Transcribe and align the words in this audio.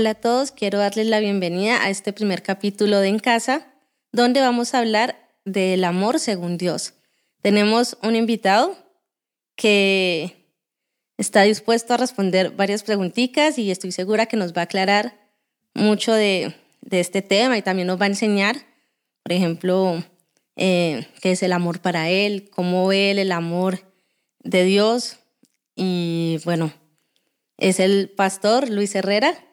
Hola 0.00 0.12
a 0.12 0.14
todos, 0.14 0.50
quiero 0.50 0.78
darles 0.78 1.08
la 1.08 1.20
bienvenida 1.20 1.84
a 1.84 1.90
este 1.90 2.14
primer 2.14 2.42
capítulo 2.42 3.00
de 3.00 3.08
En 3.08 3.18
Casa, 3.18 3.66
donde 4.12 4.40
vamos 4.40 4.72
a 4.72 4.78
hablar 4.78 5.28
del 5.44 5.84
amor 5.84 6.18
según 6.18 6.56
Dios. 6.56 6.94
Tenemos 7.42 7.98
un 8.02 8.16
invitado 8.16 8.78
que 9.56 10.48
está 11.18 11.42
dispuesto 11.42 11.92
a 11.92 11.98
responder 11.98 12.52
varias 12.52 12.82
preguntitas 12.82 13.58
y 13.58 13.70
estoy 13.70 13.92
segura 13.92 14.24
que 14.24 14.38
nos 14.38 14.54
va 14.54 14.62
a 14.62 14.64
aclarar 14.64 15.20
mucho 15.74 16.14
de, 16.14 16.54
este 16.90 17.20
tema 17.20 17.58
y 17.58 17.62
también 17.62 17.86
nos 17.86 18.00
va 18.00 18.06
a 18.06 18.08
enseñar, 18.08 18.56
por 19.22 19.34
ejemplo, 19.34 20.02
eh, 20.56 21.08
qué 21.20 21.32
es 21.32 21.42
el 21.42 21.52
amor 21.52 21.80
para 21.80 22.08
él, 22.08 22.48
cómo 22.48 22.86
ve 22.86 23.10
él 23.10 23.18
el 23.18 23.32
amor 23.32 23.80
de 24.38 24.64
Dios. 24.64 25.18
Y 25.76 26.40
bueno, 26.46 26.72
es 27.58 27.80
el 27.80 28.08
pastor 28.08 28.70
Luis 28.70 28.94
Herrera. 28.94 29.44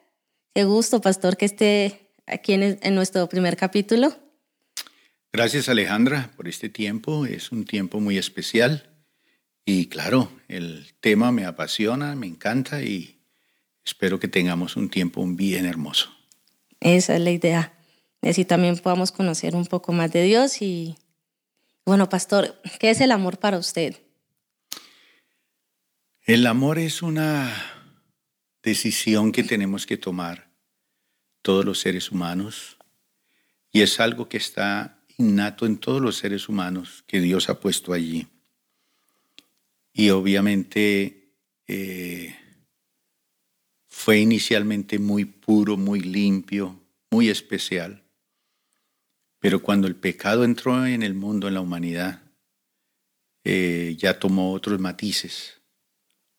Qué 0.58 0.64
gusto, 0.64 1.00
pastor, 1.00 1.36
que 1.36 1.44
esté 1.44 2.10
aquí 2.26 2.52
en, 2.52 2.80
en 2.82 2.94
nuestro 2.96 3.28
primer 3.28 3.56
capítulo. 3.56 4.12
Gracias, 5.32 5.68
Alejandra, 5.68 6.32
por 6.36 6.48
este 6.48 6.68
tiempo. 6.68 7.26
Es 7.26 7.52
un 7.52 7.64
tiempo 7.64 8.00
muy 8.00 8.18
especial. 8.18 8.90
Y 9.64 9.86
claro, 9.86 10.32
el 10.48 10.96
tema 10.98 11.30
me 11.30 11.44
apasiona, 11.44 12.16
me 12.16 12.26
encanta 12.26 12.82
y 12.82 13.20
espero 13.84 14.18
que 14.18 14.26
tengamos 14.26 14.74
un 14.74 14.90
tiempo 14.90 15.24
bien 15.28 15.64
hermoso. 15.64 16.10
Esa 16.80 17.14
es 17.14 17.20
la 17.20 17.30
idea. 17.30 17.78
Así 18.22 18.44
también 18.44 18.76
podamos 18.78 19.12
conocer 19.12 19.54
un 19.54 19.66
poco 19.66 19.92
más 19.92 20.10
de 20.10 20.24
Dios 20.24 20.60
y, 20.60 20.96
bueno, 21.86 22.08
pastor, 22.08 22.60
¿qué 22.80 22.90
es 22.90 23.00
el 23.00 23.12
amor 23.12 23.38
para 23.38 23.58
usted? 23.58 23.94
El 26.24 26.44
amor 26.48 26.80
es 26.80 27.00
una 27.00 27.54
decisión 28.64 29.30
que 29.30 29.44
tenemos 29.44 29.86
que 29.86 29.96
tomar 29.96 30.47
todos 31.48 31.64
los 31.64 31.80
seres 31.80 32.12
humanos 32.12 32.76
y 33.72 33.80
es 33.80 34.00
algo 34.00 34.28
que 34.28 34.36
está 34.36 35.02
innato 35.16 35.64
en 35.64 35.78
todos 35.78 36.02
los 36.02 36.18
seres 36.18 36.46
humanos 36.46 37.04
que 37.06 37.22
Dios 37.22 37.48
ha 37.48 37.58
puesto 37.58 37.94
allí. 37.94 38.26
Y 39.94 40.10
obviamente 40.10 41.32
eh, 41.66 42.36
fue 43.86 44.18
inicialmente 44.18 44.98
muy 44.98 45.24
puro, 45.24 45.78
muy 45.78 46.00
limpio, 46.00 46.82
muy 47.10 47.30
especial. 47.30 48.04
Pero 49.38 49.62
cuando 49.62 49.86
el 49.86 49.96
pecado 49.96 50.44
entró 50.44 50.84
en 50.84 51.02
el 51.02 51.14
mundo, 51.14 51.48
en 51.48 51.54
la 51.54 51.62
humanidad, 51.62 52.24
eh, 53.44 53.96
ya 53.98 54.18
tomó 54.18 54.52
otros 54.52 54.78
matices, 54.80 55.62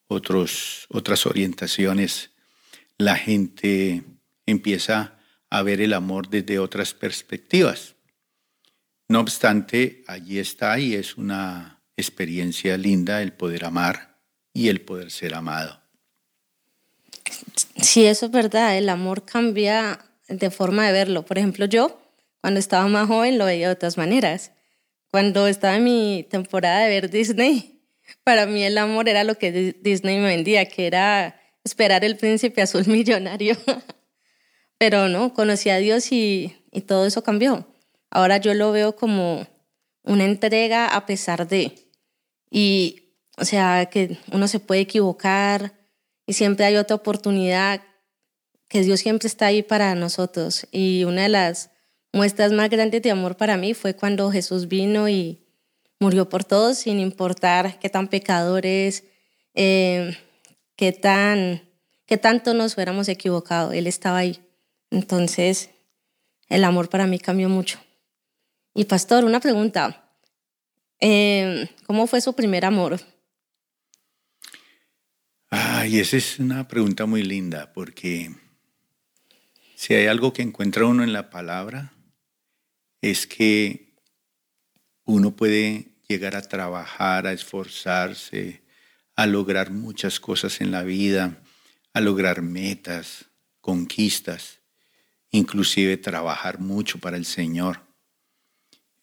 otros, 0.05 0.85
otras 0.89 1.25
orientaciones. 1.25 2.29
La 2.99 3.15
gente 3.15 4.03
empieza 4.51 5.17
a 5.49 5.61
ver 5.63 5.81
el 5.81 5.93
amor 5.93 6.29
desde 6.29 6.59
otras 6.59 6.93
perspectivas. 6.93 7.95
No 9.07 9.19
obstante, 9.19 10.03
allí 10.07 10.39
está 10.39 10.79
y 10.79 10.93
es 10.93 11.17
una 11.17 11.81
experiencia 11.97 12.77
linda 12.77 13.21
el 13.21 13.33
poder 13.33 13.65
amar 13.65 14.17
y 14.53 14.69
el 14.69 14.81
poder 14.81 15.11
ser 15.11 15.33
amado. 15.33 15.81
Sí, 17.81 18.05
eso 18.05 18.27
es 18.27 18.31
verdad, 18.31 18.77
el 18.77 18.89
amor 18.89 19.25
cambia 19.25 19.99
de 20.27 20.51
forma 20.51 20.85
de 20.85 20.93
verlo. 20.93 21.25
Por 21.25 21.37
ejemplo, 21.37 21.65
yo 21.65 21.99
cuando 22.41 22.59
estaba 22.59 22.87
más 22.87 23.07
joven 23.07 23.37
lo 23.37 23.45
veía 23.45 23.67
de 23.67 23.73
otras 23.73 23.97
maneras. 23.97 24.51
Cuando 25.11 25.47
estaba 25.47 25.77
en 25.77 25.83
mi 25.83 26.27
temporada 26.29 26.81
de 26.81 26.89
ver 26.89 27.09
Disney, 27.09 27.81
para 28.23 28.45
mí 28.45 28.63
el 28.63 28.77
amor 28.77 29.09
era 29.09 29.23
lo 29.23 29.35
que 29.37 29.73
Disney 29.81 30.17
me 30.19 30.27
vendía, 30.27 30.65
que 30.65 30.87
era 30.87 31.41
esperar 31.63 32.03
el 32.05 32.15
príncipe 32.17 32.61
azul 32.61 32.85
millonario. 32.87 33.57
Pero 34.79 35.09
no, 35.09 35.33
conocí 35.33 35.69
a 35.69 35.77
Dios 35.77 36.11
y, 36.11 36.55
todo 36.87 37.05
eso 37.05 37.21
cambió. 37.21 37.67
Ahora 38.09 38.37
yo 38.37 38.53
lo 38.53 38.71
veo 38.71 38.95
como 38.95 39.45
una 40.03 40.23
entrega 40.23 40.87
a 40.87 41.05
pesar 41.05 41.47
de. 41.47 41.73
Y, 42.49 43.13
o 43.37 43.45
sea, 43.45 43.87
que 43.87 44.17
uno 44.31 44.47
se 44.47 44.59
puede 44.59 44.81
equivocar 44.81 45.73
y 46.25 46.33
siempre 46.33 46.65
hay 46.65 46.77
otra 46.77 46.95
oportunidad, 46.95 47.81
que 48.69 48.81
Dios 48.81 49.01
siempre 49.01 49.27
está 49.27 49.47
ahí 49.47 49.63
para 49.63 49.95
nosotros. 49.95 50.65
Y 50.71 51.03
una 51.03 51.23
de 51.23 51.29
las 51.29 51.71
muestras 52.13 52.53
más 52.53 52.69
grandes 52.69 53.01
de 53.01 53.11
amor 53.11 53.35
para 53.35 53.57
mí 53.57 53.73
fue 53.73 53.95
cuando 53.95 54.31
Jesús 54.31 54.69
vino 54.69 55.09
y 55.09 55.45
murió 55.99 56.29
por 56.29 56.45
todos, 56.45 56.77
sin 56.77 56.99
importar 56.99 57.79
qué 57.79 57.89
tan 57.89 58.07
pecadores, 58.07 59.03
eh, 59.55 60.17
qué, 60.77 60.93
tan, 60.93 61.63
qué 62.05 62.17
tanto 62.17 62.53
nos 62.53 62.75
fuéramos 62.75 63.09
equivocado. 63.09 63.73
Él 63.73 63.85
estaba 63.85 64.19
ahí. 64.19 64.39
Entonces, 64.91 65.69
el 66.47 66.63
amor 66.63 66.89
para 66.89 67.07
mí 67.07 67.19
cambió 67.19 67.49
mucho. 67.49 67.79
Y 68.73 68.85
pastor, 68.85 69.25
una 69.25 69.39
pregunta. 69.39 70.09
Em, 70.99 71.67
¿Cómo 71.85 72.07
fue 72.07 72.21
su 72.21 72.33
primer 72.33 72.65
amor? 72.65 72.99
Ay, 75.49 75.99
esa 75.99 76.17
es 76.17 76.39
una 76.39 76.67
pregunta 76.67 77.05
muy 77.05 77.23
linda, 77.23 77.73
porque 77.73 78.31
si 79.75 79.93
hay 79.93 80.07
algo 80.07 80.33
que 80.33 80.41
encuentra 80.41 80.85
uno 80.85 81.03
en 81.03 81.13
la 81.13 81.29
palabra, 81.29 81.93
es 83.01 83.25
que 83.25 83.95
uno 85.05 85.35
puede 85.35 85.95
llegar 86.07 86.35
a 86.35 86.41
trabajar, 86.41 87.25
a 87.27 87.33
esforzarse, 87.33 88.61
a 89.15 89.25
lograr 89.25 89.71
muchas 89.71 90.19
cosas 90.19 90.61
en 90.61 90.71
la 90.71 90.83
vida, 90.83 91.41
a 91.93 92.01
lograr 92.01 92.41
metas, 92.41 93.25
conquistas, 93.61 94.58
inclusive 95.31 95.97
trabajar 95.97 96.59
mucho 96.59 96.99
para 96.99 97.17
el 97.17 97.25
Señor. 97.25 97.81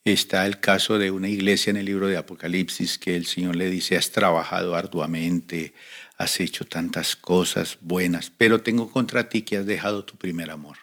Está 0.05 0.47
el 0.47 0.61
caso 0.61 0.99
de 0.99 1.11
una 1.11 1.29
iglesia 1.29 1.71
en 1.71 1.77
el 1.77 1.87
libro 1.87 2.07
de 2.07 2.17
Apocalipsis 2.17 2.97
que 2.99 3.17
el 3.17 3.27
Señor 3.27 3.57
le 3.57 3.69
dice, 3.69 3.97
has 3.97 4.13
trabajado 4.13 4.77
arduamente, 4.77 5.75
has 6.17 6.39
hecho 6.41 6.65
tantas 6.65 7.17
cosas 7.17 7.79
buenas, 7.81 8.31
pero 8.31 8.61
tengo 8.61 8.91
contra 8.91 9.29
ti 9.29 9.43
que 9.43 9.57
has 9.57 9.67
dejado 9.67 10.05
tu 10.05 10.17
primer 10.17 10.51
amor. 10.51 10.77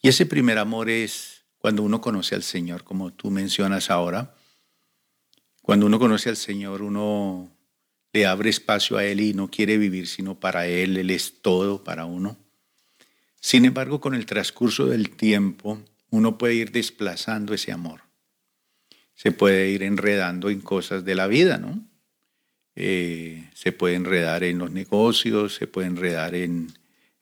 Y 0.00 0.08
ese 0.08 0.26
primer 0.26 0.58
amor 0.58 0.90
es 0.90 1.42
cuando 1.58 1.82
uno 1.82 2.00
conoce 2.00 2.34
al 2.34 2.42
Señor, 2.42 2.82
como 2.84 3.12
tú 3.12 3.30
mencionas 3.30 3.90
ahora. 3.90 4.34
Cuando 5.60 5.86
uno 5.86 6.00
conoce 6.00 6.28
al 6.28 6.36
Señor, 6.36 6.82
uno 6.82 7.52
le 8.12 8.26
abre 8.26 8.50
espacio 8.50 8.96
a 8.96 9.04
Él 9.04 9.20
y 9.20 9.32
no 9.32 9.48
quiere 9.48 9.78
vivir 9.78 10.08
sino 10.08 10.38
para 10.38 10.66
Él, 10.66 10.96
Él 10.96 11.10
es 11.10 11.40
todo 11.40 11.84
para 11.84 12.04
uno. 12.04 12.36
Sin 13.42 13.64
embargo, 13.64 14.00
con 14.00 14.14
el 14.14 14.24
transcurso 14.24 14.86
del 14.86 15.10
tiempo, 15.10 15.82
uno 16.10 16.38
puede 16.38 16.54
ir 16.54 16.70
desplazando 16.70 17.52
ese 17.52 17.72
amor. 17.72 18.02
Se 19.16 19.32
puede 19.32 19.68
ir 19.70 19.82
enredando 19.82 20.48
en 20.48 20.60
cosas 20.60 21.04
de 21.04 21.16
la 21.16 21.26
vida, 21.26 21.58
¿no? 21.58 21.84
Eh, 22.76 23.50
se 23.52 23.72
puede 23.72 23.96
enredar 23.96 24.44
en 24.44 24.58
los 24.58 24.70
negocios, 24.70 25.56
se 25.56 25.66
puede 25.66 25.88
enredar 25.88 26.36
en, 26.36 26.72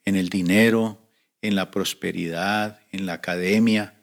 en 0.05 0.15
el 0.15 0.29
dinero, 0.29 1.01
en 1.41 1.55
la 1.55 1.71
prosperidad, 1.71 2.81
en 2.93 3.07
la 3.07 3.15
academia, 3.15 3.95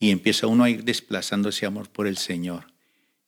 y 0.00 0.10
empieza 0.10 0.48
uno 0.48 0.64
a 0.64 0.70
ir 0.70 0.82
desplazando 0.82 1.50
ese 1.50 1.64
amor 1.64 1.88
por 1.90 2.08
el 2.08 2.18
Señor. 2.18 2.72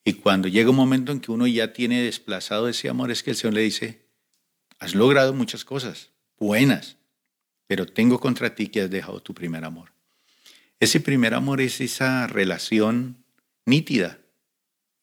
Y 0.05 0.15
cuando 0.15 0.49
llega 0.49 0.71
un 0.71 0.77
momento 0.77 1.13
en 1.13 1.21
que 1.21 1.31
uno 1.31 1.47
ya 1.47 1.73
tiene 1.73 2.03
desplazado 2.03 2.69
ese 2.69 2.89
amor, 2.89 3.13
es 3.13 3.23
que 3.23 3.31
el 3.31 3.37
Señor 3.37 3.55
le 3.55 3.61
dice, 3.61 4.09
has 4.81 4.97
logrado 4.97 5.33
muchas 5.35 5.65
cosas 5.65 6.11
buenas, 6.37 6.97
pero 7.67 7.87
tengo 7.87 8.21
contra 8.21 8.55
ti 8.55 8.69
que 8.69 8.83
has 8.83 8.91
dejado 8.91 9.21
tu 9.21 9.35
primer 9.35 9.65
amor. 9.65 9.93
Ese 10.81 11.01
primer 11.01 11.35
amor 11.35 11.61
es 11.61 11.81
esa 11.81 12.27
relación 12.27 13.25
nítida 13.65 14.19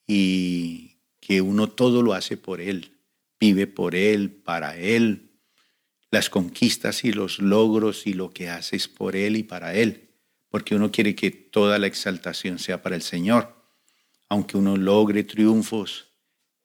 y 0.05 0.97
que 1.19 1.41
uno 1.41 1.69
todo 1.69 2.01
lo 2.01 2.13
hace 2.13 2.37
por 2.37 2.61
Él, 2.61 2.97
vive 3.39 3.67
por 3.67 3.95
Él, 3.95 4.31
para 4.31 4.77
Él, 4.77 5.31
las 6.11 6.29
conquistas 6.29 7.05
y 7.05 7.13
los 7.13 7.39
logros 7.39 8.05
y 8.05 8.13
lo 8.13 8.31
que 8.31 8.49
haces 8.49 8.87
por 8.87 9.15
Él 9.15 9.37
y 9.37 9.43
para 9.43 9.73
Él, 9.73 10.09
porque 10.49 10.75
uno 10.75 10.91
quiere 10.91 11.15
que 11.15 11.31
toda 11.31 11.79
la 11.79 11.87
exaltación 11.87 12.59
sea 12.59 12.81
para 12.81 12.95
el 12.95 13.01
Señor, 13.01 13.55
aunque 14.27 14.57
uno 14.57 14.77
logre 14.77 15.23
triunfos 15.23 16.09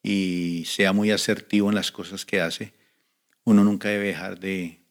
y 0.03 0.65
sea 0.67 0.93
muy 0.93 1.11
asertivo 1.11 1.69
en 1.69 1.77
las 1.77 1.93
cosas 1.93 2.27
que 2.27 2.41
hace, 2.41 2.75
uno 3.45 3.63
nunca 3.63 3.89
debe 3.89 4.09
dejar 4.09 4.41
de 4.41 4.86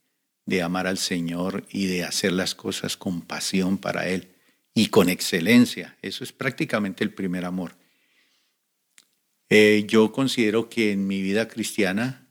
de 0.45 0.61
amar 0.61 0.87
al 0.87 0.97
Señor 0.97 1.65
y 1.69 1.87
de 1.87 2.03
hacer 2.03 2.31
las 2.31 2.55
cosas 2.55 2.97
con 2.97 3.21
pasión 3.21 3.77
para 3.77 4.07
Él 4.07 4.29
y 4.73 4.87
con 4.87 5.09
excelencia. 5.09 5.97
Eso 6.01 6.23
es 6.23 6.31
prácticamente 6.31 7.03
el 7.03 7.13
primer 7.13 7.45
amor. 7.45 7.75
Eh, 9.49 9.85
yo 9.87 10.11
considero 10.11 10.69
que 10.69 10.91
en 10.91 11.07
mi 11.07 11.21
vida 11.21 11.47
cristiana 11.47 12.27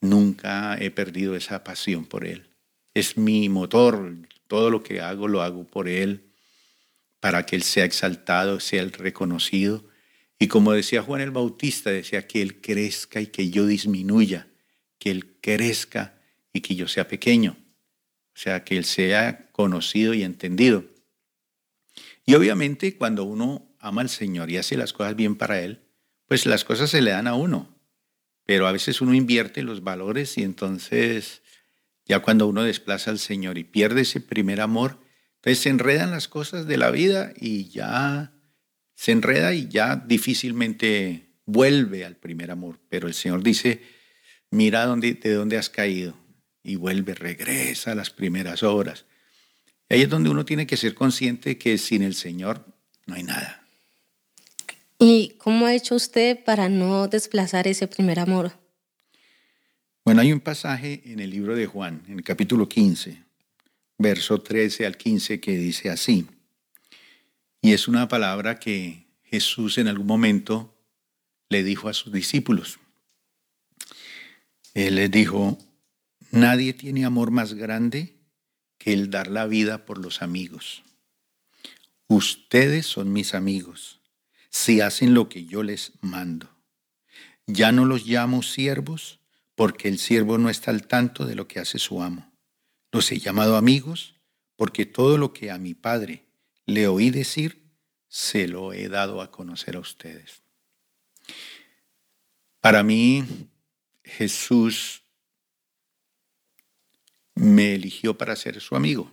nunca 0.00 0.76
he 0.78 0.90
perdido 0.90 1.36
esa 1.36 1.64
pasión 1.64 2.04
por 2.04 2.24
Él. 2.24 2.50
Es 2.94 3.16
mi 3.16 3.48
motor, 3.48 4.16
todo 4.48 4.70
lo 4.70 4.82
que 4.82 5.00
hago 5.00 5.28
lo 5.28 5.42
hago 5.42 5.64
por 5.64 5.88
Él, 5.88 6.32
para 7.20 7.46
que 7.46 7.56
Él 7.56 7.62
sea 7.62 7.84
exaltado, 7.84 8.60
sea 8.60 8.82
el 8.82 8.92
reconocido. 8.92 9.84
Y 10.38 10.48
como 10.48 10.72
decía 10.72 11.02
Juan 11.02 11.20
el 11.20 11.30
Bautista, 11.30 11.90
decía 11.90 12.26
que 12.26 12.42
Él 12.42 12.60
crezca 12.60 13.20
y 13.20 13.28
que 13.28 13.50
yo 13.50 13.66
disminuya, 13.66 14.48
que 14.98 15.10
Él 15.10 15.36
crezca 15.40 16.21
y 16.52 16.60
que 16.60 16.74
yo 16.74 16.88
sea 16.88 17.08
pequeño. 17.08 17.56
O 18.34 18.38
sea, 18.38 18.64
que 18.64 18.76
Él 18.76 18.84
sea 18.84 19.50
conocido 19.52 20.14
y 20.14 20.22
entendido. 20.22 20.84
Y 22.24 22.34
obviamente 22.34 22.96
cuando 22.96 23.24
uno 23.24 23.74
ama 23.78 24.02
al 24.02 24.08
Señor 24.08 24.50
y 24.50 24.56
hace 24.56 24.76
las 24.76 24.92
cosas 24.92 25.16
bien 25.16 25.36
para 25.36 25.60
Él, 25.60 25.82
pues 26.26 26.46
las 26.46 26.64
cosas 26.64 26.90
se 26.90 27.02
le 27.02 27.10
dan 27.10 27.26
a 27.26 27.34
uno. 27.34 27.76
Pero 28.46 28.66
a 28.66 28.72
veces 28.72 29.00
uno 29.00 29.14
invierte 29.14 29.62
los 29.62 29.82
valores 29.82 30.38
y 30.38 30.42
entonces 30.42 31.42
ya 32.04 32.20
cuando 32.20 32.46
uno 32.46 32.62
desplaza 32.64 33.10
al 33.10 33.18
Señor 33.18 33.58
y 33.58 33.64
pierde 33.64 34.02
ese 34.02 34.20
primer 34.20 34.60
amor, 34.60 34.98
entonces 35.36 35.60
se 35.60 35.68
enredan 35.68 36.10
las 36.10 36.28
cosas 36.28 36.66
de 36.66 36.76
la 36.76 36.90
vida 36.90 37.32
y 37.36 37.68
ya 37.68 38.32
se 38.94 39.12
enreda 39.12 39.54
y 39.54 39.68
ya 39.68 39.96
difícilmente 39.96 41.34
vuelve 41.44 42.04
al 42.04 42.16
primer 42.16 42.50
amor. 42.50 42.80
Pero 42.88 43.08
el 43.08 43.14
Señor 43.14 43.42
dice, 43.42 43.82
mira 44.50 44.86
de 44.86 45.34
dónde 45.34 45.58
has 45.58 45.70
caído 45.70 46.21
y 46.62 46.76
vuelve, 46.76 47.14
regresa 47.14 47.92
a 47.92 47.94
las 47.94 48.10
primeras 48.10 48.62
obras. 48.62 49.04
Y 49.88 49.94
ahí 49.94 50.02
es 50.02 50.08
donde 50.08 50.30
uno 50.30 50.44
tiene 50.44 50.66
que 50.66 50.76
ser 50.76 50.94
consciente 50.94 51.58
que 51.58 51.78
sin 51.78 52.02
el 52.02 52.14
Señor 52.14 52.64
no 53.06 53.14
hay 53.14 53.22
nada. 53.22 53.66
¿Y 54.98 55.34
cómo 55.38 55.66
ha 55.66 55.74
hecho 55.74 55.96
usted 55.96 56.44
para 56.44 56.68
no 56.68 57.08
desplazar 57.08 57.66
ese 57.66 57.88
primer 57.88 58.20
amor? 58.20 58.52
Bueno, 60.04 60.20
hay 60.20 60.32
un 60.32 60.40
pasaje 60.40 61.02
en 61.06 61.20
el 61.20 61.30
libro 61.30 61.54
de 61.56 61.66
Juan, 61.66 62.02
en 62.08 62.18
el 62.18 62.24
capítulo 62.24 62.68
15, 62.68 63.22
verso 63.98 64.40
13 64.40 64.86
al 64.86 64.96
15, 64.96 65.40
que 65.40 65.56
dice 65.56 65.90
así. 65.90 66.26
Y 67.60 67.72
es 67.72 67.86
una 67.88 68.08
palabra 68.08 68.58
que 68.58 69.06
Jesús 69.24 69.78
en 69.78 69.88
algún 69.88 70.06
momento 70.06 70.74
le 71.48 71.62
dijo 71.62 71.88
a 71.88 71.94
sus 71.94 72.12
discípulos. 72.12 72.78
Él 74.74 74.96
les 74.96 75.10
dijo, 75.10 75.58
nadie 76.32 76.72
tiene 76.72 77.04
amor 77.04 77.30
más 77.30 77.54
grande 77.54 78.18
que 78.78 78.92
el 78.92 79.10
dar 79.10 79.28
la 79.28 79.46
vida 79.46 79.86
por 79.86 79.98
los 79.98 80.22
amigos. 80.22 80.82
Ustedes 82.08 82.86
son 82.86 83.12
mis 83.12 83.34
amigos 83.34 84.00
si 84.50 84.80
hacen 84.80 85.14
lo 85.14 85.28
que 85.28 85.44
yo 85.44 85.62
les 85.62 85.92
mando. 86.00 86.48
Ya 87.46 87.72
no 87.72 87.84
los 87.84 88.06
llamo 88.06 88.42
siervos 88.42 89.20
porque 89.54 89.88
el 89.88 89.98
siervo 89.98 90.38
no 90.38 90.50
está 90.50 90.70
al 90.70 90.86
tanto 90.86 91.24
de 91.26 91.34
lo 91.34 91.48
que 91.48 91.60
hace 91.60 91.78
su 91.78 92.02
amo. 92.02 92.32
Los 92.90 93.10
he 93.12 93.18
llamado 93.18 93.56
amigos 93.56 94.16
porque 94.56 94.84
todo 94.84 95.16
lo 95.16 95.32
que 95.32 95.50
a 95.50 95.58
mi 95.58 95.74
Padre 95.74 96.26
le 96.66 96.86
oí 96.86 97.10
decir, 97.10 97.62
se 98.08 98.46
lo 98.46 98.72
he 98.72 98.88
dado 98.88 99.22
a 99.22 99.30
conocer 99.30 99.76
a 99.76 99.80
ustedes. 99.80 100.42
Para 102.60 102.82
mí, 102.82 103.24
Jesús 104.04 105.01
me 107.34 107.74
eligió 107.74 108.16
para 108.16 108.36
ser 108.36 108.60
su 108.60 108.76
amigo. 108.76 109.10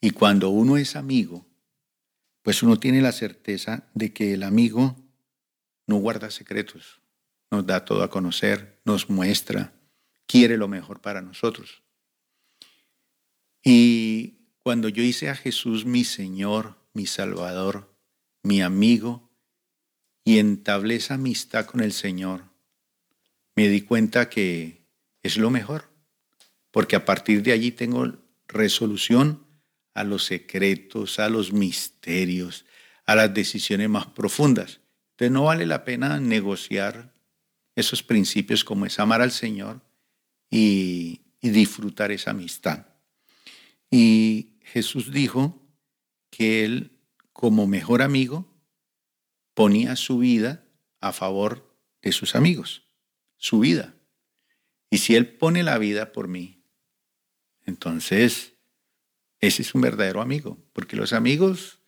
Y 0.00 0.10
cuando 0.10 0.50
uno 0.50 0.76
es 0.76 0.96
amigo, 0.96 1.46
pues 2.42 2.62
uno 2.62 2.78
tiene 2.78 3.02
la 3.02 3.12
certeza 3.12 3.88
de 3.94 4.12
que 4.12 4.34
el 4.34 4.42
amigo 4.42 4.96
no 5.86 5.96
guarda 5.96 6.30
secretos, 6.30 7.00
nos 7.50 7.66
da 7.66 7.84
todo 7.84 8.02
a 8.02 8.10
conocer, 8.10 8.80
nos 8.84 9.10
muestra, 9.10 9.74
quiere 10.26 10.56
lo 10.56 10.68
mejor 10.68 11.00
para 11.00 11.20
nosotros. 11.20 11.82
Y 13.62 14.38
cuando 14.62 14.88
yo 14.88 15.02
hice 15.02 15.28
a 15.28 15.34
Jesús 15.34 15.84
mi 15.84 16.04
Señor, 16.04 16.78
mi 16.94 17.06
Salvador, 17.06 17.94
mi 18.42 18.62
amigo, 18.62 19.30
y 20.24 20.38
entablé 20.38 20.96
esa 20.96 21.14
amistad 21.14 21.66
con 21.66 21.80
el 21.80 21.92
Señor, 21.92 22.44
me 23.54 23.68
di 23.68 23.82
cuenta 23.82 24.30
que 24.30 24.86
es 25.22 25.36
lo 25.36 25.50
mejor, 25.50 25.89
porque 26.70 26.96
a 26.96 27.04
partir 27.04 27.42
de 27.42 27.52
allí 27.52 27.72
tengo 27.72 28.18
resolución 28.46 29.46
a 29.94 30.04
los 30.04 30.24
secretos, 30.24 31.18
a 31.18 31.28
los 31.28 31.52
misterios, 31.52 32.64
a 33.06 33.14
las 33.14 33.32
decisiones 33.34 33.88
más 33.88 34.06
profundas. 34.06 34.80
Entonces 35.12 35.32
no 35.32 35.44
vale 35.44 35.66
la 35.66 35.84
pena 35.84 36.20
negociar 36.20 37.14
esos 37.74 38.02
principios 38.02 38.64
como 38.64 38.86
es 38.86 38.98
amar 38.98 39.20
al 39.20 39.32
Señor 39.32 39.80
y, 40.50 41.20
y 41.40 41.50
disfrutar 41.50 42.12
esa 42.12 42.30
amistad. 42.30 42.86
Y 43.90 44.58
Jesús 44.62 45.12
dijo 45.12 45.60
que 46.30 46.64
Él, 46.64 46.98
como 47.32 47.66
mejor 47.66 48.02
amigo, 48.02 48.46
ponía 49.54 49.96
su 49.96 50.18
vida 50.18 50.64
a 51.00 51.12
favor 51.12 51.76
de 52.02 52.12
sus 52.12 52.34
amigos, 52.34 52.84
su 53.36 53.60
vida. 53.60 53.94
Y 54.90 54.98
si 54.98 55.16
Él 55.16 55.28
pone 55.36 55.62
la 55.62 55.78
vida 55.78 56.12
por 56.12 56.28
mí, 56.28 56.59
entonces 57.70 58.52
ese 59.40 59.62
es 59.62 59.74
un 59.74 59.80
verdadero 59.80 60.20
amigo, 60.20 60.58
porque 60.74 60.96
los 60.96 61.14
amigos 61.14 61.78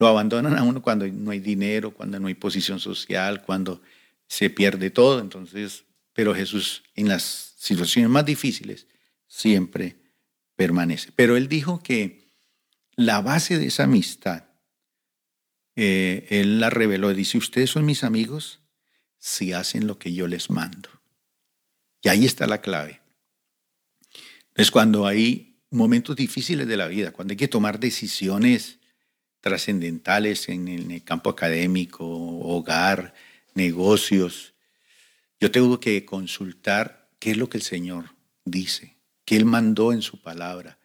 lo 0.00 0.08
abandonan 0.08 0.56
a 0.56 0.64
uno 0.64 0.82
cuando 0.82 1.06
no 1.06 1.30
hay 1.30 1.40
dinero, 1.40 1.92
cuando 1.92 2.18
no 2.18 2.26
hay 2.26 2.34
posición 2.34 2.80
social, 2.80 3.42
cuando 3.42 3.80
se 4.26 4.50
pierde 4.50 4.90
todo. 4.90 5.20
Entonces, 5.20 5.84
pero 6.12 6.34
Jesús 6.34 6.82
en 6.94 7.08
las 7.08 7.54
situaciones 7.56 8.10
más 8.10 8.24
difíciles 8.24 8.86
siempre 9.26 9.96
permanece. 10.56 11.12
Pero 11.14 11.36
Él 11.36 11.48
dijo 11.48 11.82
que 11.82 12.28
la 12.96 13.20
base 13.20 13.58
de 13.58 13.66
esa 13.66 13.84
amistad 13.84 14.48
eh, 15.80 16.26
él 16.30 16.58
la 16.58 16.70
reveló. 16.70 17.14
Dice, 17.14 17.38
ustedes 17.38 17.70
son 17.70 17.86
mis 17.86 18.02
amigos 18.02 18.58
si 19.16 19.52
hacen 19.52 19.86
lo 19.86 19.96
que 19.96 20.12
yo 20.12 20.26
les 20.26 20.50
mando. 20.50 20.88
Y 22.02 22.08
ahí 22.08 22.24
está 22.24 22.48
la 22.48 22.60
clave. 22.60 23.00
Es 24.58 24.72
cuando 24.72 25.06
hay 25.06 25.54
momentos 25.70 26.16
difíciles 26.16 26.66
de 26.66 26.76
la 26.76 26.88
vida, 26.88 27.12
cuando 27.12 27.30
hay 27.30 27.36
que 27.36 27.46
tomar 27.46 27.78
decisiones 27.78 28.80
trascendentales 29.40 30.48
en 30.48 30.66
el 30.66 31.04
campo 31.04 31.30
académico, 31.30 32.04
hogar, 32.04 33.14
negocios, 33.54 34.54
yo 35.38 35.52
tengo 35.52 35.78
que 35.78 36.04
consultar 36.04 37.08
qué 37.20 37.30
es 37.30 37.36
lo 37.36 37.48
que 37.48 37.58
el 37.58 37.62
Señor 37.62 38.16
dice, 38.44 38.96
qué 39.24 39.36
Él 39.36 39.44
mandó 39.44 39.92
en 39.92 40.02
su 40.02 40.20
palabra. 40.20 40.80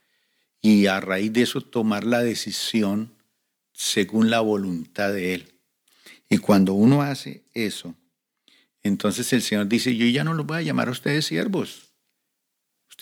Y 0.61 0.85
a 0.85 0.99
raíz 0.99 1.33
de 1.33 1.41
eso 1.41 1.61
tomar 1.61 2.03
la 2.03 2.21
decisión 2.21 3.15
según 3.73 4.29
la 4.29 4.41
voluntad 4.41 5.11
de 5.11 5.33
Él. 5.33 5.55
Y 6.29 6.37
cuando 6.37 6.73
uno 6.73 7.01
hace 7.01 7.43
eso, 7.55 7.95
entonces 8.83 9.33
el 9.33 9.41
Señor 9.41 9.67
dice, 9.67 9.97
yo 9.97 10.05
ya 10.05 10.23
no 10.23 10.35
los 10.35 10.45
voy 10.45 10.59
a 10.59 10.61
llamar 10.61 10.89
a 10.89 10.91
ustedes 10.91 11.25
siervos. 11.25 11.92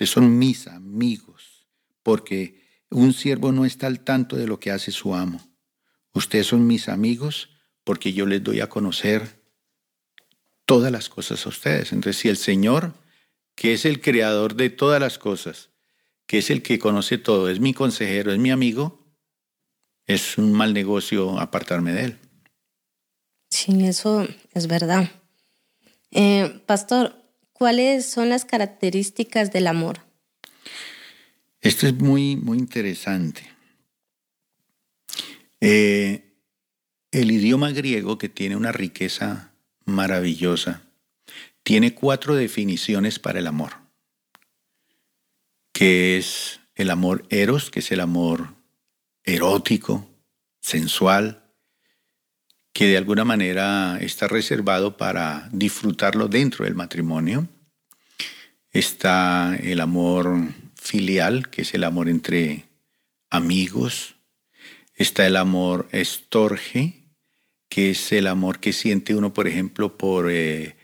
Son 0.05 0.38
mis 0.38 0.67
amigos, 0.67 1.67
porque 2.03 2.62
un 2.89 3.13
siervo 3.13 3.51
no 3.51 3.65
está 3.65 3.88
al 3.88 4.01
tanto 4.01 4.36
de 4.36 4.48
lo 4.48 4.60
que 4.60 4.72
hace 4.72 4.91
su 4.91 5.15
amo. 5.15 5.39
Ustedes 6.13 6.48
son 6.48 6.67
mis 6.67 6.89
amigos 6.89 7.50
porque 7.84 8.13
yo 8.13 8.25
les 8.25 8.43
doy 8.43 8.60
a 8.60 8.70
conocer 8.70 9.41
todas 10.65 10.91
las 10.91 11.10
cosas 11.10 11.46
a 11.46 11.50
ustedes. 11.50 11.91
Entonces, 11.91 12.22
si 12.22 12.29
el 12.29 12.38
Señor, 12.38 12.93
que 13.55 13.74
es 13.74 13.86
el 13.86 14.01
creador 14.01 14.55
de 14.55 14.70
todas 14.70 15.00
las 15.00 15.17
cosas, 15.17 15.70
que 16.25 16.39
es 16.39 16.50
el 16.50 16.63
que 16.63 16.79
conoce 16.79 17.17
todo, 17.17 17.50
es 17.50 17.60
mi 17.60 17.74
consejero, 17.74 18.31
es 18.31 18.39
mi 18.39 18.51
amigo, 18.51 19.05
es 20.05 20.38
un 20.38 20.51
mal 20.51 20.74
negocio 20.74 21.39
apartarme 21.39 21.93
de 21.93 22.03
él. 22.05 22.20
Sí, 23.50 23.86
eso 23.86 24.27
es 24.53 24.67
verdad. 24.67 25.10
Eh, 26.12 26.62
pastor, 26.65 27.21
¿cuáles 27.62 28.08
son 28.08 28.30
las 28.30 28.44
características 28.44 29.51
del 29.51 29.68
amor? 29.68 30.00
Esto 31.60 31.86
es 31.86 31.94
muy, 31.94 32.36
muy 32.36 32.58
interesante. 32.58 33.44
Eh, 35.60 36.24
el 37.12 37.30
idioma 37.30 37.70
griego, 37.70 38.18
que 38.18 38.30
tiene 38.30 38.56
una 38.56 38.72
riqueza 38.72 39.53
maravillosa, 39.86 40.82
tiene 41.62 41.94
cuatro 41.94 42.34
definiciones 42.34 43.20
para 43.20 43.38
el 43.38 43.46
amor, 43.46 43.74
que 45.72 46.18
es 46.18 46.62
el 46.74 46.89
amor 46.89 47.27
eros, 47.30 47.70
que 47.70 47.82
es 47.82 47.91
el 47.91 48.00
amor 48.00 48.56
erótico, 49.24 50.10
sensual, 50.62 51.41
que 52.74 52.88
de 52.88 52.98
alguna 52.98 53.25
manera 53.25 53.98
está 54.01 54.28
reservado 54.28 54.98
para 54.98 55.50
disfrutarlo 55.51 56.28
dentro 56.28 56.66
del 56.66 56.75
matrimonio. 56.75 57.48
Está 58.72 59.58
el 59.62 59.80
amor 59.82 60.54
filial, 60.75 61.50
que 61.50 61.63
es 61.63 61.74
el 61.74 61.84
amor 61.84 62.08
entre 62.08 62.66
amigos. 63.30 64.16
Está 64.96 65.28
el 65.28 65.36
amor 65.36 65.90
estorge, 65.92 67.10
que 67.70 67.92
es 67.92 68.12
el 68.12 68.28
amor 68.28 68.60
que 68.60 68.74
siente 68.74 69.16
uno, 69.16 69.34
por 69.34 69.48
ejemplo, 69.48 69.98
por 69.98 70.32
eh, 70.32 70.75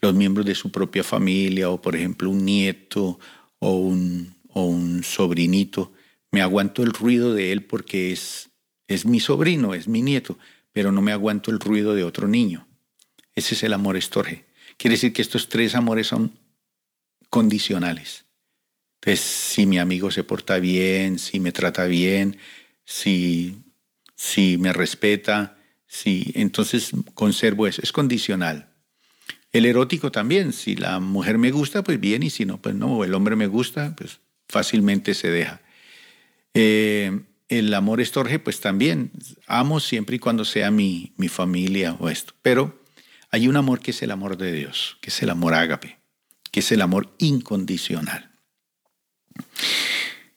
los 0.00 0.14
miembros 0.14 0.46
de 0.46 0.54
su 0.54 0.70
propia 0.70 1.04
familia, 1.04 1.68
o 1.70 1.80
por 1.80 1.96
ejemplo 1.96 2.30
un 2.30 2.44
nieto 2.44 3.18
o 3.58 3.76
un, 3.76 4.36
o 4.48 4.64
un 4.64 5.02
sobrinito 5.02 5.92
me 6.36 6.42
aguanto 6.42 6.82
el 6.82 6.92
ruido 6.92 7.32
de 7.32 7.50
él 7.52 7.64
porque 7.64 8.12
es, 8.12 8.50
es 8.88 9.06
mi 9.06 9.20
sobrino, 9.20 9.72
es 9.72 9.88
mi 9.88 10.02
nieto, 10.02 10.38
pero 10.76 10.92
no 10.92 11.00
me 11.00 11.12
aguanto 11.12 11.50
el 11.50 11.58
ruido 11.58 11.94
de 11.94 12.04
otro 12.04 12.28
niño. 12.28 12.68
Ese 13.34 13.54
es 13.54 13.62
el 13.62 13.72
amor 13.72 13.96
estorge. 13.96 14.44
Quiere 14.76 14.96
decir 14.96 15.14
que 15.14 15.22
estos 15.22 15.48
tres 15.48 15.74
amores 15.74 16.08
son 16.08 16.38
condicionales. 17.30 18.26
Entonces, 18.96 19.24
si 19.24 19.64
mi 19.64 19.78
amigo 19.78 20.10
se 20.10 20.22
porta 20.22 20.58
bien, 20.58 21.18
si 21.18 21.40
me 21.40 21.50
trata 21.50 21.86
bien, 21.86 22.36
si, 22.84 23.56
si 24.16 24.58
me 24.58 24.74
respeta, 24.74 25.56
si, 25.86 26.30
entonces 26.34 26.90
conservo 27.14 27.66
eso. 27.66 27.80
Es 27.82 27.90
condicional. 27.90 28.68
El 29.52 29.64
erótico 29.64 30.12
también, 30.12 30.52
si 30.52 30.76
la 30.76 31.00
mujer 31.00 31.38
me 31.38 31.52
gusta, 31.52 31.84
pues 31.84 31.98
bien, 31.98 32.22
y 32.22 32.28
si 32.28 32.44
no, 32.44 32.60
pues 32.60 32.74
no, 32.74 33.02
el 33.02 33.14
hombre 33.14 33.34
me 33.34 33.46
gusta, 33.46 33.96
pues 33.96 34.20
fácilmente 34.46 35.14
se 35.14 35.30
deja. 35.30 35.62
Eh, 36.52 37.18
el 37.48 37.72
amor 37.74 38.00
estorge, 38.00 38.38
pues 38.38 38.60
también 38.60 39.12
amo 39.46 39.80
siempre 39.80 40.16
y 40.16 40.18
cuando 40.18 40.44
sea 40.44 40.70
mi, 40.70 41.12
mi 41.16 41.28
familia 41.28 41.96
o 42.00 42.08
esto. 42.08 42.34
Pero 42.42 42.82
hay 43.30 43.48
un 43.48 43.56
amor 43.56 43.80
que 43.80 43.92
es 43.92 44.02
el 44.02 44.10
amor 44.10 44.36
de 44.36 44.52
Dios, 44.52 44.98
que 45.00 45.10
es 45.10 45.22
el 45.22 45.30
amor 45.30 45.54
ágape, 45.54 45.98
que 46.50 46.60
es 46.60 46.72
el 46.72 46.82
amor 46.82 47.14
incondicional. 47.18 48.32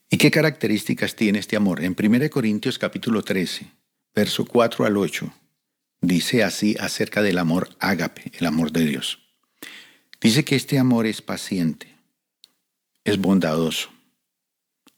¿Y 0.09 0.17
qué 0.17 0.31
características 0.31 1.15
tiene 1.15 1.39
este 1.39 1.55
amor? 1.55 1.83
En 1.83 1.95
1 1.97 2.29
Corintios 2.29 2.77
capítulo 2.77 3.23
13, 3.23 3.71
verso 4.15 4.45
4 4.45 4.85
al 4.85 4.97
8, 4.97 5.31
dice 6.01 6.43
así 6.43 6.75
acerca 6.79 7.21
del 7.21 7.37
amor 7.37 7.69
ágape, 7.79 8.31
el 8.39 8.45
amor 8.45 8.71
de 8.71 8.85
Dios. 8.85 9.19
Dice 10.19 10.43
que 10.43 10.55
este 10.55 10.77
amor 10.77 11.05
es 11.05 11.21
paciente, 11.21 11.95
es 13.03 13.19
bondadoso, 13.19 13.89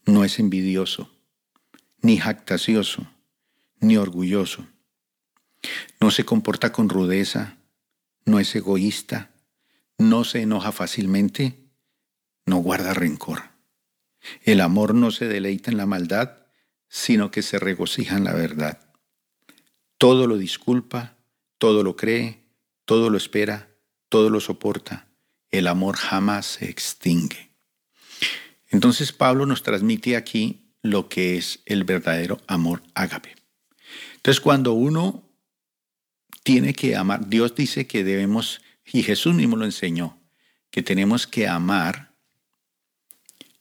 no 0.06 0.24
es 0.24 0.40
envidioso 0.40 1.11
ni 2.02 2.18
jactacioso, 2.18 3.08
ni 3.80 3.98
orgulloso. 3.98 4.66
No 6.00 6.12
se 6.12 6.26
comporta 6.26 6.72
con 6.72 6.90
rudeza, 6.90 7.58
no 8.26 8.40
es 8.40 8.56
egoísta, 8.56 9.32
no 9.98 10.24
se 10.24 10.42
enoja 10.42 10.72
fácilmente, 10.72 11.70
no 12.46 12.58
guarda 12.58 12.94
rencor. 12.94 13.44
El 14.44 14.62
amor 14.62 14.94
no 14.94 15.12
se 15.12 15.28
deleita 15.28 15.72
en 15.72 15.78
la 15.78 15.86
maldad, 15.86 16.38
sino 16.88 17.32
que 17.32 17.42
se 17.42 17.60
regocija 17.60 18.18
en 18.18 18.24
la 18.24 18.34
verdad. 18.34 18.80
Todo 19.98 20.28
lo 20.28 20.38
disculpa, 20.38 21.18
todo 21.58 21.84
lo 21.84 21.96
cree, 21.96 22.44
todo 22.86 23.10
lo 23.10 23.18
espera, 23.18 23.70
todo 24.10 24.30
lo 24.30 24.40
soporta. 24.40 25.08
El 25.50 25.68
amor 25.68 25.96
jamás 25.96 26.46
se 26.46 26.70
extingue. 26.70 27.52
Entonces 28.70 29.12
Pablo 29.12 29.46
nos 29.46 29.64
transmite 29.64 30.16
aquí 30.16 30.61
lo 30.82 31.10
que 31.10 31.38
es 31.38 31.60
el 31.66 31.84
verdadero 31.84 32.40
amor 32.48 32.84
ágape. 32.94 33.36
Entonces, 34.16 34.42
cuando 34.42 34.74
uno 34.74 35.24
tiene 36.44 36.74
que 36.74 36.96
amar, 36.96 37.28
Dios 37.28 37.56
dice 37.56 37.88
que 37.88 38.04
debemos, 38.04 38.62
y 38.92 39.04
Jesús 39.04 39.34
mismo 39.34 39.58
lo 39.58 39.66
enseñó, 39.66 40.20
que 40.70 40.82
tenemos 40.82 41.28
que 41.28 41.48
amar, 41.48 42.14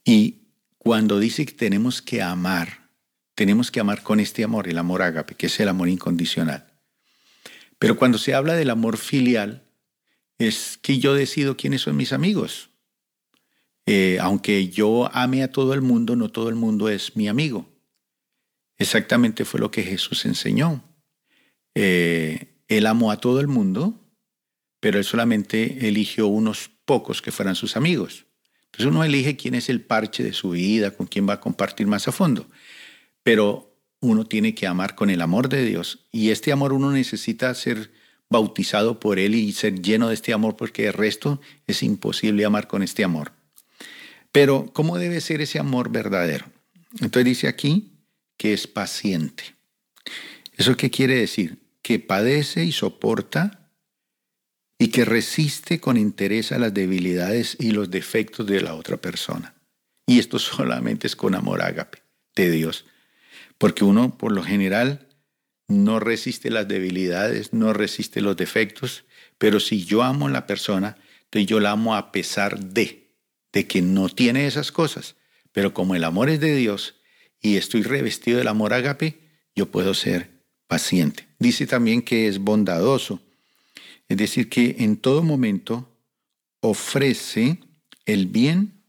y 0.04 0.40
cuando 0.78 1.18
dice 1.18 1.44
que 1.44 1.52
tenemos 1.52 2.00
que 2.00 2.22
amar, 2.22 2.88
tenemos 3.34 3.70
que 3.70 3.80
amar 3.80 4.02
con 4.02 4.20
este 4.20 4.44
amor, 4.44 4.68
el 4.68 4.78
amor 4.78 5.02
ágape, 5.02 5.34
que 5.34 5.46
es 5.46 5.60
el 5.60 5.68
amor 5.68 5.88
incondicional. 5.88 6.66
Pero 7.78 7.96
cuando 7.96 8.18
se 8.18 8.34
habla 8.34 8.54
del 8.54 8.70
amor 8.70 8.96
filial, 8.98 9.66
es 10.38 10.78
que 10.80 10.98
yo 10.98 11.14
decido 11.14 11.56
quiénes 11.56 11.82
son 11.82 11.96
mis 11.96 12.12
amigos. 12.12 12.69
Eh, 13.92 14.18
aunque 14.20 14.68
yo 14.68 15.10
ame 15.12 15.42
a 15.42 15.50
todo 15.50 15.74
el 15.74 15.80
mundo, 15.80 16.14
no 16.14 16.28
todo 16.28 16.48
el 16.48 16.54
mundo 16.54 16.88
es 16.88 17.16
mi 17.16 17.26
amigo. 17.26 17.68
Exactamente 18.78 19.44
fue 19.44 19.58
lo 19.58 19.72
que 19.72 19.82
Jesús 19.82 20.24
enseñó. 20.26 20.84
Eh, 21.74 22.54
él 22.68 22.86
amó 22.86 23.10
a 23.10 23.16
todo 23.16 23.40
el 23.40 23.48
mundo, 23.48 23.98
pero 24.78 24.98
él 24.98 25.04
solamente 25.04 25.88
eligió 25.88 26.28
unos 26.28 26.70
pocos 26.84 27.20
que 27.20 27.32
fueran 27.32 27.56
sus 27.56 27.76
amigos. 27.76 28.26
Entonces 28.66 28.86
uno 28.86 29.02
elige 29.02 29.36
quién 29.36 29.56
es 29.56 29.68
el 29.68 29.80
parche 29.80 30.22
de 30.22 30.34
su 30.34 30.50
vida, 30.50 30.92
con 30.92 31.08
quién 31.08 31.28
va 31.28 31.32
a 31.32 31.40
compartir 31.40 31.88
más 31.88 32.06
a 32.06 32.12
fondo. 32.12 32.46
Pero 33.24 33.76
uno 34.00 34.24
tiene 34.24 34.54
que 34.54 34.68
amar 34.68 34.94
con 34.94 35.10
el 35.10 35.20
amor 35.20 35.48
de 35.48 35.64
Dios. 35.64 36.06
Y 36.12 36.30
este 36.30 36.52
amor 36.52 36.72
uno 36.72 36.92
necesita 36.92 37.52
ser 37.56 37.90
bautizado 38.28 39.00
por 39.00 39.18
Él 39.18 39.34
y 39.34 39.50
ser 39.50 39.82
lleno 39.82 40.06
de 40.06 40.14
este 40.14 40.32
amor, 40.32 40.56
porque 40.56 40.86
el 40.86 40.92
resto 40.92 41.40
es 41.66 41.82
imposible 41.82 42.44
amar 42.44 42.68
con 42.68 42.84
este 42.84 43.02
amor. 43.02 43.39
Pero, 44.32 44.70
¿cómo 44.72 44.98
debe 44.98 45.20
ser 45.20 45.40
ese 45.40 45.58
amor 45.58 45.90
verdadero? 45.90 46.46
Entonces 47.00 47.24
dice 47.24 47.48
aquí 47.48 47.92
que 48.36 48.52
es 48.52 48.66
paciente. 48.66 49.56
¿Eso 50.56 50.76
qué 50.76 50.90
quiere 50.90 51.16
decir? 51.16 51.58
Que 51.82 51.98
padece 51.98 52.64
y 52.64 52.72
soporta 52.72 53.70
y 54.78 54.88
que 54.88 55.04
resiste 55.04 55.80
con 55.80 55.96
interés 55.96 56.52
a 56.52 56.58
las 56.58 56.72
debilidades 56.72 57.56
y 57.60 57.72
los 57.72 57.90
defectos 57.90 58.46
de 58.46 58.60
la 58.60 58.74
otra 58.74 58.96
persona. 58.96 59.54
Y 60.06 60.18
esto 60.18 60.38
solamente 60.38 61.06
es 61.06 61.16
con 61.16 61.34
amor 61.34 61.62
ágape 61.62 62.02
de 62.34 62.50
Dios. 62.50 62.86
Porque 63.58 63.84
uno, 63.84 64.16
por 64.16 64.32
lo 64.32 64.42
general, 64.42 65.08
no 65.68 66.00
resiste 66.00 66.50
las 66.50 66.66
debilidades, 66.66 67.52
no 67.52 67.72
resiste 67.72 68.20
los 68.20 68.36
defectos, 68.36 69.04
pero 69.38 69.60
si 69.60 69.84
yo 69.84 70.02
amo 70.02 70.26
a 70.26 70.30
la 70.30 70.46
persona, 70.46 70.96
entonces 71.24 71.46
yo 71.46 71.60
la 71.60 71.70
amo 71.70 71.94
a 71.94 72.10
pesar 72.10 72.58
de 72.58 72.99
de 73.52 73.66
que 73.66 73.82
no 73.82 74.08
tiene 74.08 74.46
esas 74.46 74.72
cosas, 74.72 75.16
pero 75.52 75.74
como 75.74 75.94
el 75.94 76.04
amor 76.04 76.30
es 76.30 76.40
de 76.40 76.54
Dios 76.54 76.96
y 77.40 77.56
estoy 77.56 77.82
revestido 77.82 78.38
del 78.38 78.48
amor 78.48 78.72
ágape, 78.72 79.20
yo 79.54 79.70
puedo 79.70 79.94
ser 79.94 80.30
paciente. 80.66 81.26
Dice 81.38 81.66
también 81.66 82.02
que 82.02 82.28
es 82.28 82.38
bondadoso, 82.38 83.20
es 84.08 84.16
decir, 84.16 84.48
que 84.48 84.76
en 84.80 84.96
todo 84.96 85.22
momento 85.22 85.96
ofrece 86.60 87.60
el 88.06 88.26
bien 88.26 88.82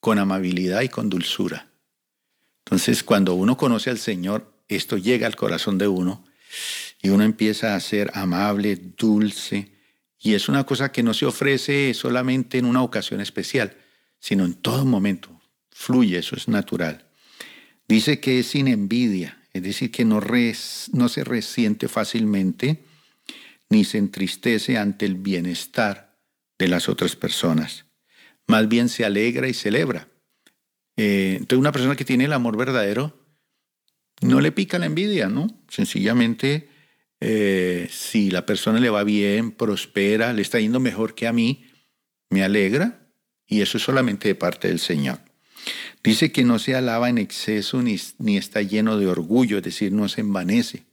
con 0.00 0.18
amabilidad 0.18 0.82
y 0.82 0.88
con 0.88 1.10
dulzura. 1.10 1.70
Entonces, 2.64 3.02
cuando 3.02 3.34
uno 3.34 3.56
conoce 3.56 3.90
al 3.90 3.98
Señor, 3.98 4.52
esto 4.68 4.96
llega 4.96 5.26
al 5.26 5.36
corazón 5.36 5.76
de 5.78 5.88
uno 5.88 6.24
y 7.02 7.10
uno 7.10 7.24
empieza 7.24 7.74
a 7.74 7.80
ser 7.80 8.10
amable, 8.14 8.76
dulce, 8.76 9.72
y 10.18 10.34
es 10.34 10.48
una 10.48 10.64
cosa 10.64 10.90
que 10.90 11.02
no 11.02 11.12
se 11.12 11.26
ofrece 11.26 11.92
solamente 11.92 12.56
en 12.56 12.64
una 12.64 12.82
ocasión 12.82 13.20
especial, 13.20 13.76
sino 14.24 14.46
en 14.46 14.54
todo 14.54 14.86
momento. 14.86 15.38
Fluye, 15.70 16.16
eso 16.16 16.34
es 16.34 16.48
natural. 16.48 17.04
Dice 17.86 18.20
que 18.20 18.38
es 18.38 18.46
sin 18.46 18.68
envidia, 18.68 19.38
es 19.52 19.62
decir, 19.62 19.90
que 19.90 20.06
no, 20.06 20.18
no 20.92 21.08
se 21.10 21.24
resiente 21.24 21.88
fácilmente 21.88 22.86
ni 23.68 23.84
se 23.84 23.98
entristece 23.98 24.78
ante 24.78 25.04
el 25.04 25.16
bienestar 25.16 26.16
de 26.58 26.68
las 26.68 26.88
otras 26.88 27.16
personas. 27.16 27.84
Más 28.46 28.66
bien 28.66 28.88
se 28.88 29.04
alegra 29.04 29.46
y 29.46 29.52
celebra. 29.52 30.08
Eh, 30.96 31.34
entonces 31.36 31.58
una 31.58 31.72
persona 31.72 31.94
que 31.94 32.06
tiene 32.06 32.24
el 32.24 32.32
amor 32.32 32.56
verdadero 32.56 33.28
no 34.22 34.40
le 34.40 34.52
pica 34.52 34.78
la 34.78 34.86
envidia, 34.86 35.28
¿no? 35.28 35.48
Sencillamente, 35.68 36.70
eh, 37.20 37.88
si 37.90 38.30
la 38.30 38.46
persona 38.46 38.80
le 38.80 38.88
va 38.88 39.04
bien, 39.04 39.50
prospera, 39.50 40.32
le 40.32 40.40
está 40.40 40.60
yendo 40.60 40.80
mejor 40.80 41.14
que 41.14 41.26
a 41.26 41.34
mí, 41.34 41.66
me 42.30 42.42
alegra 42.42 43.03
y 43.46 43.60
eso 43.60 43.78
es 43.78 43.84
solamente 43.84 44.28
de 44.28 44.34
parte 44.34 44.68
del 44.68 44.80
Señor. 44.80 45.20
Dice 46.02 46.32
que 46.32 46.44
no 46.44 46.58
se 46.58 46.74
alaba 46.74 47.08
en 47.08 47.18
exceso 47.18 47.82
ni, 47.82 47.98
ni 48.18 48.36
está 48.36 48.62
lleno 48.62 48.98
de 48.98 49.06
orgullo, 49.06 49.58
es 49.58 49.64
decir, 49.64 49.92
no 49.92 50.08
se 50.08 50.20
envanece. 50.20 50.84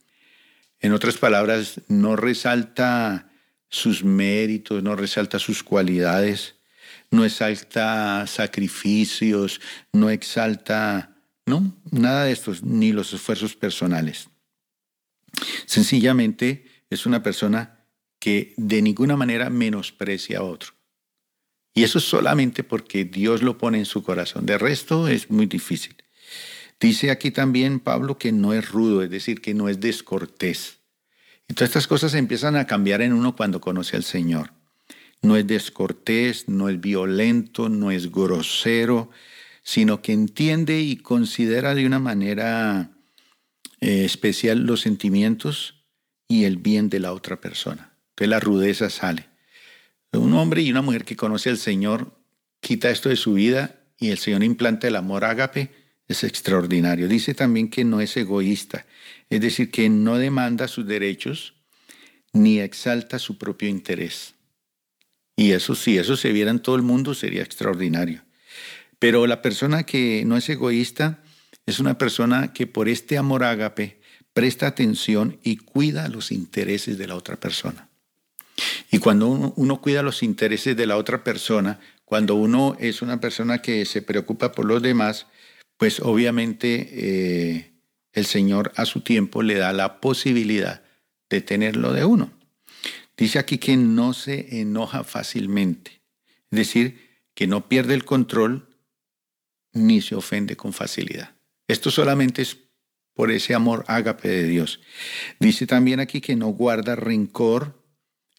En 0.80 0.94
otras 0.94 1.18
palabras, 1.18 1.82
no 1.88 2.16
resalta 2.16 3.30
sus 3.70 4.04
méritos, 4.04 4.84
no 4.84 4.96
resalta 4.96 5.40
sus 5.40 5.64
cualidades, 5.64 6.56
no 7.12 7.26
exalta 7.26 8.26
sacrificios, 8.26 9.62
no 9.92 10.10
exalta, 10.10 11.16
no, 11.46 11.78
nada 11.92 12.26
de 12.26 12.32
estos, 12.32 12.64
ni 12.64 12.92
los 12.94 13.14
esfuerzos 13.14 13.56
personales. 13.56 14.30
Sencillamente 15.66 16.66
es 16.90 17.06
una 17.06 17.22
persona 17.22 17.86
que 18.20 18.54
de 18.58 18.82
ninguna 18.82 19.18
manera 19.18 19.50
menosprecia 19.50 20.40
a 20.40 20.44
otro. 20.44 20.74
Y 21.74 21.84
eso 21.84 22.00
solamente 22.00 22.64
porque 22.64 23.06
Dios 23.06 23.42
lo 23.42 23.58
pone 23.58 23.78
en 23.78 23.86
su 23.86 24.04
corazón. 24.04 24.46
De 24.46 24.58
resto 24.58 25.08
es 25.08 25.30
muy 25.30 25.46
difícil. 25.46 25.96
Dice 26.80 27.12
aquí 27.12 27.32
también 27.32 27.80
Pablo 27.80 28.18
que 28.18 28.32
no 28.32 28.54
es 28.54 28.70
rudo, 28.70 29.04
es 29.04 29.10
decir, 29.10 29.42
que 29.42 29.54
no 29.54 29.70
es 29.70 29.80
descortés. 29.80 30.80
Y 31.48 31.54
todas 31.54 31.70
estas 31.70 31.88
cosas 31.88 32.14
empiezan 32.14 32.56
a 32.56 32.66
cambiar 32.66 33.02
en 33.02 33.14
uno 33.14 33.36
cuando 33.36 33.62
conoce 33.62 33.96
al 33.96 34.04
Señor. 34.04 34.52
No 35.22 35.38
es 35.38 35.46
descortés, 35.46 36.50
no 36.50 36.70
es 36.70 36.82
violento, 36.82 37.70
no 37.70 37.92
es 37.92 38.12
grosero, 38.12 39.12
sino 39.64 40.02
que 40.02 40.14
entiende 40.14 40.82
y 40.82 40.98
considera 40.98 41.76
de 41.76 41.86
una 41.86 42.00
manera 42.00 42.92
eh, 43.80 44.04
especial 44.04 44.66
los 44.66 44.82
sentimientos 44.82 45.86
y 46.28 46.46
el 46.46 46.58
bien 46.58 46.90
de 46.90 47.00
la 47.00 47.14
otra 47.14 47.40
persona. 47.40 47.94
Entonces 48.10 48.30
la 48.30 48.40
rudeza 48.40 48.90
sale. 48.90 49.31
Un 50.14 50.34
hombre 50.34 50.62
y 50.62 50.72
una 50.72 50.82
mujer 50.82 51.06
que 51.06 51.16
conoce 51.16 51.50
al 51.50 51.58
Señor 51.58 52.18
quita 52.60 52.90
esto 52.90 53.10
de 53.10 53.16
su 53.16 53.34
vida 53.34 53.82
y 53.98 54.10
el 54.10 54.18
Señor 54.18 54.44
implanta 54.44 54.88
el 54.88 54.96
amor 54.96 55.24
ágape, 55.24 55.72
es 56.08 56.24
extraordinario. 56.24 57.08
Dice 57.08 57.34
también 57.34 57.70
que 57.70 57.84
no 57.84 58.02
es 58.02 58.18
egoísta, 58.18 58.86
es 59.30 59.42
decir, 59.42 59.72
que 59.72 59.90
no 59.90 60.18
demanda 60.18 60.68
sus 60.68 60.86
derechos 60.86 61.54
ni 62.34 62.60
exalta 62.60 63.20
su 63.20 63.38
propio 63.38 63.70
interés. 63.70 64.36
Y 65.36 65.52
eso, 65.52 65.76
si 65.76 65.98
eso 65.98 66.18
se 66.18 66.32
viera 66.32 66.52
en 66.52 66.60
todo 66.60 66.76
el 66.76 66.82
mundo, 66.82 67.14
sería 67.14 67.42
extraordinario. 67.42 68.24
Pero 69.00 69.26
la 69.28 69.42
persona 69.42 69.84
que 69.84 70.24
no 70.26 70.38
es 70.38 70.50
egoísta 70.50 71.24
es 71.66 71.80
una 71.80 71.98
persona 71.98 72.54
que 72.54 72.68
por 72.68 72.90
este 72.90 73.18
amor 73.18 73.44
ágape 73.44 74.02
presta 74.34 74.68
atención 74.68 75.40
y 75.44 75.58
cuida 75.58 76.08
los 76.10 76.32
intereses 76.32 76.98
de 76.98 77.08
la 77.08 77.16
otra 77.16 77.40
persona. 77.40 77.91
Y 78.92 79.00
cuando 79.00 79.28
uno, 79.30 79.82
cuida 79.82 80.04
los 80.04 80.22
intereses 80.22 80.76
de 80.76 80.86
la 80.86 80.98
otra 80.98 81.24
persona, 81.24 81.80
cuando 82.04 82.36
uno 82.36 82.76
es 82.78 83.02
una 83.02 83.22
persona 83.22 83.62
que 83.62 83.86
se 83.86 84.02
preocupa 84.02 84.52
por 84.52 84.66
los 84.66 84.82
demás, 84.82 85.28
pues 85.78 86.02
obviamente 86.02 86.90
eh, 86.92 87.72
el 88.12 88.26
Señor 88.26 88.74
a 88.76 88.86
su 88.86 89.00
tiempo 89.00 89.44
le 89.44 89.56
da 89.56 89.72
la 89.72 90.02
posibilidad 90.02 90.84
de 91.30 91.40
tenerlo 91.40 91.94
de 91.94 92.04
uno. 92.04 92.34
Dice 93.16 93.40
aquí 93.40 93.58
que 93.60 93.78
no 93.78 94.14
se 94.14 94.60
enoja 94.60 95.06
fácilmente, 95.06 96.02
es 96.52 96.58
decir, 96.58 97.12
que 97.34 97.48
no 97.48 97.70
pierde 97.70 97.94
el 97.94 98.04
control 98.04 98.68
ni 99.72 100.02
se 100.02 100.16
ofende 100.16 100.58
con 100.58 100.74
facilidad. 100.74 101.34
Esto 101.70 101.92
solamente 101.92 102.42
es 102.42 102.58
por 103.14 103.32
ese 103.32 103.54
amor 103.56 103.86
ágape 103.88 104.28
de 104.28 104.44
Dios. 104.44 104.82
Dice 105.40 105.66
también 105.66 106.02
aquí 106.02 106.20
que 106.20 106.36
no 106.36 106.48
guarda 106.48 106.98
rencor, 106.98 107.81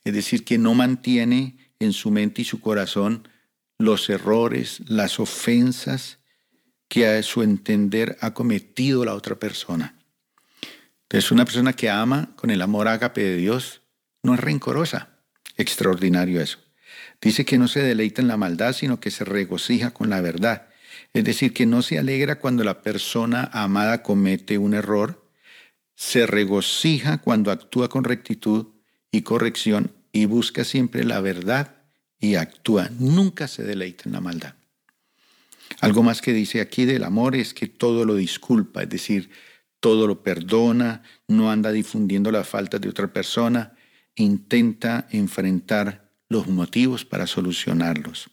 es 0.05 0.13
decir, 0.13 0.45
que 0.45 0.59
no 0.59 0.75
mantiene 0.75 1.57
en 1.79 1.93
su 1.93 2.11
mente 2.11 2.43
y 2.43 2.45
su 2.45 2.61
corazón 2.61 3.29
los 3.79 4.09
errores, 4.11 4.81
las 4.87 5.19
ofensas 5.21 6.19
que 6.89 7.07
a 7.07 7.23
su 7.23 7.43
entender 7.43 8.17
ha 8.21 8.35
cometido 8.35 9.05
la 9.05 9.15
otra 9.15 9.37
persona. 9.37 9.99
Entonces, 11.05 11.31
una 11.31 11.45
persona 11.45 11.73
que 11.73 11.91
ama 11.91 12.35
con 12.37 12.51
el 12.51 12.63
amor 12.63 12.89
ágape 12.89 13.23
de 13.23 13.37
Dios 13.37 13.83
no 14.23 14.35
es 14.35 14.41
rencorosa. 14.41 15.19
Extraordinario 15.57 16.41
eso. 16.41 16.59
Dice 17.21 17.45
que 17.45 17.59
no 17.59 17.69
se 17.69 17.81
deleita 17.81 18.23
en 18.23 18.29
la 18.29 18.37
maldad, 18.37 18.73
sino 18.73 19.01
que 19.01 19.11
se 19.11 19.25
regocija 19.25 19.93
con 19.93 20.11
la 20.11 20.21
verdad. 20.21 20.69
Es 21.13 21.25
decir, 21.25 21.53
que 21.53 21.67
no 21.67 21.83
se 21.83 21.99
alegra 21.99 22.39
cuando 22.39 22.65
la 22.65 22.83
persona 22.83 23.51
amada 23.53 24.03
comete 24.03 24.59
un 24.59 24.75
error, 24.75 25.23
se 25.95 26.27
regocija 26.27 27.19
cuando 27.19 27.51
actúa 27.51 27.89
con 27.89 28.05
rectitud 28.05 28.72
y 29.13 29.23
corrección 29.23 29.93
y 30.11 30.25
busca 30.25 30.65
siempre 30.65 31.05
la 31.05 31.21
verdad 31.21 31.77
y 32.19 32.35
actúa. 32.35 32.91
Nunca 32.99 33.47
se 33.47 33.63
deleita 33.63 34.05
en 34.07 34.13
la 34.13 34.21
maldad. 34.21 34.55
Algo 35.81 36.03
más 36.03 36.21
que 36.21 36.33
dice 36.33 36.61
aquí 36.61 36.85
del 36.85 37.05
amor 37.05 37.37
es 37.37 37.55
que 37.55 37.69
todo 37.69 38.05
lo 38.05 38.17
disculpa, 38.17 38.83
es 38.83 38.89
decir, 38.89 39.31
todo 39.81 40.07
lo 40.07 40.23
perdona, 40.23 41.03
no 41.29 41.51
anda 41.51 41.73
difundiendo 41.73 42.31
las 42.31 42.49
faltas 42.49 42.81
de 42.81 42.89
otra 42.89 43.13
persona, 43.13 43.75
intenta 44.17 45.09
enfrentar 45.11 46.11
los 46.29 46.47
motivos 46.49 47.05
para 47.05 47.27
solucionarlos. 47.27 48.31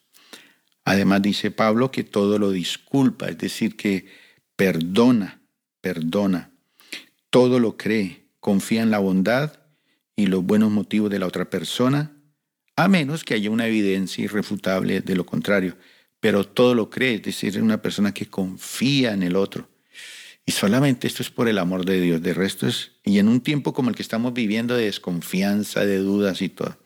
Además 0.86 1.22
dice 1.22 1.52
Pablo 1.52 1.92
que 1.92 2.04
todo 2.04 2.40
lo 2.40 2.52
disculpa, 2.52 3.28
es 3.28 3.38
decir, 3.38 3.76
que 3.76 4.08
perdona, 4.56 5.42
perdona, 5.82 6.52
todo 7.30 7.60
lo 7.60 7.78
cree, 7.78 8.28
confía 8.40 8.82
en 8.82 8.92
la 8.92 9.00
bondad 9.00 9.59
y 10.20 10.28
los 10.28 10.44
buenos 10.44 10.72
motivos 10.72 11.10
de 11.10 11.20
la 11.20 11.28
otra 11.28 11.50
persona, 11.50 12.12
a 12.76 12.88
menos 12.88 13.24
que 13.24 13.34
haya 13.34 13.50
una 13.50 13.68
evidencia 13.68 14.24
irrefutable 14.24 15.02
de 15.02 15.16
lo 15.16 15.26
contrario 15.26 15.76
pero 16.20 16.46
todo 16.46 16.76
lo 16.76 16.90
cree, 16.90 17.16
es 17.16 17.24
decir, 17.24 17.50
es 17.50 17.62
una 17.62 17.82
persona 17.82 18.14
que 18.14 18.28
confía 18.28 19.14
en 19.14 19.24
el 19.24 19.36
otro. 19.36 19.70
Y 20.46 20.52
solamente 20.52 21.08
esto 21.08 21.22
es 21.22 21.30
por 21.30 21.48
el 21.48 21.58
amor 21.58 21.86
de 21.86 22.02
Dios, 22.02 22.22
de 22.22 22.34
resto 22.34 22.68
es, 22.68 22.94
y 23.04 23.20
en 23.20 23.28
un 23.28 23.42
tiempo 23.42 23.74
como 23.74 23.90
el 23.90 23.96
que 23.96 24.02
estamos 24.02 24.34
viviendo 24.34 24.76
de 24.76 24.86
desconfianza, 24.86 25.86
de 25.86 25.98
dudas 25.98 26.42
y 26.42 26.50
todo. 26.50 26.78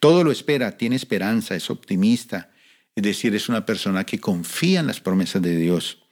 Todo 0.00 0.24
lo 0.24 0.32
espera, 0.32 0.76
tiene 0.76 0.96
esperanza, 0.96 1.54
es 1.54 1.70
optimista, 1.70 2.50
es 2.94 3.02
decir, 3.02 3.34
es 3.34 3.48
una 3.48 3.64
persona 3.64 4.04
que 4.04 4.18
confía 4.18 4.80
en 4.80 4.86
las 4.86 5.00
promesas 5.00 5.40
de 5.42 5.56
Dios. 5.56 6.02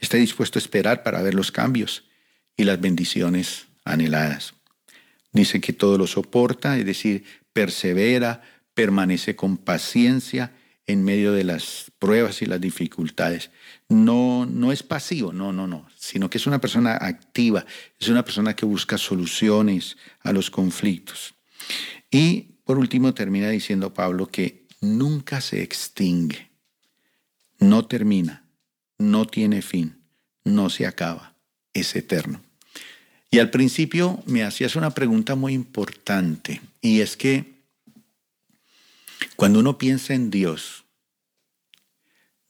Está 0.00 0.16
dispuesto 0.16 0.58
a 0.58 0.62
esperar 0.62 1.02
para 1.02 1.20
ver 1.22 1.34
los 1.34 1.52
cambios 1.52 2.04
y 2.56 2.64
las 2.64 2.80
bendiciones 2.80 3.66
anheladas. 3.84 4.54
Dice 5.36 5.60
que 5.60 5.74
todo 5.74 5.98
lo 5.98 6.06
soporta, 6.06 6.78
es 6.78 6.86
decir, 6.86 7.24
persevera, 7.52 8.40
permanece 8.72 9.36
con 9.36 9.58
paciencia 9.58 10.54
en 10.86 11.04
medio 11.04 11.34
de 11.34 11.44
las 11.44 11.92
pruebas 11.98 12.40
y 12.40 12.46
las 12.46 12.58
dificultades. 12.58 13.50
No, 13.90 14.46
no 14.46 14.72
es 14.72 14.82
pasivo, 14.82 15.34
no, 15.34 15.52
no, 15.52 15.66
no, 15.66 15.86
sino 15.94 16.30
que 16.30 16.38
es 16.38 16.46
una 16.46 16.58
persona 16.58 16.96
activa, 16.98 17.66
es 18.00 18.08
una 18.08 18.24
persona 18.24 18.56
que 18.56 18.64
busca 18.64 18.96
soluciones 18.96 19.98
a 20.20 20.32
los 20.32 20.50
conflictos. 20.50 21.34
Y 22.10 22.54
por 22.64 22.78
último 22.78 23.12
termina 23.12 23.50
diciendo 23.50 23.92
Pablo 23.92 24.28
que 24.28 24.66
nunca 24.80 25.42
se 25.42 25.62
extingue, 25.62 26.50
no 27.58 27.84
termina, 27.84 28.48
no 28.96 29.26
tiene 29.26 29.60
fin, 29.60 29.98
no 30.44 30.70
se 30.70 30.86
acaba, 30.86 31.36
es 31.74 31.94
eterno. 31.94 32.45
Y 33.36 33.38
al 33.38 33.50
principio 33.50 34.22
me 34.24 34.44
hacías 34.44 34.76
una 34.76 34.92
pregunta 34.92 35.34
muy 35.34 35.52
importante, 35.52 36.62
y 36.80 37.02
es 37.02 37.18
que 37.18 37.66
cuando 39.36 39.58
uno 39.58 39.76
piensa 39.76 40.14
en 40.14 40.30
Dios, 40.30 40.86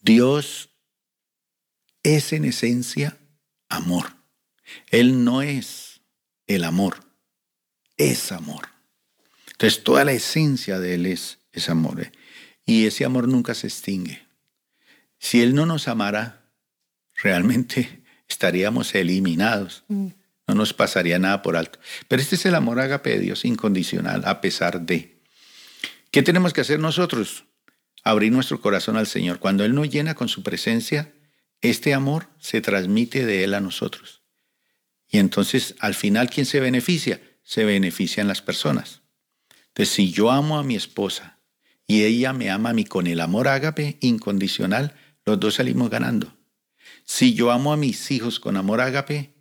Dios 0.01 0.69
es 2.05 2.33
en 2.33 2.45
esencia 2.45 3.19
amor. 3.69 4.15
Él 4.93 5.25
no 5.25 5.43
es 5.43 6.03
el 6.47 6.63
amor, 6.63 7.01
es 7.97 8.31
amor. 8.31 8.69
Entonces 9.51 9.83
toda 9.83 10.05
la 10.05 10.13
esencia 10.13 10.79
de 10.79 10.95
Él 10.95 11.07
es, 11.07 11.41
es 11.51 11.69
amor. 11.69 12.01
¿eh? 12.01 12.13
Y 12.65 12.87
ese 12.87 13.05
amor 13.05 13.27
nunca 13.27 13.55
se 13.55 13.67
extingue. 13.67 14.25
Si 15.19 15.43
Él 15.43 15.53
no 15.57 15.67
nos 15.67 15.89
amara, 15.89 16.49
realmente 17.17 18.05
estaríamos 18.29 18.95
eliminados. 18.95 19.83
Mm. 19.89 20.11
No 20.47 20.55
nos 20.55 20.73
pasaría 20.73 21.19
nada 21.19 21.43
por 21.43 21.57
alto. 21.57 21.79
Pero 22.09 22.23
este 22.23 22.37
es 22.37 22.47
el 22.47 22.55
amor 22.55 22.81
agape 22.81 23.11
de 23.11 23.19
Dios 23.19 23.45
incondicional, 23.45 24.23
a 24.25 24.41
pesar 24.41 24.81
de. 24.83 25.21
¿Qué 26.11 26.23
tenemos 26.23 26.53
que 26.53 26.61
hacer 26.61 26.79
nosotros? 26.79 27.45
Abrir 28.05 28.33
nuestro 28.33 28.61
corazón 28.61 28.97
al 28.97 29.07
Señor. 29.07 29.39
Cuando 29.41 29.65
Él 29.65 29.75
nos 29.75 29.91
llena 29.91 30.15
con 30.15 30.29
su 30.29 30.43
presencia, 30.43 31.13
este 31.61 31.95
amor 31.95 32.29
se 32.39 32.61
transmite 32.61 33.27
de 33.27 33.45
Él 33.45 33.55
a 33.55 33.61
nosotros. 33.61 34.23
Y 35.09 35.19
entonces, 35.19 35.75
al 35.81 35.95
final, 35.95 36.31
¿quién 36.31 36.47
se 36.47 36.61
beneficia? 36.61 37.21
Se 37.43 37.65
benefician 37.65 38.29
las 38.29 38.43
personas. 38.43 39.03
Entonces, 39.69 39.95
si 39.95 40.11
yo 40.11 40.31
amo 40.31 40.59
a 40.59 40.65
mi 40.65 40.77
esposa 40.77 41.39
y 41.87 42.05
ella 42.05 42.33
me 42.33 42.51
ama 42.51 42.71
a 42.71 42.75
mí 42.75 42.85
con 42.85 43.07
el 43.07 43.21
amor 43.21 43.49
ágape 43.49 43.99
incondicional, 44.01 44.95
los 45.25 45.39
dos 45.39 45.55
salimos 45.57 45.91
ganando. 45.91 46.37
Si 47.05 47.35
yo 47.35 47.51
amo 47.51 47.73
a 47.73 47.77
mis 47.77 48.11
hijos 48.11 48.41
con 48.41 48.57
amor 48.57 48.81
ágape, 48.81 49.36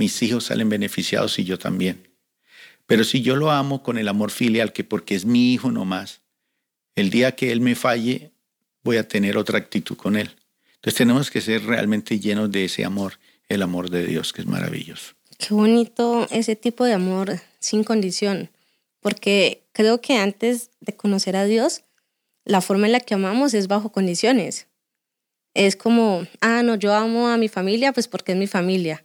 mis 0.00 0.22
hijos 0.22 0.44
salen 0.44 0.70
beneficiados 0.70 1.38
y 1.38 1.44
yo 1.44 1.58
también. 1.58 2.08
Pero 2.86 3.04
si 3.04 3.20
yo 3.20 3.36
lo 3.36 3.50
amo 3.50 3.82
con 3.82 3.98
el 3.98 4.08
amor 4.08 4.30
filial, 4.30 4.72
que 4.72 4.82
porque 4.82 5.14
es 5.14 5.26
mi 5.26 5.52
hijo 5.52 5.70
nomás, 5.70 6.22
el 6.94 7.10
día 7.10 7.36
que 7.36 7.52
él 7.52 7.60
me 7.60 7.74
falle, 7.74 8.32
voy 8.82 8.96
a 8.96 9.06
tener 9.06 9.36
otra 9.36 9.58
actitud 9.58 9.98
con 9.98 10.16
él. 10.16 10.30
Entonces 10.76 10.96
tenemos 10.96 11.30
que 11.30 11.42
ser 11.42 11.64
realmente 11.64 12.18
llenos 12.18 12.50
de 12.50 12.64
ese 12.64 12.82
amor, 12.82 13.18
el 13.50 13.60
amor 13.60 13.90
de 13.90 14.06
Dios, 14.06 14.32
que 14.32 14.40
es 14.40 14.46
maravilloso. 14.46 15.12
Qué 15.36 15.52
bonito 15.52 16.26
ese 16.30 16.56
tipo 16.56 16.86
de 16.86 16.94
amor 16.94 17.38
sin 17.58 17.84
condición, 17.84 18.48
porque 19.00 19.64
creo 19.72 20.00
que 20.00 20.16
antes 20.16 20.70
de 20.80 20.96
conocer 20.96 21.36
a 21.36 21.44
Dios, 21.44 21.82
la 22.46 22.62
forma 22.62 22.86
en 22.86 22.92
la 22.92 23.00
que 23.00 23.12
amamos 23.12 23.52
es 23.52 23.68
bajo 23.68 23.92
condiciones. 23.92 24.66
Es 25.52 25.76
como, 25.76 26.26
ah, 26.40 26.62
no, 26.62 26.76
yo 26.76 26.94
amo 26.94 27.28
a 27.28 27.36
mi 27.36 27.48
familia, 27.48 27.92
pues 27.92 28.08
porque 28.08 28.32
es 28.32 28.38
mi 28.38 28.46
familia. 28.46 29.04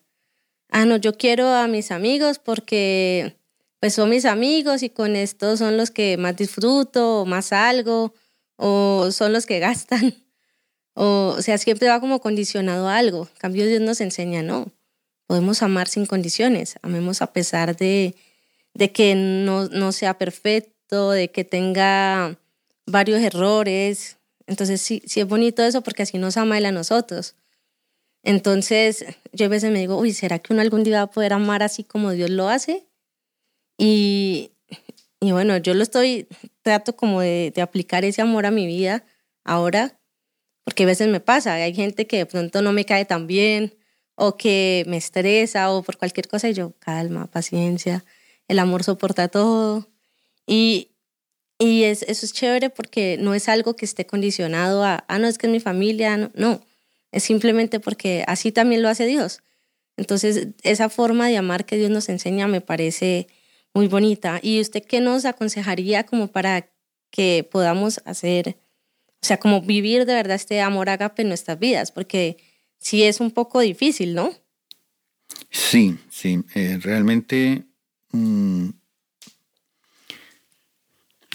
Ah, 0.77 0.83
no, 0.83 0.97
yo 0.97 1.17
quiero 1.17 1.47
a 1.47 1.69
mis 1.69 1.89
amigos 1.89 2.37
porque 2.37 3.37
pues 3.79 3.93
son 3.93 4.09
mis 4.09 4.25
amigos 4.25 4.83
y 4.83 4.89
con 4.89 5.15
esto 5.15 5.55
son 5.55 5.77
los 5.77 5.89
que 5.89 6.17
más 6.17 6.35
disfruto 6.35 7.21
o 7.21 7.25
más 7.25 7.53
algo 7.53 8.13
o 8.57 9.09
son 9.11 9.31
los 9.31 9.45
que 9.45 9.59
gastan. 9.59 10.13
O, 10.97 11.41
sea, 11.41 11.57
siempre 11.57 11.89
va 11.89 11.99
como 11.99 12.21
condicionado 12.21 12.87
a 12.87 12.97
algo. 12.97 13.27
En 13.33 13.37
cambio, 13.37 13.67
Dios 13.67 13.81
nos 13.81 13.99
enseña, 13.99 14.43
no, 14.43 14.71
podemos 15.27 15.61
amar 15.61 15.89
sin 15.89 16.05
condiciones, 16.05 16.77
amemos 16.83 17.21
a 17.21 17.33
pesar 17.33 17.75
de, 17.75 18.15
de 18.73 18.93
que 18.93 19.13
no, 19.13 19.67
no 19.67 19.91
sea 19.91 20.17
perfecto, 20.17 21.11
de 21.11 21.29
que 21.31 21.43
tenga 21.43 22.39
varios 22.85 23.19
errores. 23.21 24.17
Entonces, 24.47 24.81
sí, 24.81 25.01
sí 25.05 25.19
es 25.19 25.27
bonito 25.27 25.63
eso 25.63 25.81
porque 25.81 26.03
así 26.03 26.17
nos 26.17 26.37
ama 26.37 26.57
Él 26.57 26.65
a 26.65 26.71
nosotros. 26.71 27.35
Entonces, 28.25 29.05
yo 29.33 29.45
a 29.45 29.49
veces 29.49 29.71
me 29.71 29.79
digo, 29.79 29.97
uy, 29.97 30.11
¿será 30.11 30.39
que 30.39 30.51
uno 30.51 30.61
algún 30.61 30.83
día 30.83 30.97
va 30.97 31.03
a 31.03 31.11
poder 31.11 31.31
amar 31.33 31.63
así 31.63 31.83
como 31.85 32.11
Dios 32.11 32.29
lo 32.31 32.49
hace? 32.49 32.85
Y, 33.77 34.51
y 35.21 35.31
bueno, 35.31 35.57
yo 35.57 35.73
lo 35.73 35.83
estoy, 35.83 36.27
trato 36.63 36.95
como 36.95 37.21
de, 37.21 37.53
de, 37.55 37.61
aplicar 37.61 38.03
ese 38.05 38.21
amor 38.21 38.45
a 38.45 38.51
mi 38.51 38.67
vida 38.67 39.05
ahora, 39.43 39.99
porque 40.65 40.83
a 40.83 40.87
veces 40.87 41.07
me 41.09 41.19
pasa, 41.19 41.53
hay 41.53 41.73
gente 41.75 42.07
que 42.07 42.17
de 42.17 42.25
pronto 42.25 42.61
no 42.61 42.73
me 42.73 42.85
cae 42.85 43.05
tan 43.05 43.27
bien 43.27 43.75
o 44.15 44.37
que 44.37 44.83
me 44.87 44.97
estresa 44.97 45.71
o 45.71 45.83
por 45.83 45.97
cualquier 45.97 46.27
cosa 46.27 46.49
y 46.49 46.53
yo, 46.53 46.73
calma, 46.79 47.27
paciencia, 47.27 48.05
el 48.47 48.59
amor 48.59 48.83
soporta 48.83 49.27
todo. 49.29 49.87
Y 50.47 50.95
Y 51.59 51.83
es, 51.83 52.03
eso 52.03 52.25
es 52.25 52.33
chévere 52.33 52.69
porque 52.69 53.17
no 53.19 53.33
es 53.33 53.49
algo 53.49 53.75
que 53.75 53.85
esté 53.85 54.05
condicionado 54.05 54.83
a, 54.83 55.05
ah, 55.07 55.19
no, 55.19 55.27
es 55.27 55.37
que 55.37 55.47
es 55.47 55.51
mi 55.53 55.59
familia, 55.61 56.17
no, 56.17 56.31
no, 56.35 56.61
es 57.15 57.23
simplemente 57.23 57.79
porque 57.79 58.25
así 58.27 58.51
también 58.51 58.81
lo 58.81 58.89
hace 58.89 59.05
Dios. 59.05 59.41
Entonces, 59.95 60.49
esa 60.63 60.89
forma 60.89 61.29
de 61.29 61.37
amar 61.37 61.65
que 61.65 61.77
Dios 61.77 61.89
nos 61.89 62.09
enseña 62.09 62.45
me 62.49 62.59
parece 62.59 63.27
muy 63.73 63.87
bonita. 63.87 64.41
¿Y 64.43 64.59
usted 64.59 64.83
qué 64.83 64.99
nos 64.99 65.23
aconsejaría 65.23 66.05
como 66.05 66.27
para 66.27 66.69
que 67.11 67.47
podamos 67.49 68.01
hacer, 68.03 68.57
o 69.21 69.25
sea, 69.25 69.37
como 69.37 69.61
vivir 69.61 70.05
de 70.05 70.13
verdad 70.13 70.35
este 70.35 70.59
amor 70.59 70.89
agape 70.89 71.21
en 71.21 71.29
nuestras 71.29 71.57
vidas? 71.57 71.93
Porque 71.93 72.35
sí 72.79 73.03
es 73.03 73.21
un 73.21 73.31
poco 73.31 73.61
difícil, 73.61 74.13
¿no? 74.13 74.33
Sí, 75.49 75.97
sí, 76.09 76.43
eh, 76.53 76.79
realmente 76.81 77.63
mm, 78.11 78.71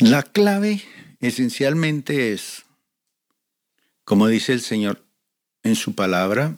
la 0.01 0.23
clave 0.25 0.83
esencialmente 1.21 2.35
es, 2.35 2.65
como 4.05 4.27
dice 4.27 4.53
el 4.53 4.61
Señor 4.61 5.10
en 5.63 5.75
su 5.77 5.95
palabra, 5.95 6.57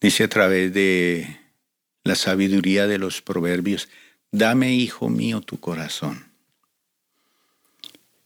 dice 0.00 0.24
a 0.24 0.28
través 0.28 0.72
de 0.72 1.38
la 2.04 2.14
sabiduría 2.14 2.86
de 2.86 2.98
los 2.98 3.22
proverbios, 3.22 3.88
dame, 4.32 4.74
hijo 4.74 5.08
mío, 5.08 5.40
tu 5.40 5.58
corazón. 5.60 6.30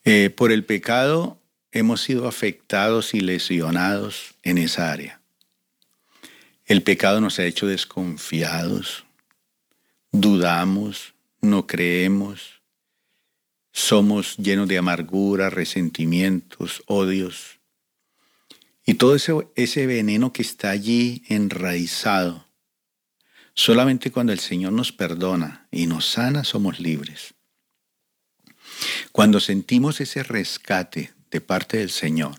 Eh, 0.05 0.31
por 0.31 0.53
el 0.53 0.65
pecado 0.65 1.39
hemos 1.71 2.03
sido 2.03 2.29
afectados 2.29 3.15
y 3.15 3.21
lesionados 3.21 4.35
en 4.43 4.59
esa 4.59 4.93
área. 4.93 5.21
El 6.67 6.83
pecado 6.83 7.21
nos 7.21 7.39
ha 7.39 7.45
hecho 7.45 7.67
desconfiados, 7.67 9.05
dudamos, 10.11 11.15
no 11.41 11.67
creemos, 11.67 12.63
somos 13.73 14.37
llenos 14.37 14.69
de 14.69 14.79
amargura, 14.79 15.51
resentimientos, 15.51 16.83
odios. 16.87 17.59
Y 18.85 18.95
todo 18.95 19.15
ese, 19.15 19.33
ese 19.55 19.87
veneno 19.87 20.33
que 20.33 20.43
está 20.43 20.71
allí 20.71 21.23
enraizado, 21.29 22.49
solamente 23.55 24.11
cuando 24.11 24.33
el 24.33 24.41
Señor 24.41 24.73
nos 24.73 24.93
perdona 24.93 25.69
y 25.71 25.87
nos 25.87 26.07
sana 26.07 26.45
somos 26.45 26.81
libres. 26.81 27.35
Cuando 29.13 29.41
sentimos 29.41 30.01
ese 30.01 30.23
rescate 30.23 31.13
de 31.31 31.41
parte 31.41 31.79
del 31.79 31.91
Señor 31.91 32.35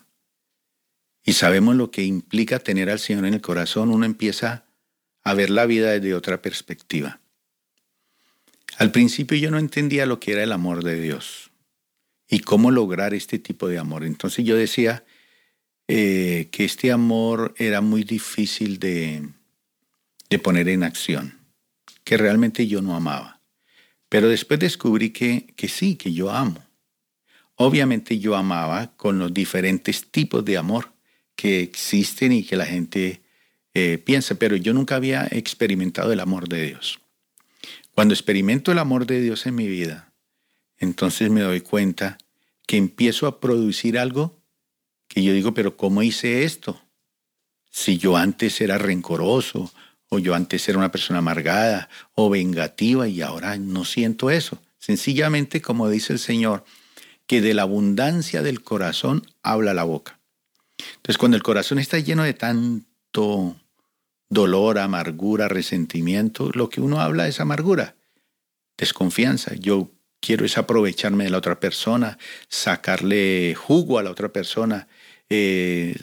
y 1.24 1.34
sabemos 1.34 1.76
lo 1.76 1.92
que 1.92 2.04
implica 2.04 2.60
tener 2.60 2.90
al 2.90 3.00
Señor 3.00 3.26
en 3.26 3.36
el 3.36 3.42
corazón, 3.42 3.90
uno 3.90 4.06
empieza 4.06 4.66
a 5.24 5.34
ver 5.34 5.50
la 5.50 5.66
vida 5.66 5.92
desde 5.92 6.16
otra 6.16 6.42
perspectiva. 6.42 7.22
Al 8.78 8.92
principio 8.92 9.38
yo 9.38 9.52
no 9.52 9.60
entendía 9.60 10.06
lo 10.06 10.20
que 10.20 10.34
era 10.34 10.44
el 10.44 10.52
amor 10.52 10.84
de 10.84 11.00
Dios 11.00 11.52
y 12.28 12.40
cómo 12.40 12.72
lograr 12.72 13.14
este 13.14 13.40
tipo 13.40 13.68
de 13.68 13.78
amor. 13.78 14.04
Entonces 14.04 14.44
yo 14.44 14.56
decía 14.56 15.06
eh, 15.88 16.48
que 16.52 16.66
este 16.66 16.92
amor 16.92 17.54
era 17.58 17.82
muy 17.82 18.04
difícil 18.04 18.80
de, 18.80 19.28
de 20.30 20.40
poner 20.40 20.70
en 20.70 20.84
acción, 20.84 21.40
que 22.04 22.18
realmente 22.18 22.68
yo 22.68 22.82
no 22.82 22.96
amaba. 22.96 23.42
Pero 24.10 24.30
después 24.30 24.60
descubrí 24.60 25.10
que, 25.10 25.54
que 25.56 25.68
sí, 25.68 25.96
que 25.96 26.14
yo 26.14 26.32
amo. 26.32 26.64
Obviamente 27.56 28.20
yo 28.20 28.36
amaba 28.36 28.96
con 28.96 29.20
los 29.20 29.34
diferentes 29.34 30.10
tipos 30.10 30.44
de 30.46 30.58
amor 30.58 30.92
que 31.36 31.62
existen 31.62 32.32
y 32.32 32.44
que 32.44 32.56
la 32.56 32.66
gente 32.66 33.22
eh, 33.74 33.98
piensa, 33.98 34.36
pero 34.36 34.56
yo 34.56 34.74
nunca 34.74 34.96
había 34.96 35.28
experimentado 35.32 36.12
el 36.14 36.20
amor 36.20 36.48
de 36.48 36.68
Dios. 36.68 37.00
Cuando 37.92 38.14
experimento 38.14 38.72
el 38.72 38.80
amor 38.80 39.06
de 39.06 39.22
Dios 39.22 39.46
en 39.46 39.56
mi 39.56 39.68
vida, 39.68 40.14
entonces 40.78 41.30
me 41.30 41.42
doy 41.42 41.62
cuenta 41.62 42.18
que 42.68 42.78
empiezo 42.78 43.28
a 43.28 43.40
producir 43.40 43.98
algo 43.98 44.43
que 45.14 45.24
yo 45.24 45.34
digo, 45.34 45.54
pero 45.54 45.78
¿cómo 45.78 46.02
hice 46.02 46.44
esto? 46.44 46.82
Si 47.70 47.98
yo 47.98 48.18
antes 48.18 48.60
era 48.62 48.78
rencoroso, 48.78 49.72
o 50.10 50.20
yo 50.20 50.36
antes 50.36 50.68
era 50.70 50.78
una 50.78 50.92
persona 50.92 51.20
amargada 51.20 51.90
o 52.14 52.30
vengativa 52.30 53.08
y 53.08 53.22
ahora 53.22 53.58
no 53.58 53.86
siento 53.86 54.30
eso. 54.30 54.62
Sencillamente, 54.78 55.62
como 55.62 55.90
dice 55.90 56.14
el 56.14 56.20
Señor, 56.20 56.64
que 57.28 57.42
de 57.42 57.54
la 57.54 57.64
abundancia 57.64 58.42
del 58.42 58.62
corazón 58.64 59.26
habla 59.42 59.74
la 59.74 59.84
boca. 59.84 60.20
Entonces, 60.96 61.18
cuando 61.18 61.38
el 61.38 61.44
corazón 61.44 61.80
está 61.80 62.00
lleno 62.00 62.24
de 62.24 62.34
tanto 62.34 63.56
dolor, 64.30 64.80
amargura, 64.80 65.48
resentimiento, 65.48 66.50
lo 66.54 66.70
que 66.70 66.82
uno 66.82 67.02
habla 67.02 67.28
es 67.28 67.40
amargura, 67.40 67.96
desconfianza. 68.78 69.54
Yo 69.56 69.92
quiero 70.20 70.46
es 70.46 70.58
aprovecharme 70.58 71.26
de 71.26 71.30
la 71.30 71.38
otra 71.38 71.60
persona, 71.60 72.18
sacarle 72.48 73.56
jugo 73.56 74.00
a 74.00 74.04
la 74.04 74.12
otra 74.12 74.30
persona, 74.30 74.88
eh, 75.36 75.96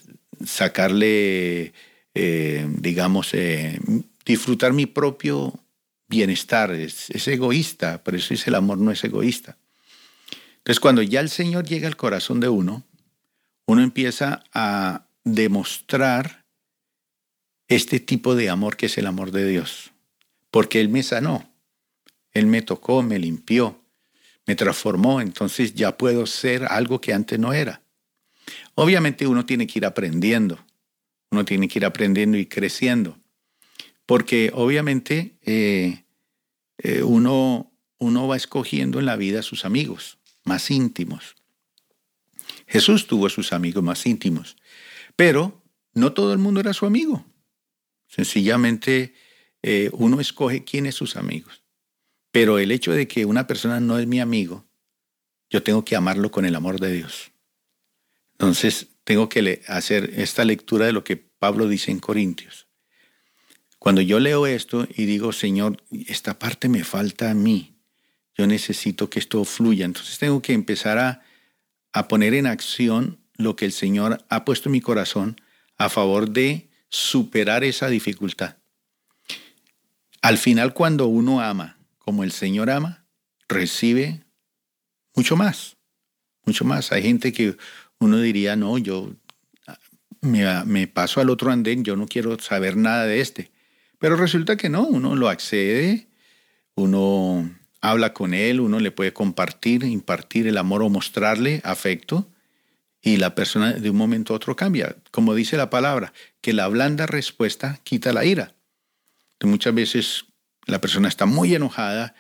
sacarle, 0.45 1.73
eh, 2.15 2.67
digamos, 2.79 3.33
eh, 3.33 3.79
disfrutar 4.25 4.73
mi 4.73 4.87
propio 4.87 5.55
bienestar. 6.09 6.73
Es, 6.73 7.11
es, 7.11 7.29
egoísta, 7.29 8.03
por 8.03 8.17
eso 8.17 8.35
dice 8.35 8.51
el 8.51 8.57
amor 8.57 8.79
no 8.79 8.91
es 8.91 9.05
egoísta. 9.05 9.57
Entonces, 10.57 10.81
cuando 10.81 11.03
ya 11.03 11.21
el 11.21 11.29
Señor 11.29 11.65
llega 11.65 11.87
al 11.87 11.97
corazón 11.97 12.41
de 12.41 12.49
uno, 12.49 12.83
uno 13.67 13.83
empieza 13.83 14.43
a 14.53 15.07
demostrar 15.23 16.45
este 17.69 18.01
tipo 18.01 18.35
de 18.35 18.51
amor 18.51 18.77
que 18.77 18.87
es 18.87 18.99
el 18.99 19.07
amor 19.07 19.31
de 19.31 19.47
Dios. 19.47 19.93
Porque 20.51 20.81
Él 20.81 20.89
me 20.89 21.05
sanó, 21.05 21.55
Él 22.33 22.47
me 22.47 22.63
tocó, 22.63 23.05
me 23.05 23.21
limpió, 23.21 23.81
me 24.45 24.57
transformó, 24.57 25.21
entonces 25.21 25.75
ya 25.75 25.97
puedo 25.97 26.27
ser 26.27 26.65
algo 26.65 27.01
que 27.01 27.15
antes 27.15 27.39
no 27.39 27.53
era. 27.53 27.81
Obviamente 28.81 29.27
uno 29.27 29.45
tiene 29.45 29.67
que 29.67 29.79
ir 29.79 29.85
aprendiendo, 29.85 30.59
uno 31.31 31.45
tiene 31.45 31.69
que 31.69 31.79
ir 31.79 31.85
aprendiendo 31.85 32.39
y 32.39 32.47
creciendo, 32.47 33.19
porque 34.07 34.51
obviamente 34.55 35.37
eh, 35.43 36.07
eh, 36.79 37.03
uno, 37.03 37.71
uno 37.99 38.27
va 38.27 38.39
escogiendo 38.39 38.99
en 38.99 39.05
la 39.05 39.17
vida 39.17 39.43
sus 39.43 39.67
amigos 39.67 40.17
más 40.45 40.71
íntimos. 40.71 41.37
Jesús 42.67 43.07
tuvo 43.07 43.29
sus 43.29 43.53
amigos 43.53 43.85
más 43.85 44.07
íntimos, 44.07 44.57
pero 45.15 45.63
no 45.93 46.15
todo 46.15 46.33
el 46.33 46.39
mundo 46.39 46.61
era 46.61 46.73
su 46.73 46.87
amigo. 46.87 47.27
Sencillamente 48.07 49.13
eh, 49.61 49.91
uno 49.93 50.21
escoge 50.21 50.65
quién 50.65 50.87
es 50.87 50.95
sus 50.95 51.17
amigos. 51.17 51.65
Pero 52.31 52.59
el 52.59 52.73
hecho 52.73 52.93
de 52.93 53.07
que 53.07 53.27
una 53.27 53.47
persona 53.47 53.79
no 53.79 53.99
es 53.99 54.07
mi 54.07 54.21
amigo, 54.21 54.65
yo 55.51 55.63
tengo 55.63 55.85
que 55.85 55.97
amarlo 55.97 56.31
con 56.31 56.47
el 56.47 56.55
amor 56.57 56.81
de 56.81 56.93
Dios. 56.93 57.31
Entonces 58.41 58.89
tengo 59.05 59.29
que 59.29 59.63
hacer 59.69 60.15
esta 60.17 60.47
lectura 60.47 60.87
de 60.87 60.93
lo 60.93 61.05
que 61.05 61.19
Pablo 61.19 61.69
dice 61.69 61.91
en 61.91 62.01
Corintios. 62.01 62.69
Cuando 63.79 64.01
yo 64.01 64.19
leo 64.19 64.47
esto 64.47 64.89
y 64.97 65.05
digo, 65.05 65.33
Señor, 65.33 65.83
esta 65.91 66.39
parte 66.39 66.71
me 66.71 66.83
falta 66.83 67.31
a 67.31 67.35
mí, 67.35 67.77
yo 68.35 68.47
necesito 68.47 69.11
que 69.11 69.19
esto 69.19 69.45
fluya, 69.45 69.85
entonces 69.85 70.19
tengo 70.19 70.41
que 70.41 70.55
empezar 70.55 70.97
a, 70.97 71.23
a 71.93 72.09
poner 72.09 72.33
en 72.33 72.47
acción 72.47 73.21
lo 73.35 73.57
que 73.57 73.67
el 73.67 73.73
Señor 73.73 74.25
ha 74.31 74.47
puesto 74.47 74.71
en 74.71 74.73
mi 74.73 74.81
corazón 74.81 75.39
a 75.77 75.91
favor 75.91 76.31
de 76.31 76.71
superar 76.89 77.63
esa 77.63 77.89
dificultad. 77.89 78.57
Al 80.23 80.39
final, 80.39 80.73
cuando 80.73 81.09
uno 81.09 81.43
ama 81.43 81.79
como 81.99 82.25
el 82.25 82.33
Señor 82.33 82.71
ama, 82.71 83.05
recibe 83.49 84.25
mucho 85.15 85.37
más, 85.37 85.77
mucho 86.47 86.65
más. 86.65 86.91
Hay 86.91 87.03
gente 87.03 87.35
que 87.35 87.59
uno 88.01 88.19
diría, 88.19 88.57
no, 88.57 88.79
yo 88.79 89.13
me, 90.23 90.87
paso 90.89 91.21
al 91.21 91.31
otro 91.31 91.51
andén, 91.51 91.85
yo 91.85 91.97
no 91.97 92.07
quiero 92.07 92.39
saber 92.39 92.77
nada 92.77 93.05
de 93.05 93.21
este. 93.21 93.51
Pero 93.99 94.17
resulta 94.17 94.57
que 94.57 94.69
no, 94.69 94.87
uno 94.87 95.15
lo 95.15 95.29
accede, 95.29 96.09
uno 96.75 97.51
habla 97.81 98.13
con 98.13 98.35
él, 98.35 98.61
uno 98.61 98.81
le 98.81 98.91
puede 98.91 99.13
compartir, 99.13 99.85
impartir 99.85 100.47
el 100.47 100.59
amor 100.59 100.83
o 100.83 100.89
mostrarle 100.89 101.61
afecto 101.65 102.27
y 103.03 103.17
la 103.17 103.35
persona 103.35 103.73
de 103.73 103.91
un 103.91 103.97
momento 103.97 104.33
a 104.33 104.37
otro 104.37 104.57
cambia. 104.57 104.97
Como 105.11 105.35
dice 105.35 105.57
la 105.57 105.71
palabra, 105.71 106.13
que 106.41 106.53
la 106.53 106.69
blanda 106.69 107.07
respuesta 107.07 107.81
quita 107.85 108.13
la 108.13 108.25
ira. 108.25 108.55
muchas 109.43 109.75
veces 109.75 110.25
la 110.67 110.81
persona 110.81 111.09
está 111.09 111.27
muy 111.27 111.55
enojada 111.55 112.15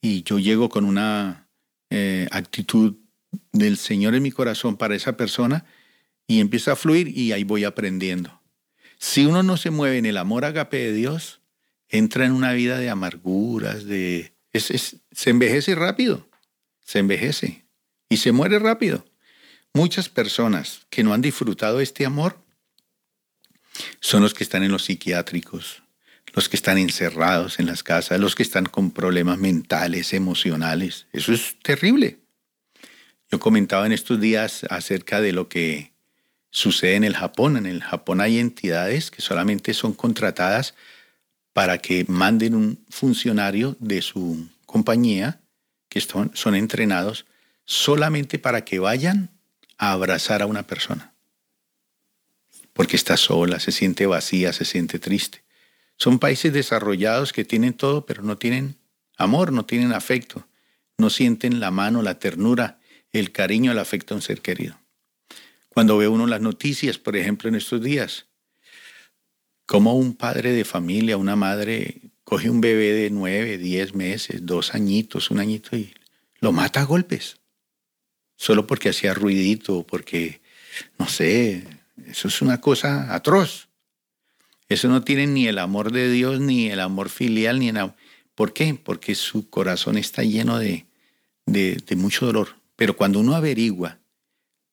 y 0.00 0.22
yo 0.22 0.38
llego 0.38 0.68
con 0.68 0.84
una 0.84 1.48
eh, 1.90 2.28
actitud 2.30 2.96
del 3.52 3.76
Señor 3.76 4.14
en 4.14 4.22
mi 4.22 4.30
corazón 4.30 4.76
para 4.76 4.94
esa 4.94 5.16
persona 5.16 5.64
y 6.26 6.40
empieza 6.40 6.72
a 6.72 6.76
fluir 6.76 7.08
y 7.08 7.32
ahí 7.32 7.44
voy 7.44 7.64
aprendiendo. 7.64 8.42
Si 8.98 9.26
uno 9.26 9.42
no 9.42 9.56
se 9.56 9.70
mueve 9.70 9.98
en 9.98 10.06
el 10.06 10.16
amor 10.16 10.44
agape 10.44 10.78
de 10.78 10.92
Dios, 10.92 11.40
entra 11.88 12.26
en 12.26 12.32
una 12.32 12.52
vida 12.52 12.78
de 12.78 12.90
amarguras, 12.90 13.84
de... 13.84 14.34
se 14.52 15.30
envejece 15.30 15.74
rápido, 15.74 16.28
se 16.80 16.98
envejece 16.98 17.66
y 18.08 18.18
se 18.18 18.32
muere 18.32 18.58
rápido. 18.58 19.04
Muchas 19.74 20.08
personas 20.08 20.86
que 20.88 21.04
no 21.04 21.12
han 21.12 21.20
disfrutado 21.20 21.80
este 21.80 22.06
amor 22.06 22.42
son 24.00 24.22
los 24.22 24.32
que 24.32 24.42
están 24.42 24.62
en 24.62 24.72
los 24.72 24.84
psiquiátricos, 24.84 25.82
los 26.32 26.48
que 26.48 26.56
están 26.56 26.78
encerrados 26.78 27.58
en 27.58 27.66
las 27.66 27.82
casas, 27.82 28.18
los 28.18 28.34
que 28.34 28.42
están 28.42 28.66
con 28.66 28.90
problemas 28.90 29.38
mentales, 29.38 30.14
emocionales. 30.14 31.06
Eso 31.12 31.32
es 31.32 31.58
terrible. 31.62 32.20
Yo 33.30 33.40
comentaba 33.40 33.86
en 33.86 33.92
estos 33.92 34.20
días 34.20 34.64
acerca 34.70 35.20
de 35.20 35.32
lo 35.32 35.48
que 35.48 35.92
sucede 36.50 36.94
en 36.94 37.04
el 37.04 37.16
Japón. 37.16 37.56
En 37.56 37.66
el 37.66 37.82
Japón 37.82 38.20
hay 38.20 38.38
entidades 38.38 39.10
que 39.10 39.22
solamente 39.22 39.74
son 39.74 39.92
contratadas 39.92 40.74
para 41.52 41.78
que 41.78 42.04
manden 42.08 42.54
un 42.54 42.84
funcionario 42.88 43.76
de 43.80 44.02
su 44.02 44.48
compañía, 44.64 45.40
que 45.88 46.00
son, 46.00 46.30
son 46.34 46.54
entrenados 46.54 47.26
solamente 47.64 48.38
para 48.38 48.64
que 48.64 48.78
vayan 48.78 49.30
a 49.78 49.92
abrazar 49.92 50.42
a 50.42 50.46
una 50.46 50.64
persona. 50.64 51.12
Porque 52.72 52.96
está 52.96 53.16
sola, 53.16 53.58
se 53.58 53.72
siente 53.72 54.06
vacía, 54.06 54.52
se 54.52 54.64
siente 54.64 54.98
triste. 54.98 55.42
Son 55.96 56.18
países 56.18 56.52
desarrollados 56.52 57.32
que 57.32 57.44
tienen 57.44 57.72
todo, 57.72 58.06
pero 58.06 58.22
no 58.22 58.36
tienen 58.36 58.76
amor, 59.16 59.52
no 59.52 59.64
tienen 59.64 59.92
afecto, 59.92 60.46
no 60.98 61.10
sienten 61.10 61.58
la 61.58 61.70
mano, 61.70 62.02
la 62.02 62.18
ternura, 62.18 62.75
el 63.18 63.32
cariño, 63.32 63.72
el 63.72 63.78
afecto 63.78 64.14
a 64.14 64.16
un 64.16 64.22
ser 64.22 64.40
querido. 64.40 64.78
Cuando 65.68 65.98
ve 65.98 66.08
uno 66.08 66.26
las 66.26 66.40
noticias, 66.40 66.98
por 66.98 67.16
ejemplo, 67.16 67.48
en 67.48 67.54
estos 67.54 67.82
días, 67.82 68.26
como 69.66 69.94
un 69.94 70.14
padre 70.14 70.52
de 70.52 70.64
familia, 70.64 71.16
una 71.16 71.36
madre, 71.36 72.00
coge 72.24 72.48
un 72.48 72.60
bebé 72.60 72.92
de 72.92 73.10
nueve, 73.10 73.58
diez 73.58 73.94
meses, 73.94 74.46
dos 74.46 74.74
añitos, 74.74 75.30
un 75.30 75.40
añito 75.40 75.76
y 75.76 75.92
lo 76.40 76.52
mata 76.52 76.80
a 76.80 76.84
golpes, 76.84 77.38
solo 78.36 78.66
porque 78.66 78.90
hacía 78.90 79.14
ruidito, 79.14 79.84
porque, 79.86 80.40
no 80.98 81.08
sé, 81.08 81.64
eso 82.06 82.28
es 82.28 82.42
una 82.42 82.60
cosa 82.60 83.14
atroz. 83.14 83.68
Eso 84.68 84.88
no 84.88 85.02
tiene 85.02 85.26
ni 85.26 85.46
el 85.46 85.58
amor 85.58 85.92
de 85.92 86.10
Dios, 86.10 86.40
ni 86.40 86.68
el 86.70 86.80
amor 86.80 87.08
filial, 87.08 87.60
ni 87.60 87.68
el 87.68 87.92
¿Por 88.34 88.52
qué? 88.52 88.74
Porque 88.74 89.14
su 89.14 89.48
corazón 89.48 89.96
está 89.96 90.22
lleno 90.22 90.58
de, 90.58 90.86
de, 91.46 91.96
mucho 91.96 92.26
dolor. 92.26 92.56
Pero 92.76 92.96
cuando 92.96 93.20
uno 93.20 93.34
averigua 93.34 93.98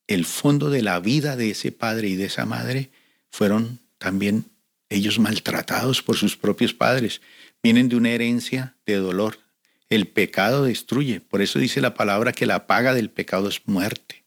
el 0.08 0.26
fondo 0.26 0.70
de 0.70 0.82
la 0.82 1.00
vida 1.00 1.36
de 1.36 1.52
ese 1.52 1.72
padre 1.72 2.10
y 2.10 2.16
de 2.16 2.26
esa 2.26 2.46
madre, 2.46 2.92
fueron 3.30 3.80
también 3.98 4.46
ellos 4.90 5.18
maltratados 5.18 6.02
por 6.02 6.18
sus 6.18 6.38
propios 6.38 6.74
padres. 6.74 7.22
Vienen 7.64 7.90
de 7.90 7.96
una 7.96 8.12
herencia 8.12 8.76
de 8.86 8.98
dolor. 8.98 9.40
El 9.90 10.08
pecado 10.08 10.66
destruye. 10.66 11.22
Por 11.22 11.42
eso 11.42 11.60
dice 11.60 11.82
la 11.82 11.94
palabra 11.94 12.34
que 12.34 12.46
la 12.46 12.68
paga 12.68 12.94
del 12.94 13.10
pecado 13.10 13.48
es 13.48 13.62
muerte. 13.66 14.24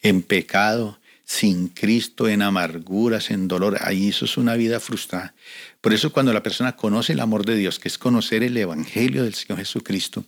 En 0.00 0.22
pecado, 0.22 0.98
sin 1.24 1.68
Cristo, 1.68 2.28
en 2.28 2.40
amarguras, 2.40 3.30
en 3.30 3.48
dolor. 3.48 3.76
Ahí 3.82 4.08
eso 4.08 4.24
es 4.24 4.38
una 4.38 4.54
vida 4.54 4.80
frustrada. 4.80 5.34
Por 5.82 5.92
eso 5.92 6.10
cuando 6.12 6.32
la 6.32 6.42
persona 6.42 6.74
conoce 6.74 7.12
el 7.12 7.20
amor 7.20 7.44
de 7.44 7.56
Dios, 7.56 7.78
que 7.78 7.88
es 7.88 7.98
conocer 7.98 8.42
el 8.42 8.56
Evangelio 8.56 9.24
del 9.24 9.34
Señor 9.34 9.58
Jesucristo, 9.58 10.24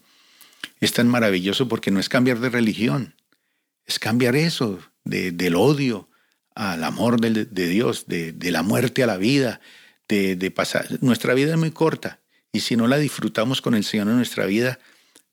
es 0.80 0.92
tan 0.92 1.08
maravilloso 1.08 1.68
porque 1.68 1.90
no 1.90 2.00
es 2.00 2.08
cambiar 2.08 2.40
de 2.40 2.50
religión, 2.50 3.14
es 3.86 3.98
cambiar 3.98 4.36
eso, 4.36 4.80
del 5.04 5.56
odio 5.56 6.08
al 6.54 6.84
amor 6.84 7.20
de, 7.20 7.44
Dios, 7.68 8.06
de, 8.06 8.34
la 8.50 8.62
muerte 8.62 9.02
a 9.02 9.06
la 9.06 9.16
vida, 9.16 9.60
de, 10.08 10.36
de 10.36 10.50
pasar. 10.50 10.86
Nuestra 11.00 11.34
vida 11.34 11.52
es 11.52 11.58
muy 11.58 11.70
corta 11.70 12.20
y 12.52 12.60
si 12.60 12.76
no 12.76 12.86
la 12.86 12.98
disfrutamos 12.98 13.62
con 13.62 13.74
el 13.74 13.84
Señor 13.84 14.08
en 14.08 14.16
nuestra 14.16 14.46
vida, 14.46 14.78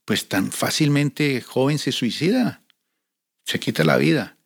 pues 0.06 0.30
tan 0.30 0.52
fácilmente 0.52 1.42
joven 1.42 1.80
se 1.80 1.92
suicida, 1.92 2.64
se 3.46 3.60
quita 3.60 3.84
la 3.84 3.98
vida. 3.98 4.38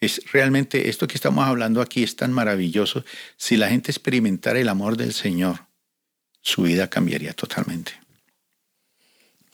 Es 0.00 0.22
realmente 0.30 0.88
esto 0.88 1.08
que 1.08 1.16
estamos 1.16 1.44
hablando 1.44 1.80
aquí 1.80 2.04
es 2.04 2.14
tan 2.14 2.32
maravilloso. 2.32 3.04
Si 3.36 3.56
la 3.56 3.68
gente 3.68 3.90
experimentara 3.90 4.60
el 4.60 4.68
amor 4.68 4.96
del 4.96 5.12
Señor, 5.12 5.66
su 6.40 6.62
vida 6.62 6.88
cambiaría 6.88 7.32
totalmente. 7.32 7.97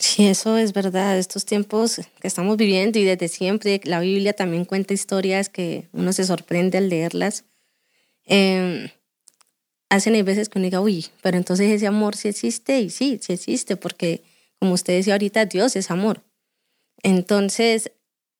Sí, 0.07 0.27
eso 0.27 0.59
es 0.59 0.75
verdad. 0.75 1.19
Estos 1.19 1.47
tiempos 1.47 1.97
que 2.21 2.29
estamos 2.29 2.59
viviendo 2.59 2.99
y 2.99 3.05
desde 3.05 3.27
siempre, 3.29 3.81
la 3.85 4.01
Biblia 4.01 4.35
también 4.35 4.67
cuenta 4.67 4.93
historias 4.93 5.49
que 5.49 5.89
uno 5.93 6.13
se 6.13 6.25
sorprende 6.25 6.77
al 6.77 6.91
leerlas. 6.91 7.47
Eh, 8.27 8.93
hacen 9.89 10.15
hay 10.15 10.21
veces 10.21 10.51
que 10.51 10.59
uno 10.59 10.67
diga, 10.67 10.83
uy, 10.83 11.07
pero 11.23 11.39
entonces 11.39 11.71
ese 11.71 11.87
amor 11.87 12.17
sí 12.17 12.29
existe 12.29 12.81
y 12.81 12.91
sí, 12.91 13.19
sí 13.23 13.33
existe, 13.33 13.77
porque 13.77 14.23
como 14.61 14.75
usted 14.75 14.93
decía 14.95 15.15
ahorita, 15.15 15.47
Dios 15.47 15.75
es 15.75 15.91
amor. 15.91 16.23
Entonces, 17.03 17.91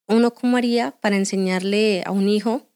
uno 0.07 0.35
cómo 0.35 0.59
haría 0.59 0.91
para 1.01 1.17
enseñarle 1.17 2.03
a 2.05 2.11
un 2.11 2.29
hijo 2.29 2.69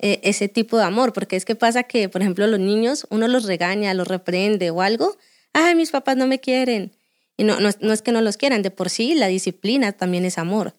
eh, 0.00 0.20
ese 0.24 0.48
tipo 0.48 0.76
de 0.76 0.84
amor, 0.84 1.12
porque 1.12 1.36
es 1.36 1.44
que 1.44 1.54
pasa 1.54 1.84
que, 1.84 2.08
por 2.08 2.20
ejemplo, 2.20 2.48
los 2.48 2.58
niños, 2.60 3.06
uno 3.10 3.28
los 3.28 3.44
regaña, 3.44 3.94
los 3.94 4.08
reprende 4.08 4.70
o 4.70 4.82
algo, 4.82 5.16
ay, 5.52 5.76
mis 5.76 5.92
papás 5.92 6.16
no 6.16 6.26
me 6.26 6.40
quieren. 6.40 6.92
Y 7.36 7.44
no, 7.44 7.58
no, 7.60 7.92
es 7.92 8.02
que 8.02 8.12
no 8.12 8.20
los 8.20 8.36
quieran, 8.36 8.62
de 8.62 8.70
por 8.70 8.90
sí 8.90 9.14
la 9.14 9.26
disciplina 9.26 9.92
también 9.92 10.24
es 10.24 10.38
amor. 10.38 10.74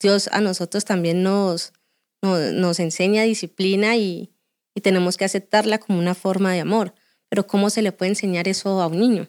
Dios 0.00 0.28
a 0.32 0.40
nosotros 0.40 0.84
también 0.84 1.22
nos, 1.22 1.72
nos, 2.22 2.80
enseña 2.80 3.22
disciplina 3.22 3.96
y, 3.96 4.30
y 4.74 4.80
tenemos 4.80 5.16
que 5.16 5.24
aceptarla 5.24 5.78
como 5.78 5.98
una 5.98 6.14
forma 6.14 6.52
de 6.52 6.60
amor. 6.60 6.94
Pero 7.28 7.46
¿cómo 7.46 7.70
se 7.70 7.82
le 7.82 7.92
puede 7.92 8.10
enseñar 8.10 8.48
eso 8.48 8.80
a 8.80 8.88
un 8.88 8.98
niño? 8.98 9.28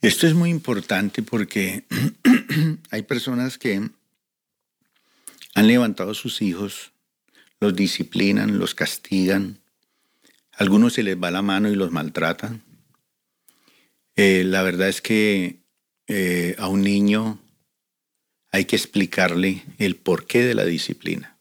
Esto 0.00 0.26
es 0.26 0.34
muy 0.34 0.50
importante 0.50 1.22
porque 1.22 1.84
hay 2.90 3.02
personas 3.02 3.58
que 3.58 3.88
han 5.54 5.66
levantado 5.66 6.10
a 6.10 6.14
sus 6.14 6.42
hijos, 6.42 6.90
los 7.60 7.76
disciplinan, 7.76 8.58
los 8.58 8.74
castigan, 8.74 9.60
algunos 10.52 10.94
se 10.94 11.02
les 11.02 11.16
va 11.16 11.30
la 11.30 11.42
mano 11.42 11.70
y 11.70 11.76
los 11.76 11.92
maltratan. 11.92 12.62
Eh, 14.16 14.44
la 14.44 14.62
verdad 14.62 14.88
es 14.88 15.00
que 15.00 15.60
eh, 16.06 16.54
a 16.58 16.68
un 16.68 16.82
niño 16.82 17.38
hay 18.50 18.66
que 18.66 18.76
explicarle 18.76 19.62
el 19.78 19.96
porqué 19.96 20.42
de 20.42 20.54
la 20.54 20.64
disciplina. 20.64 21.38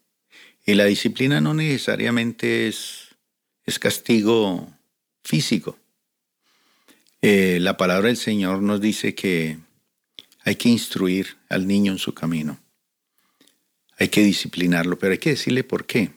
Y 0.66 0.76
la 0.76 0.86
disciplina 0.86 1.42
no 1.42 1.54
necesariamente 1.54 2.68
es, 2.68 3.10
es 3.66 3.80
castigo 3.80 4.72
físico. 5.24 5.78
Eh, 7.22 7.60
la 7.60 7.78
palabra 7.78 8.08
del 8.08 8.18
Señor 8.18 8.62
nos 8.62 8.80
dice 8.80 9.14
que 9.14 9.58
hay 10.44 10.56
que 10.56 10.70
instruir 10.70 11.38
al 11.50 11.68
niño 11.68 11.92
en 11.92 11.98
su 11.98 12.14
camino 12.14 12.60
hay 14.02 14.08
que 14.08 14.24
disciplinarlo, 14.24 14.98
pero 14.98 15.12
hay 15.12 15.20
que 15.20 15.30
decirle 15.32 15.64
por 15.64 15.86
qué. 15.86 16.10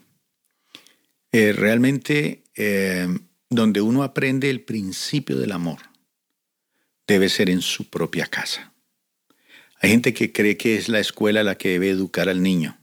Realmente, 1.30 2.42
donde 3.50 3.82
uno 3.82 4.04
aprende 4.04 4.48
el 4.48 4.62
principio 4.62 5.36
del 5.36 5.52
amor, 5.52 5.80
debe 7.06 7.28
ser 7.28 7.50
en 7.50 7.62
su 7.62 7.88
propia 7.88 8.26
casa. 8.26 8.72
Hay 9.80 9.90
gente 9.90 10.14
que 10.14 10.32
cree 10.32 10.56
que 10.56 10.76
es 10.76 10.88
la 10.88 11.00
escuela 11.00 11.42
la 11.42 11.56
que 11.56 11.70
debe 11.70 11.90
educar 11.90 12.28
al 12.28 12.42
niño. 12.42 12.78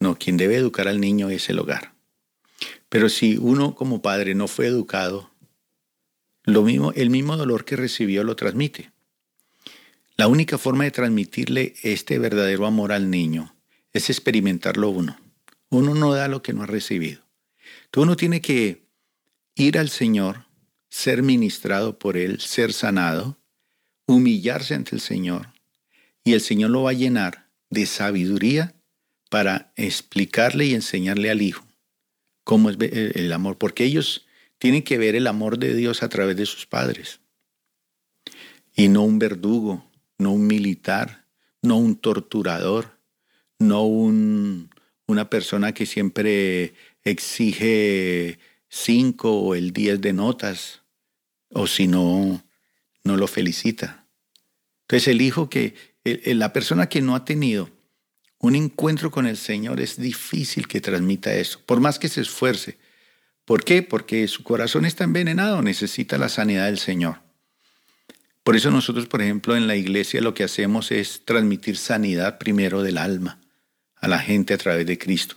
No, 0.00 0.16
quien 0.16 0.36
debe 0.36 0.56
educar 0.56 0.88
al 0.88 1.00
niño 1.00 1.28
es 1.30 1.48
el 1.48 1.58
hogar. 1.58 1.94
Pero 2.88 3.08
si 3.08 3.36
uno 3.36 3.74
como 3.74 4.02
padre 4.02 4.34
no 4.34 4.48
fue 4.48 4.66
educado, 4.66 5.30
lo 6.44 6.62
mismo, 6.62 6.92
el 6.92 7.10
mismo 7.10 7.36
dolor 7.36 7.64
que 7.64 7.76
recibió 7.76 8.22
lo 8.24 8.36
transmite. 8.36 8.92
La 10.16 10.28
única 10.28 10.58
forma 10.58 10.84
de 10.84 10.92
transmitirle 10.92 11.74
este 11.82 12.18
verdadero 12.18 12.66
amor 12.66 12.92
al 12.92 13.10
niño 13.10 13.56
es 13.92 14.10
experimentarlo 14.10 14.90
uno. 14.90 15.18
Uno 15.70 15.94
no 15.94 16.14
da 16.14 16.28
lo 16.28 16.42
que 16.42 16.52
no 16.52 16.62
ha 16.62 16.66
recibido. 16.66 17.22
Entonces 17.86 18.06
uno 18.06 18.16
tiene 18.16 18.40
que 18.40 18.84
ir 19.56 19.78
al 19.78 19.88
Señor, 19.88 20.46
ser 20.94 21.24
ministrado 21.24 21.98
por 21.98 22.16
Él, 22.16 22.38
ser 22.38 22.72
sanado, 22.72 23.36
humillarse 24.06 24.74
ante 24.74 24.94
el 24.94 25.00
Señor, 25.00 25.48
y 26.22 26.34
el 26.34 26.40
Señor 26.40 26.70
lo 26.70 26.84
va 26.84 26.90
a 26.90 26.94
llenar 26.94 27.50
de 27.68 27.84
sabiduría 27.84 28.76
para 29.28 29.72
explicarle 29.74 30.66
y 30.66 30.74
enseñarle 30.74 31.32
al 31.32 31.42
Hijo 31.42 31.66
cómo 32.44 32.70
es 32.70 32.76
el 32.80 33.32
amor, 33.32 33.58
porque 33.58 33.82
ellos 33.82 34.24
tienen 34.58 34.84
que 34.84 34.96
ver 34.96 35.16
el 35.16 35.26
amor 35.26 35.58
de 35.58 35.74
Dios 35.74 36.04
a 36.04 36.08
través 36.08 36.36
de 36.36 36.46
sus 36.46 36.64
padres, 36.64 37.18
y 38.72 38.86
no 38.86 39.02
un 39.02 39.18
verdugo, 39.18 39.90
no 40.16 40.30
un 40.30 40.46
militar, 40.46 41.26
no 41.60 41.76
un 41.76 41.96
torturador, 41.96 43.00
no 43.58 43.82
un, 43.84 44.70
una 45.08 45.28
persona 45.28 45.74
que 45.74 45.86
siempre 45.86 46.74
exige 47.02 48.38
cinco 48.68 49.40
o 49.40 49.56
el 49.56 49.72
diez 49.72 50.00
de 50.00 50.12
notas, 50.12 50.83
o 51.54 51.66
si 51.66 51.86
no, 51.86 52.44
no 53.04 53.16
lo 53.16 53.26
felicita. 53.26 54.06
Entonces 54.82 55.08
el 55.08 55.22
hijo 55.22 55.48
que, 55.48 55.74
la 56.04 56.52
persona 56.52 56.88
que 56.88 57.00
no 57.00 57.14
ha 57.14 57.24
tenido 57.24 57.70
un 58.38 58.54
encuentro 58.54 59.10
con 59.10 59.26
el 59.26 59.38
Señor 59.38 59.80
es 59.80 59.96
difícil 59.96 60.68
que 60.68 60.82
transmita 60.82 61.32
eso, 61.34 61.60
por 61.64 61.80
más 61.80 61.98
que 61.98 62.08
se 62.08 62.20
esfuerce. 62.20 62.76
¿Por 63.46 63.64
qué? 63.64 63.82
Porque 63.82 64.28
su 64.28 64.42
corazón 64.42 64.84
está 64.84 65.04
envenenado, 65.04 65.62
necesita 65.62 66.18
la 66.18 66.28
sanidad 66.28 66.66
del 66.66 66.78
Señor. 66.78 67.20
Por 68.42 68.56
eso 68.56 68.70
nosotros, 68.70 69.06
por 69.06 69.22
ejemplo, 69.22 69.56
en 69.56 69.66
la 69.66 69.76
iglesia 69.76 70.20
lo 70.20 70.34
que 70.34 70.44
hacemos 70.44 70.90
es 70.90 71.24
transmitir 71.24 71.78
sanidad 71.78 72.36
primero 72.38 72.82
del 72.82 72.98
alma 72.98 73.40
a 73.96 74.08
la 74.08 74.18
gente 74.18 74.52
a 74.52 74.58
través 74.58 74.86
de 74.86 74.98
Cristo. 74.98 75.36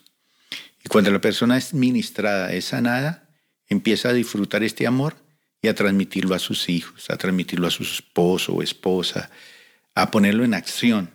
Y 0.83 0.89
cuando 0.89 1.11
la 1.11 1.21
persona 1.21 1.57
es 1.57 1.73
ministrada, 1.73 2.51
es 2.51 2.65
sanada, 2.65 3.29
empieza 3.69 4.09
a 4.09 4.13
disfrutar 4.13 4.63
este 4.63 4.87
amor 4.87 5.15
a 5.69 5.75
transmitirlo 5.75 6.35
a 6.35 6.39
sus 6.39 6.69
hijos, 6.69 7.09
a 7.09 7.17
transmitirlo 7.17 7.67
a 7.67 7.71
su 7.71 7.83
esposo 7.83 8.53
o 8.53 8.61
esposa, 8.61 9.29
a 9.95 10.11
ponerlo 10.11 10.43
en 10.43 10.53
acción. 10.53 11.11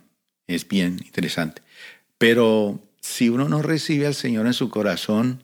Es 0.47 0.67
bien 0.67 1.01
interesante. 1.05 1.62
Pero 2.19 2.81
si 3.01 3.29
uno 3.29 3.49
no 3.49 3.62
recibe 3.62 4.07
al 4.07 4.15
Señor 4.15 4.47
en 4.47 4.55
su 4.55 4.71
corazón, 4.71 5.43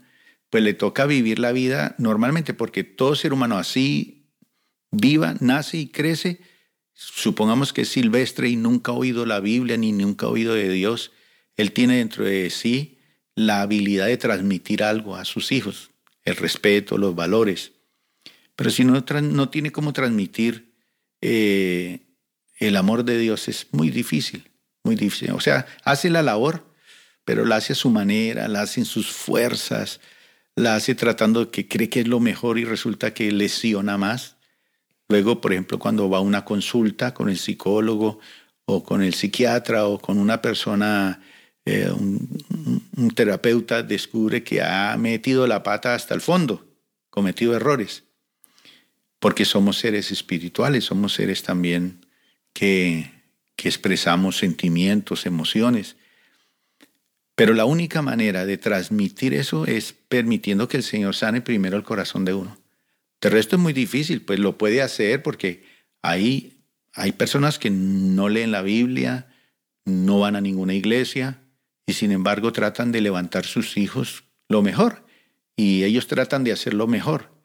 pues 0.51 0.62
le 0.62 0.75
toca 0.75 1.07
vivir 1.07 1.38
la 1.38 1.53
vida 1.53 1.94
normalmente, 1.99 2.55
porque 2.55 2.85
todo 2.85 3.14
ser 3.14 3.33
humano 3.33 3.59
así 3.59 4.27
viva, 4.90 5.35
nace 5.40 5.79
y 5.79 5.88
crece, 5.88 6.40
supongamos 6.94 7.73
que 7.73 7.83
es 7.83 7.88
silvestre 7.88 8.49
y 8.49 8.57
nunca 8.57 8.92
ha 8.92 8.94
oído 8.94 9.27
la 9.27 9.40
Biblia 9.40 9.77
ni 9.77 9.92
nunca 9.92 10.27
ha 10.27 10.31
oído 10.31 10.55
de 10.55 10.68
Dios, 10.68 11.12
él 11.57 11.73
tiene 11.73 11.99
dentro 11.99 12.25
de 12.25 12.51
sí 12.51 12.99
la 13.35 13.62
habilidad 13.62 14.07
de 14.07 14.16
transmitir 14.16 14.83
algo 14.83 15.16
a 15.16 15.25
sus 15.25 15.53
hijos, 15.53 15.90
el 16.25 16.37
respeto, 16.37 16.99
los 16.99 17.14
valores. 17.14 17.73
Pero 18.59 18.71
si 18.71 18.83
no, 18.85 19.05
no 19.23 19.49
tiene 19.51 19.71
cómo 19.71 19.92
transmitir 19.92 20.75
eh, 21.21 22.01
el 22.59 22.75
amor 22.75 23.05
de 23.05 23.16
Dios, 23.16 23.47
es 23.47 23.68
muy 23.71 23.88
difícil, 23.88 24.51
muy 24.83 24.97
difícil. 24.97 25.31
O 25.31 25.38
sea, 25.38 25.64
hace 25.85 26.11
la 26.11 26.25
labor, 26.25 26.66
pero 27.25 27.44
la 27.44 27.55
hace 27.55 27.75
a 27.75 27.77
su 27.77 27.88
manera, 27.88 28.49
la 28.49 28.62
hace 28.62 28.81
en 28.81 28.87
sus 28.87 29.12
fuerzas, 29.12 30.01
la 30.57 30.75
hace 30.75 30.97
tratando 30.97 31.44
de 31.44 31.51
que 31.53 31.68
cree 31.68 31.88
que 31.88 32.01
es 32.01 32.09
lo 32.09 32.18
mejor 32.18 32.59
y 32.59 32.64
resulta 32.64 33.14
que 33.14 33.31
lesiona 33.31 33.97
más. 33.97 34.38
Luego, 35.09 35.40
por 35.40 35.53
ejemplo, 35.53 35.79
cuando 35.79 36.11
va 36.11 36.18
a 36.18 36.23
una 36.23 36.44
consulta 36.44 37.14
con 37.14 37.29
el 37.29 37.38
psicólogo 37.38 38.18
o 38.64 38.83
con 38.83 39.05
el 39.05 39.14
psiquiatra 39.14 39.87
o 39.87 40.01
con 40.01 40.18
una 40.18 40.42
persona, 40.42 41.21
eh, 41.64 41.92
un, 41.92 43.12
terapeuta, 43.14 43.85
descubre 43.85 44.42
que 44.42 44.62
ha 44.62 44.97
metido 44.97 45.47
la 45.47 45.62
pata 45.62 45.94
hasta 45.94 46.12
el 46.12 46.21
fondo, 46.21 46.66
cometido 47.09 47.55
errores, 47.55 48.08
porque 49.18 49.44
somos 49.44 49.78
seres 49.78 50.11
espirituales, 50.11 50.85
somos 50.85 51.14
seres 51.14 51.42
también 51.42 52.07
que, 52.52 53.11
que 53.57 53.68
expresamos 53.68 54.38
sentimientos, 54.38 55.26
emociones. 55.26 55.96
Pero 57.35 57.54
la 57.54 57.64
única 57.64 58.02
manera 58.02 58.46
de 58.46 58.59
transmitir 58.59 59.35
eso 59.35 59.66
es 59.66 59.92
permitiendo 59.92 60.68
que 60.68 60.76
el 60.76 60.83
Señor 60.83 61.14
sane 61.14 61.40
primero 61.40 61.76
el 61.76 61.85
corazón 61.85 62.24
de 62.24 62.35
uno. 62.35 62.59
De 63.20 63.31
resto 63.31 63.57
es 63.57 63.62
muy 63.62 63.72
difícil, 63.72 64.22
pues 64.22 64.38
lo 64.38 64.59
puede 64.59 64.83
hacer 64.83 65.22
porque 65.22 65.64
hay, 66.02 66.61
hay 66.92 67.12
personas 67.12 67.59
que 67.59 67.70
no 67.70 68.28
leen 68.28 68.52
la 68.52 68.62
Biblia, 68.62 69.28
no 69.85 70.20
van 70.20 70.37
a 70.37 70.40
ninguna 70.40 70.74
iglesia 70.74 71.40
y 71.87 71.94
sin 71.94 72.12
embargo 72.12 72.52
tratan 72.52 72.92
de 72.92 73.00
levantar 73.00 73.44
sus 73.44 73.76
hijos 73.76 74.24
lo 74.48 74.62
mejor 74.62 75.04
y 75.57 75.85
ellos 75.85 76.07
tratan 76.07 76.44
de 76.44 76.52
hacer 76.52 76.74
lo 76.74 76.87
mejor. 76.87 77.38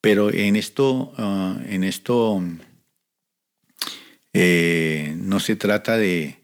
Pero 0.00 0.32
en 0.32 0.56
esto, 0.56 1.12
ah, 1.16 1.60
en 1.66 1.84
esto 1.84 2.42
eh, 4.32 5.14
no 5.16 5.40
se 5.40 5.56
trata 5.56 5.96
de, 5.98 6.38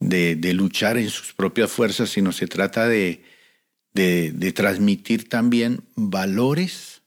de, 0.00 0.54
luchar 0.54 0.96
en 0.96 1.10
sus 1.10 1.34
propias 1.34 1.70
fuerzas, 1.70 2.10
sino 2.10 2.32
se 2.32 2.46
trata 2.46 2.88
de, 2.88 3.22
de 3.92 4.52
transmitir 4.52 5.28
también 5.28 5.82
valores 5.94 7.02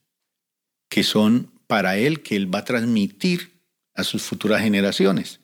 que 0.90 1.04
son 1.04 1.52
para 1.68 1.98
él, 1.98 2.22
que 2.22 2.36
él 2.36 2.54
va 2.54 2.60
a 2.60 2.66
transmitir 2.66 3.52
a 3.94 4.04
sus 4.04 4.24
futuras 4.24 4.62
generaciones. 4.62 5.40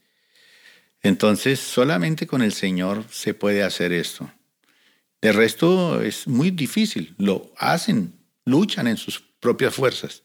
Entonces, 1.01 1.59
solamente 1.59 2.25
con 2.25 2.41
el 2.41 2.51
Señor 2.51 3.05
se 3.11 3.35
puede 3.35 3.61
hacer 3.61 3.93
esto. 3.93 4.31
De 5.21 5.31
resto 5.31 6.01
es 6.01 6.27
muy 6.27 6.51
difícil, 6.51 7.13
lo 7.17 7.51
hacen, 7.57 8.13
luchan 8.43 8.87
en 8.87 8.97
sus 8.97 9.23
propias 9.39 9.75
fuerzas. 9.75 10.23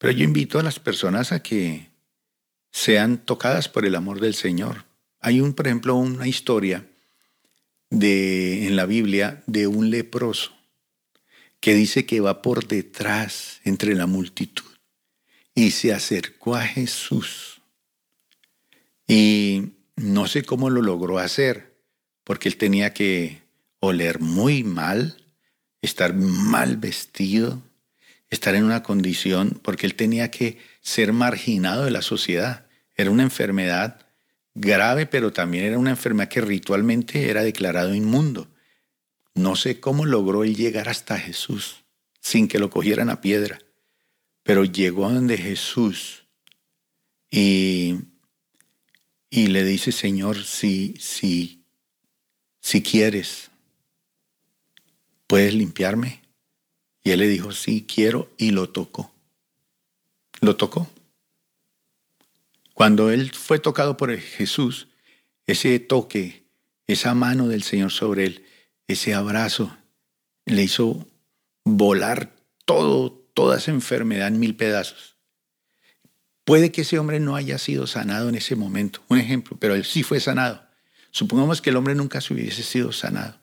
Pero 0.00 0.14
yo 0.14 0.24
invito 0.24 0.58
a 0.58 0.62
las 0.62 0.80
personas 0.80 1.30
a 1.30 1.42
que 1.42 1.90
sean 2.72 3.18
tocadas 3.18 3.68
por 3.68 3.84
el 3.84 3.94
amor 3.94 4.18
del 4.18 4.34
Señor. 4.34 4.86
Hay 5.20 5.42
un, 5.42 5.52
por 5.52 5.66
ejemplo, 5.66 5.94
una 5.94 6.26
historia 6.26 6.88
de, 7.90 8.66
en 8.66 8.76
la 8.76 8.86
Biblia 8.86 9.42
de 9.46 9.66
un 9.66 9.90
leproso 9.90 10.52
que 11.60 11.74
dice 11.74 12.06
que 12.06 12.20
va 12.20 12.40
por 12.40 12.66
detrás 12.66 13.60
entre 13.64 13.94
la 13.94 14.06
multitud 14.06 14.64
y 15.54 15.72
se 15.72 15.92
acercó 15.92 16.54
a 16.54 16.62
Jesús. 16.62 17.60
Y 19.06 19.72
no 19.96 20.26
sé 20.28 20.44
cómo 20.44 20.70
lo 20.70 20.80
logró 20.80 21.18
hacer, 21.18 21.76
porque 22.24 22.48
él 22.48 22.56
tenía 22.56 22.94
que 22.94 23.42
oler 23.80 24.18
muy 24.18 24.64
mal, 24.64 25.22
estar 25.82 26.14
mal 26.14 26.78
vestido, 26.78 27.62
estar 28.30 28.54
en 28.54 28.64
una 28.64 28.82
condición, 28.82 29.60
porque 29.62 29.86
él 29.86 29.94
tenía 29.94 30.30
que 30.30 30.58
ser 30.80 31.12
marginado 31.12 31.84
de 31.84 31.90
la 31.90 32.02
sociedad. 32.02 32.66
Era 32.96 33.10
una 33.10 33.24
enfermedad 33.24 34.06
grave, 34.54 35.06
pero 35.06 35.32
también 35.32 35.64
era 35.64 35.78
una 35.78 35.90
enfermedad 35.90 36.28
que 36.28 36.40
ritualmente 36.40 37.28
era 37.28 37.42
declarado 37.42 37.94
inmundo. 37.94 38.48
No 39.34 39.56
sé 39.56 39.80
cómo 39.80 40.06
logró 40.06 40.44
él 40.44 40.56
llegar 40.56 40.88
hasta 40.88 41.18
Jesús 41.18 41.84
sin 42.20 42.48
que 42.48 42.58
lo 42.58 42.70
cogieran 42.70 43.10
a 43.10 43.20
piedra, 43.20 43.58
pero 44.42 44.64
llegó 44.64 45.10
donde 45.10 45.38
Jesús 45.38 46.24
y, 47.30 47.96
y 49.30 49.46
le 49.48 49.64
dice, 49.64 49.90
Señor, 49.90 50.44
si, 50.44 50.94
si, 50.98 51.64
si 52.60 52.82
quieres, 52.82 53.50
¿puedes 55.26 55.54
limpiarme? 55.54 56.19
Y 57.02 57.10
él 57.10 57.20
le 57.20 57.28
dijo, 57.28 57.52
sí, 57.52 57.86
quiero, 57.86 58.30
y 58.36 58.50
lo 58.50 58.68
tocó. 58.68 59.12
Lo 60.40 60.56
tocó. 60.56 60.90
Cuando 62.74 63.10
él 63.10 63.32
fue 63.32 63.58
tocado 63.58 63.96
por 63.96 64.16
Jesús, 64.16 64.88
ese 65.46 65.78
toque, 65.80 66.44
esa 66.86 67.14
mano 67.14 67.48
del 67.48 67.62
Señor 67.62 67.92
sobre 67.92 68.26
él, 68.26 68.44
ese 68.86 69.14
abrazo 69.14 69.76
le 70.46 70.62
hizo 70.62 71.06
volar 71.64 72.34
todo, 72.64 73.12
toda 73.34 73.58
esa 73.58 73.70
enfermedad 73.70 74.28
en 74.28 74.40
mil 74.40 74.56
pedazos. 74.56 75.16
Puede 76.44 76.72
que 76.72 76.82
ese 76.82 76.98
hombre 76.98 77.20
no 77.20 77.36
haya 77.36 77.58
sido 77.58 77.86
sanado 77.86 78.28
en 78.28 78.34
ese 78.34 78.56
momento, 78.56 79.02
un 79.08 79.18
ejemplo, 79.18 79.56
pero 79.60 79.74
él 79.74 79.84
sí 79.84 80.02
fue 80.02 80.20
sanado. 80.20 80.64
Supongamos 81.10 81.60
que 81.60 81.70
el 81.70 81.76
hombre 81.76 81.94
nunca 81.94 82.20
se 82.20 82.34
hubiese 82.34 82.62
sido 82.62 82.92
sanado 82.92 83.38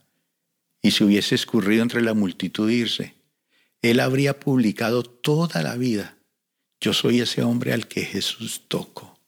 y 0.81 0.91
se 0.91 1.03
hubiese 1.03 1.35
escurrido 1.35 1.83
entre 1.83 2.01
la 2.01 2.13
multitud 2.13 2.69
e 2.69 2.73
irse. 2.73 3.16
Él 3.81 3.99
habría 3.99 4.39
publicado 4.39 5.03
toda 5.03 5.61
la 5.61 5.75
vida, 5.75 6.17
yo 6.79 6.93
soy 6.93 7.21
ese 7.21 7.43
hombre 7.43 7.73
al 7.73 7.87
que 7.87 8.01
Jesús 8.01 8.63
tocó. 8.67 9.19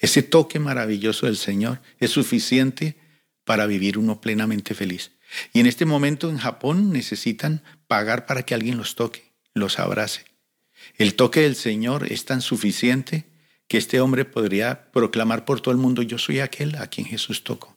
Ese 0.00 0.22
toque 0.22 0.58
maravilloso 0.58 1.26
del 1.26 1.36
Señor 1.36 1.80
es 1.98 2.10
suficiente 2.10 2.96
para 3.44 3.66
vivir 3.66 3.98
uno 3.98 4.20
plenamente 4.20 4.74
feliz. 4.74 5.12
Y 5.52 5.60
en 5.60 5.66
este 5.66 5.84
momento 5.84 6.28
en 6.28 6.38
Japón 6.38 6.92
necesitan 6.92 7.62
pagar 7.86 8.26
para 8.26 8.44
que 8.44 8.54
alguien 8.54 8.76
los 8.76 8.96
toque, 8.96 9.32
los 9.54 9.78
abrace. 9.78 10.24
El 10.96 11.14
toque 11.14 11.40
del 11.40 11.56
Señor 11.56 12.12
es 12.12 12.24
tan 12.24 12.40
suficiente 12.40 13.24
que 13.66 13.78
este 13.78 14.00
hombre 14.00 14.24
podría 14.24 14.90
proclamar 14.92 15.44
por 15.44 15.60
todo 15.60 15.72
el 15.72 15.78
mundo, 15.78 16.02
yo 16.02 16.18
soy 16.18 16.40
aquel 16.40 16.76
a 16.76 16.88
quien 16.88 17.06
Jesús 17.06 17.42
tocó. 17.42 17.76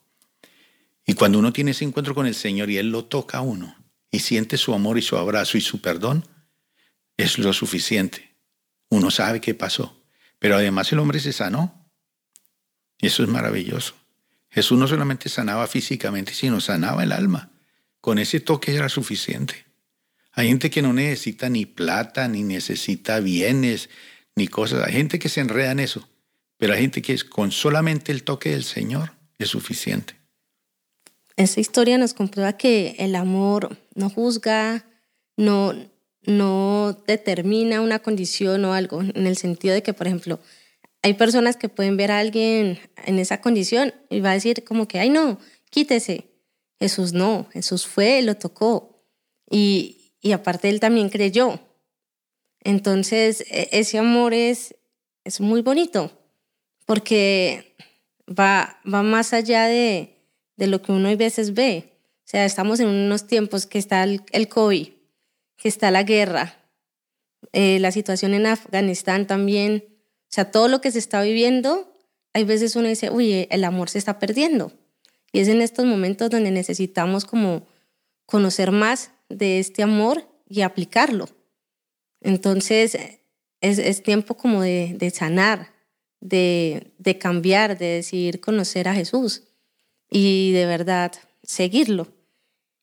Y 1.05 1.13
cuando 1.13 1.39
uno 1.39 1.53
tiene 1.53 1.71
ese 1.71 1.85
encuentro 1.85 2.13
con 2.13 2.27
el 2.27 2.35
Señor 2.35 2.69
y 2.69 2.77
Él 2.77 2.91
lo 2.91 3.05
toca 3.05 3.37
a 3.37 3.41
uno 3.41 3.75
y 4.11 4.19
siente 4.19 4.57
su 4.57 4.73
amor 4.73 4.97
y 4.97 5.01
su 5.01 5.17
abrazo 5.17 5.57
y 5.57 5.61
su 5.61 5.81
perdón, 5.81 6.27
es 7.17 7.37
lo 7.37 7.53
suficiente. 7.53 8.35
Uno 8.89 9.11
sabe 9.11 9.41
qué 9.41 9.53
pasó. 9.53 10.03
Pero 10.39 10.55
además 10.55 10.91
el 10.91 10.99
hombre 10.99 11.19
se 11.19 11.33
sanó. 11.33 11.91
Y 12.99 13.07
eso 13.07 13.23
es 13.23 13.29
maravilloso. 13.29 13.95
Jesús 14.49 14.77
no 14.77 14.87
solamente 14.87 15.29
sanaba 15.29 15.67
físicamente, 15.67 16.33
sino 16.33 16.61
sanaba 16.61 17.03
el 17.03 17.11
alma. 17.11 17.51
Con 18.01 18.19
ese 18.19 18.39
toque 18.39 18.75
era 18.75 18.89
suficiente. 18.89 19.65
Hay 20.31 20.47
gente 20.47 20.69
que 20.69 20.81
no 20.81 20.93
necesita 20.93 21.49
ni 21.49 21.65
plata, 21.65 22.27
ni 22.27 22.43
necesita 22.43 23.19
bienes, 23.19 23.89
ni 24.35 24.47
cosas. 24.47 24.85
Hay 24.85 24.93
gente 24.93 25.19
que 25.19 25.29
se 25.29 25.41
enreda 25.41 25.71
en 25.71 25.79
eso. 25.79 26.07
Pero 26.57 26.73
hay 26.73 26.81
gente 26.81 27.01
que 27.01 27.17
con 27.27 27.51
solamente 27.51 28.11
el 28.11 28.23
toque 28.23 28.51
del 28.51 28.63
Señor 28.63 29.13
es 29.37 29.49
suficiente. 29.49 30.15
Esa 31.37 31.59
historia 31.59 31.97
nos 31.97 32.13
comprueba 32.13 32.57
que 32.57 32.95
el 32.97 33.15
amor 33.15 33.77
no 33.93 34.09
juzga, 34.09 34.85
no, 35.37 35.73
no 36.23 36.97
determina 37.05 37.81
una 37.81 37.99
condición 37.99 38.65
o 38.65 38.73
algo, 38.73 39.01
en 39.01 39.27
el 39.27 39.37
sentido 39.37 39.75
de 39.75 39.83
que, 39.83 39.93
por 39.93 40.07
ejemplo, 40.07 40.39
hay 41.03 41.13
personas 41.13 41.55
que 41.55 41.69
pueden 41.69 41.95
ver 41.95 42.11
a 42.11 42.19
alguien 42.19 42.79
en 43.05 43.19
esa 43.19 43.39
condición 43.39 43.93
y 44.09 44.19
va 44.19 44.31
a 44.31 44.33
decir 44.33 44.63
como 44.63 44.87
que, 44.87 44.99
ay 44.99 45.09
no, 45.09 45.39
quítese. 45.69 46.25
Jesús 46.79 47.13
no, 47.13 47.47
Jesús 47.53 47.87
fue, 47.87 48.21
lo 48.23 48.35
tocó. 48.35 49.03
Y, 49.49 50.15
y 50.21 50.31
aparte 50.31 50.69
él 50.69 50.79
también 50.79 51.09
creyó. 51.09 51.59
Entonces 52.61 53.41
e, 53.49 53.69
ese 53.71 53.99
amor 53.99 54.33
es, 54.33 54.75
es 55.23 55.39
muy 55.39 55.61
bonito 55.61 56.11
porque 56.85 57.75
va, 58.27 58.79
va 58.91 59.03
más 59.03 59.33
allá 59.33 59.65
de, 59.65 60.16
de 60.57 60.67
lo 60.67 60.81
que 60.81 60.91
uno 60.91 61.07
a 61.09 61.15
veces 61.15 61.53
ve. 61.53 61.93
O 62.25 62.29
sea, 62.29 62.45
estamos 62.45 62.79
en 62.79 62.87
unos 62.87 63.25
tiempos 63.25 63.65
que 63.65 63.79
está 63.79 64.03
el, 64.03 64.21
el 64.31 64.49
COVID, 64.49 64.89
que 65.55 65.67
está 65.69 65.91
la 65.91 66.03
guerra, 66.03 66.57
eh, 67.53 67.79
la 67.79 67.91
situación 67.91 68.33
en 68.33 68.47
Afganistán 68.47 69.27
también 69.27 69.97
o 70.27 70.33
sea, 70.33 70.51
todo 70.51 70.67
lo 70.67 70.81
que 70.81 70.91
se 70.91 70.99
está 70.99 71.21
viviendo, 71.21 71.93
hay 72.33 72.43
veces 72.43 72.75
uno 72.75 72.89
dice, 72.89 73.09
uy, 73.09 73.47
el 73.49 73.63
amor 73.63 73.89
se 73.89 73.97
está 73.97 74.19
perdiendo. 74.19 74.73
Y 75.31 75.39
es 75.39 75.47
en 75.47 75.61
estos 75.61 75.85
momentos 75.85 76.29
donde 76.29 76.51
necesitamos 76.51 77.25
como 77.25 77.65
conocer 78.25 78.71
más 78.71 79.11
de 79.29 79.59
este 79.59 79.83
amor 79.83 80.27
y 80.49 80.61
aplicarlo. 80.61 81.29
Entonces, 82.21 82.97
es, 83.61 84.03
tiempo 84.03 84.35
como 84.35 84.61
de, 84.61 85.11
sanar, 85.13 85.71
de, 86.19 86.91
de, 86.97 87.17
cambiar, 87.17 87.77
de 87.77 87.85
decidir 87.85 88.41
conocer 88.41 88.89
a 88.89 88.95
Jesús 88.95 89.43
y 90.09 90.51
de 90.51 90.65
verdad 90.65 91.11
seguirlo. 91.43 92.07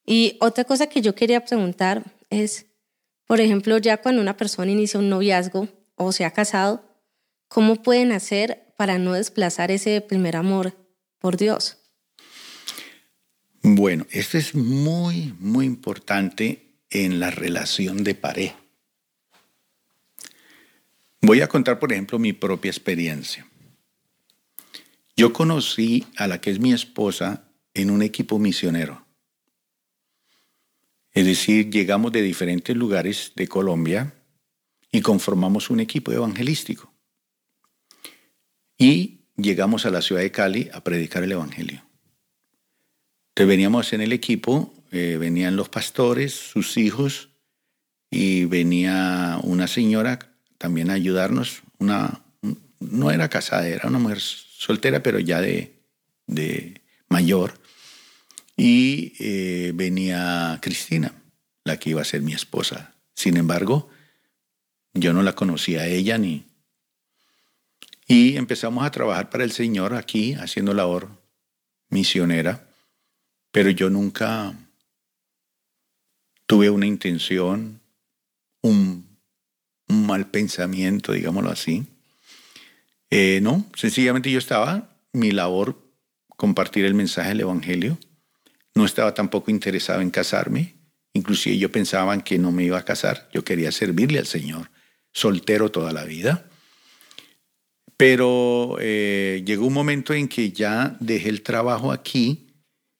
Y 0.06 0.36
otra 0.40 0.64
cosa 0.64 0.88
que 0.88 1.00
yo 1.00 1.14
quería 1.14 1.44
preguntar 1.44 2.04
es, 2.30 2.66
por 3.26 3.40
ejemplo, 3.40 3.78
ya 3.78 3.98
cuando 3.98 4.20
una 4.20 4.36
persona 4.36 4.70
inicia 4.70 5.00
un 5.00 5.08
noviazgo 5.08 5.68
o 5.96 6.12
se 6.12 6.24
ha 6.24 6.30
casado, 6.32 6.84
¿cómo 7.48 7.82
pueden 7.82 8.12
hacer 8.12 8.74
para 8.76 8.98
no 8.98 9.14
desplazar 9.14 9.70
ese 9.70 10.00
primer 10.00 10.36
amor 10.36 10.74
por 11.18 11.36
Dios? 11.36 11.78
Bueno, 13.62 14.06
esto 14.10 14.36
es 14.36 14.54
muy, 14.54 15.34
muy 15.38 15.64
importante 15.64 16.74
en 16.90 17.18
la 17.18 17.30
relación 17.30 18.04
de 18.04 18.14
pareja. 18.14 18.56
Voy 21.22 21.40
a 21.40 21.48
contar, 21.48 21.78
por 21.78 21.90
ejemplo, 21.90 22.18
mi 22.18 22.34
propia 22.34 22.70
experiencia. 22.70 23.46
Yo 25.16 25.32
conocí 25.32 26.06
a 26.16 26.26
la 26.26 26.40
que 26.40 26.50
es 26.50 26.58
mi 26.58 26.72
esposa 26.72 27.48
en 27.72 27.90
un 27.90 28.02
equipo 28.02 28.38
misionero. 28.38 29.06
Es 31.12 31.26
decir, 31.26 31.70
llegamos 31.70 32.10
de 32.12 32.22
diferentes 32.22 32.76
lugares 32.76 33.32
de 33.36 33.46
Colombia 33.46 34.14
y 34.90 35.00
conformamos 35.00 35.70
un 35.70 35.80
equipo 35.80 36.10
evangelístico. 36.10 36.92
Y 38.76 39.20
llegamos 39.36 39.86
a 39.86 39.90
la 39.90 40.02
ciudad 40.02 40.22
de 40.22 40.32
Cali 40.32 40.68
a 40.72 40.82
predicar 40.82 41.22
el 41.22 41.32
Evangelio. 41.32 41.84
Entonces 43.28 43.48
veníamos 43.48 43.92
en 43.92 44.00
el 44.00 44.12
equipo, 44.12 44.74
eh, 44.90 45.16
venían 45.18 45.56
los 45.56 45.68
pastores, 45.68 46.32
sus 46.34 46.76
hijos, 46.76 47.30
y 48.10 48.44
venía 48.44 49.38
una 49.42 49.66
señora 49.66 50.18
también 50.58 50.90
a 50.90 50.94
ayudarnos, 50.94 51.62
una, 51.78 52.22
no 52.78 53.10
era 53.10 53.28
casada, 53.28 53.66
era 53.66 53.88
una 53.88 53.98
mujer 53.98 54.20
soltera, 54.64 55.02
pero 55.02 55.18
ya 55.18 55.40
de, 55.40 55.74
de 56.26 56.80
mayor. 57.08 57.60
Y 58.56 59.12
eh, 59.18 59.72
venía 59.74 60.58
Cristina, 60.62 61.12
la 61.64 61.76
que 61.76 61.90
iba 61.90 62.00
a 62.00 62.06
ser 62.06 62.22
mi 62.22 62.32
esposa. 62.32 62.94
Sin 63.14 63.36
embargo, 63.36 63.90
yo 64.94 65.12
no 65.12 65.22
la 65.22 65.34
conocía 65.34 65.82
a 65.82 65.86
ella 65.86 66.18
ni... 66.18 66.46
Y 68.06 68.36
empezamos 68.36 68.84
a 68.84 68.90
trabajar 68.90 69.30
para 69.30 69.44
el 69.44 69.52
Señor 69.52 69.94
aquí, 69.94 70.34
haciendo 70.34 70.74
labor 70.74 71.08
misionera, 71.88 72.68
pero 73.50 73.70
yo 73.70 73.88
nunca 73.88 74.54
tuve 76.46 76.68
una 76.68 76.86
intención, 76.86 77.80
un, 78.60 79.04
mal 79.88 80.30
pensamiento, 80.30 81.12
digámoslo 81.12 81.50
así. 81.50 81.86
Eh, 83.16 83.38
no, 83.40 83.64
sencillamente 83.76 84.28
yo 84.28 84.40
estaba, 84.40 84.98
mi 85.12 85.30
labor, 85.30 85.80
compartir 86.30 86.84
el 86.84 86.94
mensaje 86.94 87.28
del 87.28 87.42
Evangelio. 87.42 87.96
No 88.74 88.84
estaba 88.84 89.14
tampoco 89.14 89.52
interesado 89.52 90.00
en 90.00 90.10
casarme. 90.10 90.74
Inclusive 91.12 91.56
yo 91.56 91.70
pensaba 91.70 92.18
que 92.24 92.40
no 92.40 92.50
me 92.50 92.64
iba 92.64 92.76
a 92.76 92.84
casar. 92.84 93.28
Yo 93.32 93.44
quería 93.44 93.70
servirle 93.70 94.18
al 94.18 94.26
Señor, 94.26 94.72
soltero 95.12 95.70
toda 95.70 95.92
la 95.92 96.02
vida. 96.02 96.50
Pero 97.96 98.78
eh, 98.80 99.44
llegó 99.46 99.64
un 99.64 99.74
momento 99.74 100.12
en 100.12 100.26
que 100.26 100.50
ya 100.50 100.96
dejé 100.98 101.28
el 101.28 101.42
trabajo 101.42 101.92
aquí, 101.92 102.48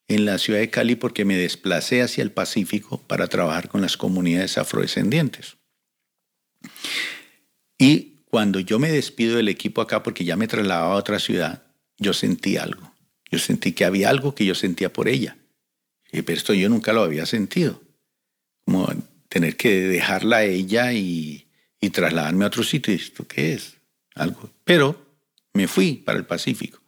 en 0.07 0.27
la 0.27 0.39
ciudad 0.39 0.61
de 0.61 0.71
Cali, 0.71 0.95
porque 0.95 1.25
me 1.25 1.37
desplacé 1.37 2.03
hacia 2.03 2.23
el 2.23 2.31
Pacífico 2.31 2.99
para 3.09 3.27
trabajar 3.27 3.69
con 3.69 3.81
las 3.81 3.97
comunidades 3.97 4.59
afrodescendientes. 4.59 5.57
Y 7.79 8.14
cuando 8.35 8.59
yo 8.59 8.81
me 8.81 8.91
despido 8.91 9.37
del 9.37 9.49
equipo 9.49 9.81
acá, 9.81 10.03
porque 10.03 10.25
ya 10.25 10.35
me 10.35 10.49
trasladaba 10.49 10.95
a 10.95 10.97
otra 10.97 11.21
ciudad, 11.21 11.63
yo 11.99 12.13
sentí 12.13 12.57
algo. 12.57 12.93
Yo 13.31 13.39
sentí 13.39 13.71
que 13.71 13.85
había 13.85 14.11
algo 14.11 14.35
que 14.35 14.45
yo 14.45 14.57
sentía 14.57 14.93
por 14.93 15.07
ella. 15.07 15.37
Pero 16.11 16.33
esto 16.33 16.53
yo 16.53 16.69
nunca 16.69 16.93
lo 16.93 17.05
había 17.05 17.27
sentido. 17.27 17.81
Como 18.65 18.93
tener 19.29 19.57
que 19.57 19.83
dejarla 19.83 20.39
a 20.39 20.43
ella 20.43 20.93
y, 20.93 21.47
y 21.81 21.91
trasladarme 21.91 22.45
a 22.45 22.49
otro 22.49 22.65
sitio. 22.65 22.93
¿Esto 22.93 23.25
qué 23.25 23.53
es? 23.53 23.77
Algo. 24.17 24.51
Pero 24.65 25.01
me 25.53 25.69
fui 25.69 26.03
para 26.05 26.19
el 26.19 26.27
Pacífico. 26.27 26.81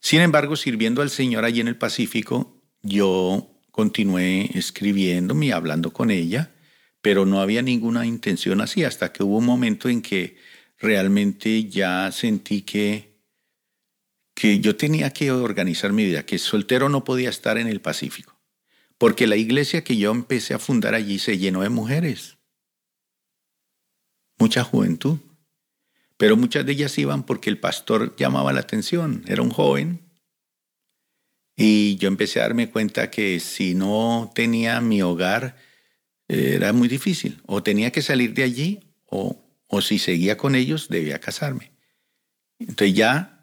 Sin 0.00 0.22
embargo, 0.22 0.56
sirviendo 0.56 1.02
al 1.02 1.10
Señor 1.10 1.44
allí 1.44 1.60
en 1.60 1.68
el 1.68 1.76
Pacífico, 1.76 2.56
yo 2.80 3.46
continué 3.72 4.52
escribiéndome 4.54 5.48
y 5.48 5.50
hablando 5.50 5.92
con 5.92 6.10
ella, 6.10 6.50
pero 7.00 7.26
no 7.26 7.40
había 7.40 7.62
ninguna 7.62 8.06
intención 8.06 8.60
así 8.60 8.84
hasta 8.84 9.12
que 9.12 9.22
hubo 9.22 9.38
un 9.38 9.46
momento 9.46 9.88
en 9.88 10.02
que 10.02 10.36
realmente 10.78 11.64
ya 11.64 12.10
sentí 12.12 12.62
que 12.62 13.10
que 14.40 14.58
yo 14.60 14.74
tenía 14.74 15.10
que 15.10 15.30
organizar 15.30 15.92
mi 15.92 16.06
vida, 16.06 16.24
que 16.24 16.38
soltero 16.38 16.88
no 16.88 17.04
podía 17.04 17.28
estar 17.28 17.58
en 17.58 17.66
el 17.66 17.82
Pacífico, 17.82 18.40
porque 18.96 19.26
la 19.26 19.36
iglesia 19.36 19.84
que 19.84 19.98
yo 19.98 20.10
empecé 20.12 20.54
a 20.54 20.58
fundar 20.58 20.94
allí 20.94 21.18
se 21.18 21.36
llenó 21.36 21.60
de 21.60 21.68
mujeres, 21.68 22.38
mucha 24.38 24.64
juventud, 24.64 25.18
pero 26.16 26.38
muchas 26.38 26.64
de 26.64 26.72
ellas 26.72 26.96
iban 26.96 27.24
porque 27.24 27.50
el 27.50 27.58
pastor 27.58 28.16
llamaba 28.16 28.54
la 28.54 28.60
atención, 28.60 29.24
era 29.26 29.42
un 29.42 29.50
joven, 29.50 30.00
y 31.54 31.96
yo 31.96 32.08
empecé 32.08 32.40
a 32.40 32.44
darme 32.44 32.70
cuenta 32.70 33.10
que 33.10 33.40
si 33.40 33.74
no 33.74 34.32
tenía 34.34 34.80
mi 34.80 35.02
hogar, 35.02 35.58
era 36.30 36.72
muy 36.72 36.86
difícil, 36.86 37.40
o 37.46 37.62
tenía 37.62 37.90
que 37.90 38.02
salir 38.02 38.34
de 38.34 38.44
allí, 38.44 38.80
o, 39.06 39.42
o 39.66 39.80
si 39.80 39.98
seguía 39.98 40.36
con 40.36 40.54
ellos, 40.54 40.88
debía 40.88 41.18
casarme. 41.18 41.72
Entonces 42.60 42.94
ya 42.94 43.42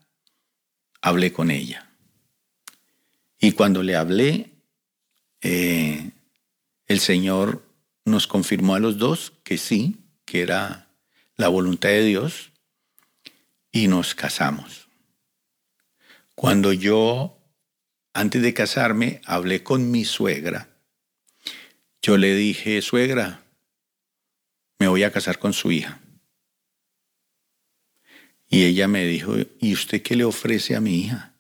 hablé 1.02 1.34
con 1.34 1.52
ella. 1.52 1.90
Y 3.40 3.52
cuando 3.52 3.84
le 3.84 3.96
hablé, 3.96 4.54
eh, 5.42 6.12
el 6.88 7.00
Señor 7.00 7.64
nos 8.06 8.26
confirmó 8.26 8.76
a 8.76 8.80
los 8.80 8.98
dos 8.98 9.34
que 9.44 9.58
sí, 9.58 9.98
que 10.26 10.42
era 10.42 10.88
la 11.36 11.50
voluntad 11.50 11.90
de 11.90 12.04
Dios, 12.04 12.52
y 13.72 13.88
nos 13.88 14.16
casamos. 14.16 14.88
Cuando 16.36 16.72
yo, 16.72 17.38
antes 18.14 18.42
de 18.42 18.54
casarme, 18.54 19.22
hablé 19.26 19.62
con 19.62 19.92
mi 19.92 20.06
suegra, 20.06 20.77
yo 22.02 22.18
le 22.18 22.36
dije, 22.36 22.82
suegra, 22.82 23.44
me 24.80 24.88
voy 24.88 25.04
a 25.04 25.12
casar 25.12 25.40
con 25.40 25.54
su 25.54 25.72
hija. 25.72 26.00
Y 28.50 28.64
ella 28.64 28.88
me 28.88 29.06
dijo, 29.06 29.36
¿y 29.60 29.74
usted 29.74 30.02
qué 30.02 30.16
le 30.16 30.24
ofrece 30.24 30.76
a 30.76 30.82
mi 30.82 31.00
hija? 31.00 31.34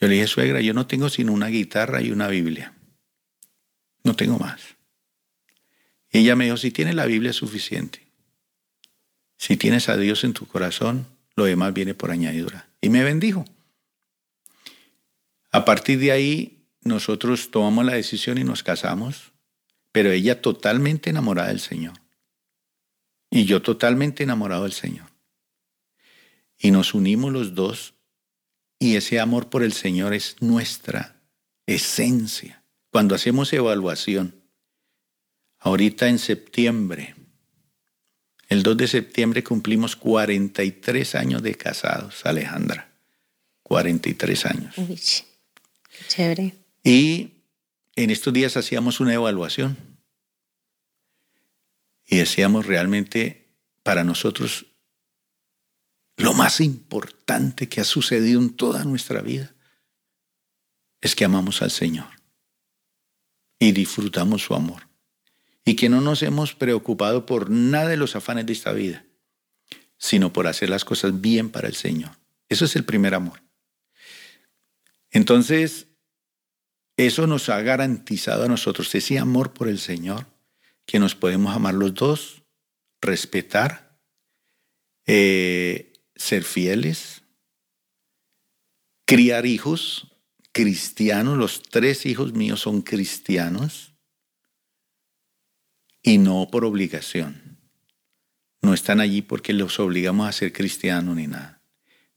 Yo 0.00 0.08
le 0.08 0.14
dije, 0.14 0.26
suegra, 0.26 0.60
yo 0.60 0.74
no 0.74 0.86
tengo 0.86 1.08
sino 1.08 1.32
una 1.32 1.46
guitarra 1.48 2.02
y 2.02 2.10
una 2.10 2.28
Biblia. 2.28 2.74
No 4.02 4.16
tengo 4.16 4.38
más. 4.38 4.60
Y 6.10 6.18
ella 6.18 6.36
me 6.36 6.44
dijo, 6.44 6.56
si 6.56 6.70
tienes 6.70 6.94
la 6.94 7.06
Biblia 7.06 7.30
es 7.30 7.36
suficiente. 7.36 8.04
Si 9.36 9.56
tienes 9.56 9.88
a 9.88 9.96
Dios 9.96 10.24
en 10.24 10.32
tu 10.32 10.46
corazón, 10.46 11.06
lo 11.36 11.44
demás 11.44 11.72
viene 11.72 11.94
por 11.94 12.10
añadidura. 12.10 12.68
Y 12.80 12.88
me 12.88 13.04
bendijo. 13.04 13.44
A 15.50 15.64
partir 15.64 15.98
de 16.00 16.12
ahí, 16.12 16.53
nosotros 16.84 17.50
tomamos 17.50 17.84
la 17.84 17.94
decisión 17.94 18.38
y 18.38 18.44
nos 18.44 18.62
casamos, 18.62 19.32
pero 19.92 20.10
ella 20.10 20.40
totalmente 20.40 21.10
enamorada 21.10 21.48
del 21.48 21.60
Señor. 21.60 21.94
Y 23.30 23.44
yo 23.44 23.62
totalmente 23.62 24.22
enamorado 24.22 24.62
del 24.62 24.72
Señor 24.72 25.14
y 26.58 26.70
nos 26.70 26.94
unimos 26.94 27.32
los 27.32 27.54
dos 27.54 27.94
y 28.78 28.96
ese 28.96 29.20
amor 29.20 29.50
por 29.50 29.62
el 29.62 29.72
Señor 29.72 30.14
es 30.14 30.36
nuestra 30.40 31.20
esencia. 31.66 32.62
Cuando 32.90 33.14
hacemos 33.14 33.52
evaluación, 33.52 34.34
ahorita 35.58 36.08
en 36.08 36.18
septiembre, 36.18 37.16
el 38.48 38.62
2 38.62 38.76
de 38.76 38.88
septiembre 38.88 39.42
cumplimos 39.42 39.96
43 39.96 41.14
años 41.14 41.42
de 41.42 41.54
casados, 41.54 42.24
Alejandra. 42.24 42.92
43 43.62 44.46
años. 44.46 44.78
Uy, 44.78 45.00
chévere. 46.08 46.54
Y 46.84 47.32
en 47.96 48.10
estos 48.10 48.32
días 48.32 48.56
hacíamos 48.58 49.00
una 49.00 49.14
evaluación 49.14 49.76
y 52.06 52.18
decíamos 52.18 52.66
realmente 52.66 53.48
para 53.82 54.04
nosotros 54.04 54.66
lo 56.16 56.34
más 56.34 56.60
importante 56.60 57.68
que 57.68 57.80
ha 57.80 57.84
sucedido 57.84 58.40
en 58.40 58.54
toda 58.54 58.84
nuestra 58.84 59.22
vida 59.22 59.54
es 61.00 61.16
que 61.16 61.24
amamos 61.24 61.62
al 61.62 61.70
Señor 61.70 62.08
y 63.58 63.72
disfrutamos 63.72 64.42
su 64.42 64.54
amor 64.54 64.88
y 65.64 65.76
que 65.76 65.88
no 65.88 66.02
nos 66.02 66.22
hemos 66.22 66.54
preocupado 66.54 67.24
por 67.24 67.50
nada 67.50 67.88
de 67.88 67.96
los 67.96 68.14
afanes 68.14 68.44
de 68.46 68.52
esta 68.52 68.72
vida, 68.72 69.06
sino 69.96 70.32
por 70.32 70.46
hacer 70.46 70.68
las 70.68 70.84
cosas 70.84 71.20
bien 71.20 71.50
para 71.50 71.68
el 71.68 71.74
Señor. 71.74 72.18
Eso 72.48 72.66
es 72.66 72.76
el 72.76 72.84
primer 72.84 73.14
amor. 73.14 73.42
Entonces, 75.10 75.86
eso 76.96 77.26
nos 77.26 77.48
ha 77.48 77.60
garantizado 77.62 78.44
a 78.44 78.48
nosotros 78.48 78.94
ese 78.94 79.18
amor 79.18 79.52
por 79.52 79.68
el 79.68 79.78
Señor, 79.78 80.26
que 80.86 80.98
nos 80.98 81.14
podemos 81.14 81.54
amar 81.54 81.74
los 81.74 81.94
dos, 81.94 82.42
respetar, 83.00 83.98
eh, 85.06 85.92
ser 86.14 86.44
fieles, 86.44 87.22
criar 89.06 89.46
hijos 89.46 90.08
cristianos, 90.52 91.36
los 91.36 91.62
tres 91.62 92.06
hijos 92.06 92.32
míos 92.32 92.60
son 92.60 92.80
cristianos 92.80 93.92
y 96.00 96.18
no 96.18 96.48
por 96.50 96.64
obligación. 96.64 97.58
No 98.62 98.72
están 98.72 99.00
allí 99.00 99.20
porque 99.20 99.52
los 99.52 99.80
obligamos 99.80 100.28
a 100.28 100.32
ser 100.32 100.52
cristianos 100.52 101.16
ni 101.16 101.26
nada, 101.26 101.60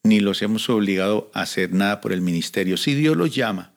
ni 0.03 0.19
los 0.19 0.43
hemos 0.43 0.69
obligado 0.69 1.31
a 1.33 1.41
hacer 1.41 1.73
nada 1.73 1.99
por 1.99 2.13
el 2.13 2.21
ministerio. 2.21 2.77
Si 2.77 2.93
Dios 2.93 3.17
los 3.17 3.33
llama 3.33 3.76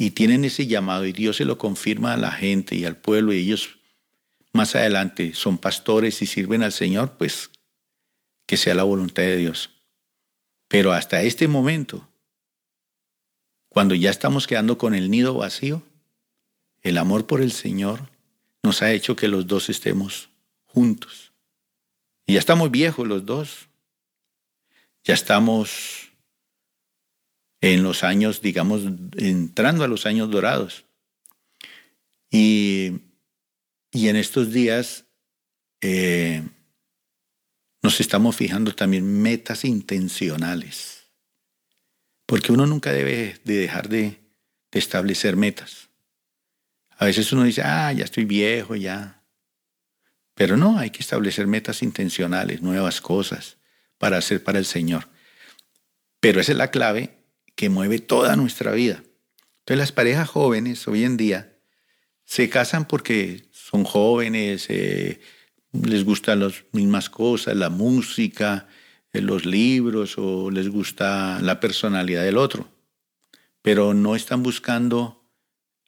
y 0.00 0.12
tienen 0.12 0.44
ese 0.44 0.68
llamado 0.68 1.04
y 1.06 1.12
Dios 1.12 1.38
se 1.38 1.44
lo 1.44 1.58
confirma 1.58 2.14
a 2.14 2.16
la 2.16 2.30
gente 2.30 2.76
y 2.76 2.84
al 2.84 2.96
pueblo 2.96 3.32
y 3.32 3.40
ellos 3.40 3.80
más 4.52 4.76
adelante 4.76 5.34
son 5.34 5.58
pastores 5.58 6.22
y 6.22 6.26
sirven 6.26 6.62
al 6.62 6.72
Señor, 6.72 7.18
pues 7.18 7.50
que 8.46 8.56
sea 8.56 8.76
la 8.76 8.84
voluntad 8.84 9.24
de 9.24 9.36
Dios. 9.36 9.70
Pero 10.68 10.92
hasta 10.92 11.22
este 11.22 11.48
momento, 11.48 12.08
cuando 13.68 13.96
ya 13.96 14.10
estamos 14.10 14.46
quedando 14.46 14.78
con 14.78 14.94
el 14.94 15.10
nido 15.10 15.34
vacío, 15.34 15.82
el 16.82 16.96
amor 16.96 17.26
por 17.26 17.42
el 17.42 17.50
Señor 17.50 18.08
nos 18.62 18.82
ha 18.82 18.92
hecho 18.92 19.16
que 19.16 19.26
los 19.26 19.48
dos 19.48 19.68
estemos 19.68 20.30
juntos. 20.66 21.32
Y 22.24 22.34
ya 22.34 22.38
estamos 22.38 22.70
viejos 22.70 23.04
los 23.04 23.26
dos. 23.26 23.68
Ya 25.02 25.14
estamos 25.14 26.07
en 27.60 27.82
los 27.82 28.04
años, 28.04 28.40
digamos, 28.40 28.82
entrando 29.16 29.84
a 29.84 29.88
los 29.88 30.06
años 30.06 30.30
dorados. 30.30 30.84
Y, 32.30 33.00
y 33.90 34.08
en 34.08 34.16
estos 34.16 34.52
días 34.52 35.06
eh, 35.80 36.42
nos 37.82 38.00
estamos 38.00 38.36
fijando 38.36 38.74
también 38.74 39.22
metas 39.22 39.64
intencionales, 39.64 41.06
porque 42.26 42.52
uno 42.52 42.66
nunca 42.66 42.92
debe 42.92 43.40
de 43.44 43.56
dejar 43.56 43.88
de, 43.88 44.20
de 44.70 44.78
establecer 44.78 45.36
metas. 45.36 45.88
A 46.96 47.06
veces 47.06 47.32
uno 47.32 47.44
dice, 47.44 47.62
ah, 47.64 47.92
ya 47.92 48.04
estoy 48.04 48.24
viejo, 48.24 48.74
ya. 48.74 49.22
Pero 50.34 50.56
no, 50.56 50.78
hay 50.78 50.90
que 50.90 51.00
establecer 51.00 51.46
metas 51.46 51.82
intencionales, 51.82 52.60
nuevas 52.60 53.00
cosas 53.00 53.56
para 53.98 54.18
hacer 54.18 54.42
para 54.42 54.58
el 54.58 54.66
Señor. 54.66 55.08
Pero 56.20 56.40
esa 56.40 56.52
es 56.52 56.58
la 56.58 56.70
clave 56.70 57.17
que 57.58 57.70
mueve 57.70 57.98
toda 57.98 58.36
nuestra 58.36 58.70
vida. 58.70 59.02
Entonces 59.58 59.78
las 59.78 59.90
parejas 59.90 60.28
jóvenes 60.28 60.86
hoy 60.86 61.02
en 61.02 61.16
día 61.16 61.58
se 62.24 62.48
casan 62.48 62.86
porque 62.86 63.48
son 63.50 63.82
jóvenes, 63.82 64.66
eh, 64.68 65.20
les 65.72 66.04
gustan 66.04 66.38
las 66.38 66.64
mismas 66.70 67.10
cosas, 67.10 67.56
la 67.56 67.68
música, 67.68 68.68
eh, 69.12 69.20
los 69.20 69.44
libros 69.44 70.14
o 70.18 70.52
les 70.52 70.68
gusta 70.68 71.40
la 71.42 71.58
personalidad 71.58 72.22
del 72.22 72.38
otro, 72.38 72.68
pero 73.60 73.92
no 73.92 74.14
están 74.14 74.44
buscando 74.44 75.28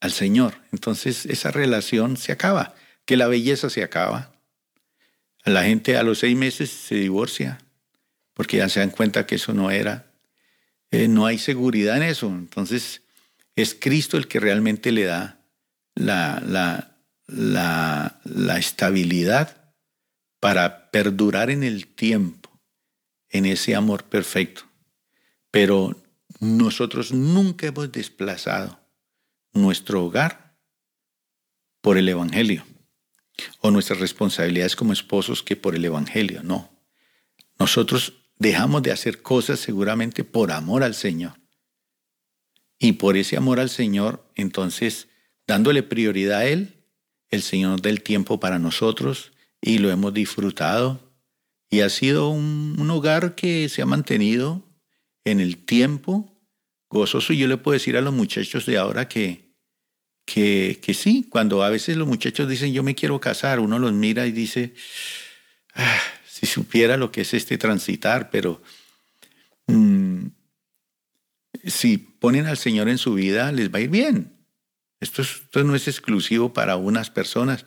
al 0.01 0.11
Señor. 0.11 0.55
Entonces 0.73 1.25
esa 1.25 1.53
relación 1.53 2.17
se 2.17 2.33
acaba, 2.33 2.75
que 3.05 3.17
la 3.17 3.29
belleza 3.29 3.71
se 3.71 3.85
acaba. 3.85 4.33
La 5.45 5.63
gente 5.63 5.97
a 5.97 6.03
los 6.03 6.19
seis 6.19 6.37
meses 6.37 6.69
se 6.69 6.97
divorcia 6.97 7.59
porque 8.35 8.57
ya 8.57 8.69
se 8.69 8.81
dan 8.81 8.91
cuenta 8.91 9.25
que 9.25 9.37
eso 9.37 9.55
no 9.55 9.71
era 9.71 10.10
eh, 10.91 11.09
no 11.09 11.27
hay 11.27 11.39
seguridad 11.39 11.97
en 11.97 12.05
eso. 12.05 12.29
Entonces, 12.29 13.03
es 13.57 13.77
Cristo 13.79 14.17
el 14.17 14.29
que 14.29 14.41
realmente 14.41 14.93
le 14.93 15.05
da 15.05 15.41
la, 15.95 16.43
la, 16.45 16.97
la, 17.27 18.21
la 18.25 18.59
estabilidad 18.59 19.75
para 20.41 20.91
perdurar 20.91 21.51
en 21.51 21.63
el 21.63 21.87
tiempo, 21.87 22.51
en 23.29 23.47
ese 23.47 23.75
amor 23.75 24.05
perfecto. 24.05 24.63
Pero 25.51 26.03
nosotros 26.41 27.13
nunca 27.13 27.67
hemos 27.67 27.93
desplazado 27.93 28.81
nuestro 29.53 30.05
hogar 30.05 30.57
por 31.81 31.99
el 31.99 32.09
Evangelio 32.09 32.65
o 33.61 33.71
nuestras 33.71 34.01
responsabilidades 34.01 34.77
como 34.77 34.93
esposos 34.93 35.43
que 35.43 35.57
por 35.57 35.75
el 35.75 35.85
Evangelio, 35.85 36.43
no. 36.43 36.71
Nosotros 37.59 38.20
dejamos 38.41 38.83
de 38.83 38.91
hacer 38.91 39.23
cosas 39.23 39.61
seguramente 39.61 40.25
por 40.25 40.51
amor 40.51 40.83
al 40.83 40.95
Señor. 40.95 41.35
Y 42.79 42.93
por 42.93 43.17
ese 43.17 43.37
amor 43.37 43.61
al 43.61 43.69
Señor, 43.69 44.27
entonces, 44.35 45.09
dándole 45.47 45.83
prioridad 45.83 46.41
a 46.41 46.47
Él, 46.47 46.83
el 47.29 47.43
Señor 47.43 47.73
nos 47.73 47.83
da 47.83 47.91
el 47.91 48.03
tiempo 48.03 48.41
para 48.41 48.59
nosotros 48.59 49.33
y 49.61 49.79
lo 49.79 49.91
hemos 49.91 50.15
disfrutado. 50.15 51.13
Y 51.69 51.81
ha 51.81 51.91
sido 51.91 52.31
un, 52.31 52.91
hogar 52.91 53.35
que 53.35 53.69
se 53.69 53.83
ha 53.83 53.87
mantenido 53.87 54.67
en 55.25 55.39
el 55.39 55.59
tiempo 55.59 56.35
gozoso. 56.89 57.35
Y 57.35 57.39
yo 57.39 57.47
le 57.47 57.59
puedo 57.59 57.75
decir 57.75 57.97
a 57.99 58.01
los 58.01 58.15
muchachos 58.15 58.65
de 58.65 58.79
ahora 58.79 59.07
que, 59.07 59.55
que, 60.25 60.81
que 60.83 60.95
sí, 60.95 61.27
cuando 61.29 61.63
a 61.63 61.69
veces 61.69 61.99
los 61.99 62.09
muchachos 62.09 62.49
dicen 62.49 62.73
yo 62.73 62.83
me 62.83 62.95
quiero 62.95 63.21
casar, 63.21 63.61
uno 63.61 63.79
los 63.79 63.93
mira 63.93 64.27
y 64.27 64.33
dice, 64.33 64.75
ah, 65.75 66.01
si 66.41 66.47
supiera 66.47 66.97
lo 66.97 67.13
que 67.13 67.21
es 67.21 67.35
este 67.35 67.59
transitar, 67.59 68.31
pero 68.31 68.63
mm, 69.67 70.29
si 71.67 71.99
ponen 71.99 72.47
al 72.47 72.57
Señor 72.57 72.89
en 72.89 72.97
su 72.97 73.13
vida, 73.13 73.53
les 73.53 73.71
va 73.71 73.77
a 73.77 73.83
ir 73.83 73.91
bien. 73.91 74.33
Esto, 75.01 75.21
esto, 75.21 75.63
no 75.65 75.75
es 75.75 75.87
exclusivo 75.87 76.55
para 76.55 76.77
unas 76.77 77.11
personas. 77.11 77.67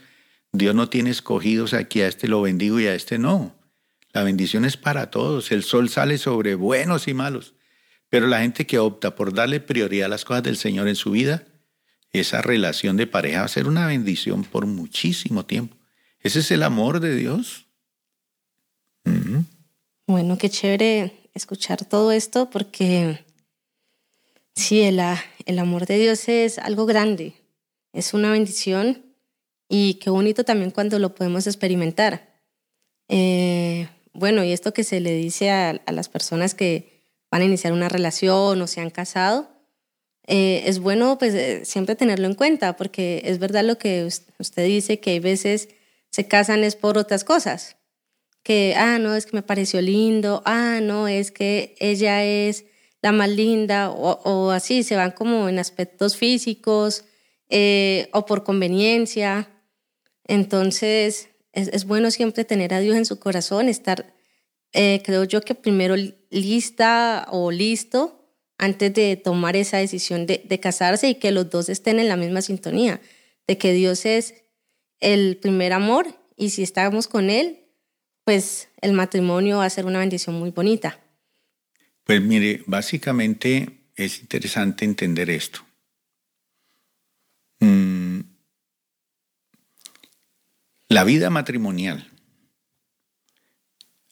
Dios 0.51 0.74
no 0.74 0.89
tiene 0.89 1.11
escogidos 1.11 1.76
aquí 1.76 2.01
a 2.01 2.07
este 2.07 2.28
lo 2.28 2.41
bendigo 2.41 2.80
y 2.80 2.88
a 2.88 2.95
este 2.95 3.19
no. 3.19 3.55
La 4.11 4.24
bendición 4.24 4.65
es 4.65 4.76
para 4.76 5.11
todos. 5.11 5.51
El 5.51 5.63
sol 5.63 5.89
sale 5.89 6.17
sobre 6.17 6.55
buenos 6.55 7.07
y 7.07 7.13
malos. 7.13 7.53
Pero 8.09 8.26
la 8.26 8.39
gente 8.39 8.65
que 8.65 8.80
opta 8.80 9.13
por 9.13 9.36
darle 9.36 9.59
prioridad 9.59 10.07
a 10.07 10.09
las 10.09 10.26
cosas 10.26 10.41
del 10.41 10.57
Señor 10.57 10.88
en 10.88 10.95
su 10.95 11.11
vida, 11.11 11.45
esa 12.11 12.41
relación 12.41 12.97
de 12.97 13.05
pareja 13.05 13.41
va 13.41 13.45
a 13.45 13.49
ser 13.49 13.67
una 13.67 13.86
bendición 13.86 14.43
por 14.43 14.65
muchísimo 14.65 15.45
tiempo. 15.45 15.78
Ese 16.21 16.39
es 16.39 16.49
el 16.49 16.63
amor 16.63 17.01
de 17.01 17.15
Dios. 17.15 17.62
Bueno, 20.06 20.38
qué 20.38 20.49
chévere 20.49 21.14
escuchar 21.34 21.86
todo 21.86 22.12
esto 22.12 22.49
porque 22.49 23.26
sí, 24.54 24.82
el, 24.82 25.01
el 25.45 25.60
amor 25.60 25.86
de 25.86 25.97
Dios 25.97 26.28
es 26.30 26.60
algo 26.60 26.86
grande, 26.86 27.34
es 27.93 28.14
una 28.14 28.32
bendición 28.32 29.04
y 29.70 29.95
qué 29.95 30.10
bonito 30.10 30.43
también 30.43 30.72
cuando 30.72 30.99
lo 30.99 31.16
podemos 31.16 31.47
experimentar. 31.47 32.34
Eh, 33.08 33.88
bueno, 34.14 34.43
y 34.43 34.51
esto 34.51 34.74
que 34.74 34.84
se 34.84 34.99
le 34.99 35.16
dice 35.16 35.51
a, 35.51 35.82
las 35.88 36.10
personas 36.10 36.54
que 36.54 37.01
van 37.32 37.41
a 37.41 37.45
iniciar 37.45 37.74
una 37.74 37.89
relación 37.89 38.62
o 38.62 38.68
se 38.68 38.82
han 38.82 38.89
casado, 38.89 39.49
eh, 40.28 40.64
es 40.66 40.80
bueno 40.80 41.18
pues 41.18 41.34
eh, 41.34 41.66
siempre 41.66 41.95
tenerlo 41.95 42.28
en 42.28 42.36
cuenta 42.36 42.78
porque 42.78 43.22
es 43.26 43.39
verdad 43.39 43.64
lo 43.64 43.78
que 43.78 44.06
usted 44.06 44.66
dice 44.66 44.99
que 44.99 45.12
hay 45.12 45.20
veces 45.20 45.70
se 46.12 46.28
casan 46.28 46.64
es 46.64 46.76
por 46.76 46.97
otras 46.97 47.24
cosas 47.24 47.76
que, 48.44 48.76
ah, 48.78 49.00
no, 49.00 49.16
es 49.16 49.26
que 49.26 49.38
me 49.38 49.41
pareció 49.41 49.82
lindo, 49.82 50.44
ah, 50.46 50.80
no, 50.82 51.08
es 51.08 51.32
que 51.32 51.76
ella 51.80 52.24
es 52.26 52.66
la 53.02 53.12
más 53.12 53.30
linda, 53.30 53.89
o, 53.89 54.52
así, 54.52 54.84
se 54.84 54.96
van 54.96 55.12
como 55.12 55.50
en 55.50 55.60
aspectos 55.60 56.16
físicos 56.16 57.06
eh, 57.50 58.10
o 58.14 58.26
por 58.26 58.44
conveniencia. 58.44 59.50
Entonces, 60.26 61.30
es, 61.52 61.86
bueno 61.86 62.12
siempre 62.12 62.46
tener 62.46 62.74
a 62.74 62.80
Dios 62.80 62.96
en 62.96 63.06
su 63.06 63.20
corazón, 63.20 63.68
estar, 63.68 64.14
eh, 64.74 65.02
creo 65.04 65.24
yo 65.26 65.41
que 65.41 65.56
primero 65.56 65.96
lista 66.30 67.28
o 67.32 67.52
listo 67.52 68.20
antes 68.58 68.94
de 68.94 69.18
tomar 69.18 69.56
esa 69.56 69.78
decisión 69.78 70.26
de, 70.26 70.41
de 70.46 70.60
casarse 70.60 71.10
y 71.10 71.16
que 71.16 71.32
los 71.32 71.50
dos 71.50 71.70
estén 71.70 72.00
en 72.00 72.08
la 72.08 72.16
misma 72.16 72.41
sintonía, 72.41 73.02
de 73.48 73.58
que 73.58 73.74
Dios 73.74 74.06
es 74.06 74.36
el 75.02 75.38
primer 75.38 75.74
amor 75.74 76.08
y 76.38 76.52
si 76.52 76.64
estamos 76.64 77.08
con 77.08 77.30
Él, 77.30 77.62
pues 78.24 78.69
el 78.82 78.93
matrimonio 78.93 79.57
va 79.57 79.65
a 79.65 79.69
ser 79.69 79.86
una 79.86 79.99
bendición 79.99 80.36
muy 80.36 80.51
bonita. 80.51 80.99
Pues 82.03 82.21
mire, 82.21 82.63
básicamente 82.65 83.88
es 83.95 84.21
interesante 84.21 84.86
entender 84.86 85.30
esto. 85.30 85.65
Mm, 87.59 88.21
la 90.89 91.03
vida 91.03 91.30
matrimonial 91.30 92.09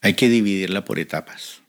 hay 0.01 0.13
que 0.15 0.29
dividirla 0.29 0.83
por 0.85 0.99
etapas. 0.99 1.61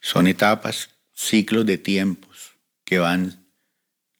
Son 0.00 0.26
etapas, 0.26 0.90
ciclos 1.12 1.64
de 1.64 1.78
tiempos 1.78 2.54
que 2.84 2.98
van 2.98 3.46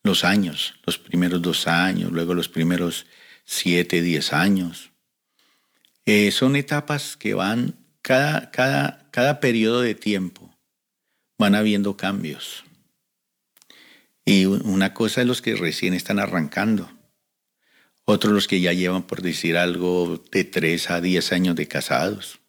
los 0.05 0.25
años, 0.25 0.75
los 0.85 0.99
primeros 0.99 1.43
dos 1.43 1.67
años, 1.67 2.13
luego 2.13 2.35
los 2.35 2.49
primeros 2.49 3.07
siete, 3.45 4.01
diez 4.01 4.33
años, 4.33 4.92
eh, 6.05 6.31
son 6.33 6.57
etapas 6.57 7.17
que 7.17 7.35
van, 7.35 7.77
cada, 8.03 8.51
cada, 8.51 9.09
cada 9.11 9.41
periodo 9.41 9.81
de 9.83 9.95
tiempo 9.95 10.53
van 11.39 11.55
habiendo 11.55 11.97
cambios. 11.97 12.65
Y 14.25 14.47
una 14.47 14.95
cosa 14.95 15.23
es 15.23 15.27
los 15.27 15.43
que 15.43 15.57
recién 15.57 15.95
están 15.95 16.19
arrancando. 16.19 16.91
Otros 18.05 18.33
los 18.33 18.49
que 18.49 18.61
ya 18.61 18.73
llevan, 18.73 19.05
por 19.05 19.23
decir 19.23 19.57
algo, 19.57 20.23
de 20.31 20.45
3 20.45 20.91
a 20.91 21.01
10 21.01 21.33
años 21.33 21.57
de 21.57 21.69
casados. 21.69 22.41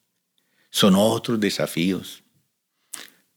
Son 0.69 0.95
otros 0.95 1.39
desafíos. 1.39 2.23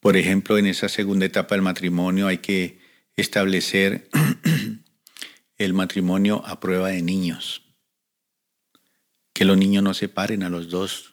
Por 0.00 0.16
ejemplo, 0.16 0.56
en 0.56 0.66
esa 0.66 0.88
segunda 0.88 1.26
etapa 1.26 1.54
del 1.54 1.62
matrimonio 1.62 2.26
hay 2.26 2.38
que 2.38 2.78
establecer 3.16 4.08
el 5.58 5.74
matrimonio 5.74 6.42
a 6.46 6.60
prueba 6.60 6.88
de 6.88 7.02
niños. 7.02 7.65
Que 9.36 9.44
los 9.44 9.58
niños 9.58 9.82
no 9.82 9.92
separen 9.92 10.42
a 10.44 10.48
los 10.48 10.70
dos, 10.70 11.12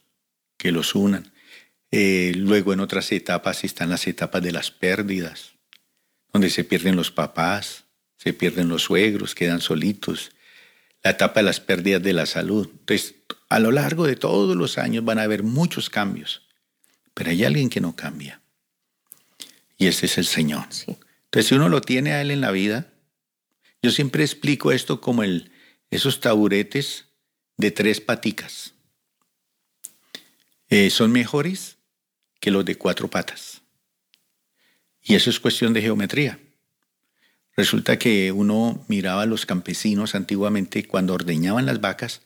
que 0.56 0.72
los 0.72 0.96
unan. 0.96 1.34
Eh, 1.92 2.32
luego 2.38 2.72
en 2.72 2.80
otras 2.80 3.12
etapas 3.12 3.66
están 3.66 3.90
las 3.90 4.08
etapas 4.08 4.42
de 4.42 4.54
las 4.54 4.72
pérdidas, 4.72 5.56
donde 6.32 6.50
se 6.50 6.64
pierden 6.64 6.96
los 6.96 7.12
papás, 7.12 7.84
se 8.16 8.32
pierden 8.32 8.70
los 8.70 8.84
suegros, 8.84 9.36
quedan 9.36 9.60
solitos. 9.60 10.32
La 11.04 11.12
etapa 11.12 11.42
de 11.42 11.48
las 11.48 11.60
pérdidas 11.60 12.02
de 12.02 12.14
la 12.14 12.26
salud. 12.26 12.70
Entonces, 12.72 13.16
a 13.50 13.60
lo 13.60 13.74
largo 13.74 14.08
de 14.08 14.16
todos 14.16 14.56
los 14.56 14.78
años 14.78 15.04
van 15.04 15.20
a 15.20 15.24
haber 15.24 15.44
muchos 15.44 15.90
cambios, 15.90 16.44
pero 17.14 17.30
hay 17.30 17.44
alguien 17.44 17.70
que 17.70 17.82
no 17.82 17.94
cambia. 17.94 18.40
Y 19.78 19.88
ese 19.88 20.06
es 20.06 20.18
el 20.18 20.26
Señor. 20.28 20.64
Entonces, 20.88 21.48
si 21.50 21.56
uno 21.56 21.68
lo 21.68 21.82
tiene 21.82 22.14
a 22.14 22.22
Él 22.22 22.32
en 22.32 22.40
la 22.40 22.52
vida, 22.52 22.88
yo 23.82 23.92
siempre 23.92 24.24
explico 24.24 24.72
esto 24.72 25.02
como 25.02 25.24
el, 25.24 25.52
esos 25.92 26.22
taburetes 26.22 27.08
de 27.58 27.72
tres 27.72 28.02
paticas. 28.02 28.74
Eh, 30.70 30.90
son 30.90 31.12
mejores 31.12 31.78
que 32.40 32.52
los 32.52 32.66
de 32.66 32.76
cuatro 32.76 33.10
patas. 33.10 33.62
Y 35.02 35.16
eso 35.16 35.30
es 35.30 35.40
cuestión 35.40 35.74
de 35.74 35.82
geometría. 35.82 36.40
Resulta 37.56 38.00
que 38.00 38.32
uno 38.32 38.84
miraba 38.88 39.24
a 39.24 39.28
los 39.28 39.46
campesinos 39.46 40.16
antiguamente 40.16 40.88
cuando 40.88 41.14
ordeñaban 41.14 41.66
las 41.66 41.82
vacas, 41.82 42.22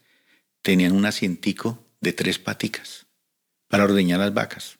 tenían 0.61 0.93
un 0.93 1.05
asientico 1.05 1.85
de 1.99 2.13
tres 2.13 2.39
paticas 2.39 3.07
para 3.67 3.83
ordeñar 3.83 4.19
las 4.19 4.33
vacas. 4.33 4.77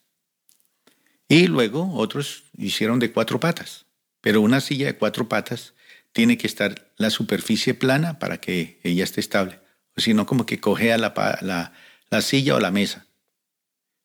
Y 1.28 1.46
luego 1.46 1.92
otros 1.94 2.44
hicieron 2.56 2.98
de 2.98 3.12
cuatro 3.12 3.38
patas, 3.38 3.84
pero 4.22 4.40
una 4.40 4.60
silla 4.60 4.86
de 4.86 4.96
cuatro 4.96 5.28
patas 5.28 5.74
tiene 6.12 6.38
que 6.38 6.46
estar 6.46 6.90
la 6.96 7.10
superficie 7.10 7.74
plana 7.74 8.18
para 8.18 8.40
que 8.40 8.80
ella 8.82 9.04
esté 9.04 9.20
estable. 9.20 9.60
O 9.98 10.00
si 10.00 10.14
no, 10.14 10.26
como 10.26 10.46
que 10.46 10.60
cogea 10.60 10.96
la, 10.96 11.12
la, 11.42 11.72
la 12.08 12.22
silla 12.22 12.54
o 12.54 12.60
la 12.60 12.70
mesa. 12.70 13.08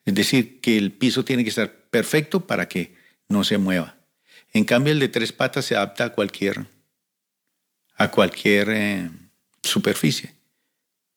Es 0.05 0.15
decir, 0.15 0.59
que 0.59 0.75
el 0.75 0.91
piso 0.91 1.23
tiene 1.23 1.43
que 1.43 1.49
estar 1.49 1.71
perfecto 1.91 2.47
para 2.47 2.67
que 2.67 2.95
no 3.29 3.43
se 3.43 3.59
mueva. 3.59 3.95
En 4.53 4.65
cambio, 4.65 4.91
el 4.91 4.99
de 4.99 5.07
tres 5.07 5.31
patas 5.31 5.65
se 5.65 5.75
adapta 5.75 6.05
a 6.05 6.09
cualquier, 6.09 6.65
a 7.95 8.09
cualquier 8.09 8.69
eh, 8.71 9.11
superficie. 9.61 10.33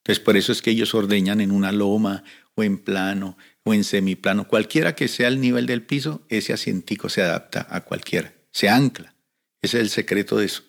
Entonces, 0.00 0.22
por 0.22 0.36
eso 0.36 0.52
es 0.52 0.60
que 0.60 0.72
ellos 0.72 0.94
ordeñan 0.94 1.40
en 1.40 1.52
una 1.52 1.72
loma 1.72 2.22
o 2.54 2.62
en 2.62 2.76
plano 2.76 3.38
o 3.64 3.72
en 3.72 3.82
semiplano. 3.82 4.46
Cualquiera 4.46 4.94
que 4.94 5.08
sea 5.08 5.28
el 5.28 5.40
nivel 5.40 5.64
del 5.64 5.86
piso, 5.86 6.26
ese 6.28 6.52
asientico 6.52 7.08
se 7.08 7.22
adapta 7.22 7.66
a 7.70 7.80
cualquiera. 7.80 8.34
Se 8.50 8.68
ancla. 8.68 9.14
Ese 9.62 9.78
es 9.78 9.84
el 9.84 9.88
secreto 9.88 10.36
de 10.36 10.44
eso. 10.44 10.64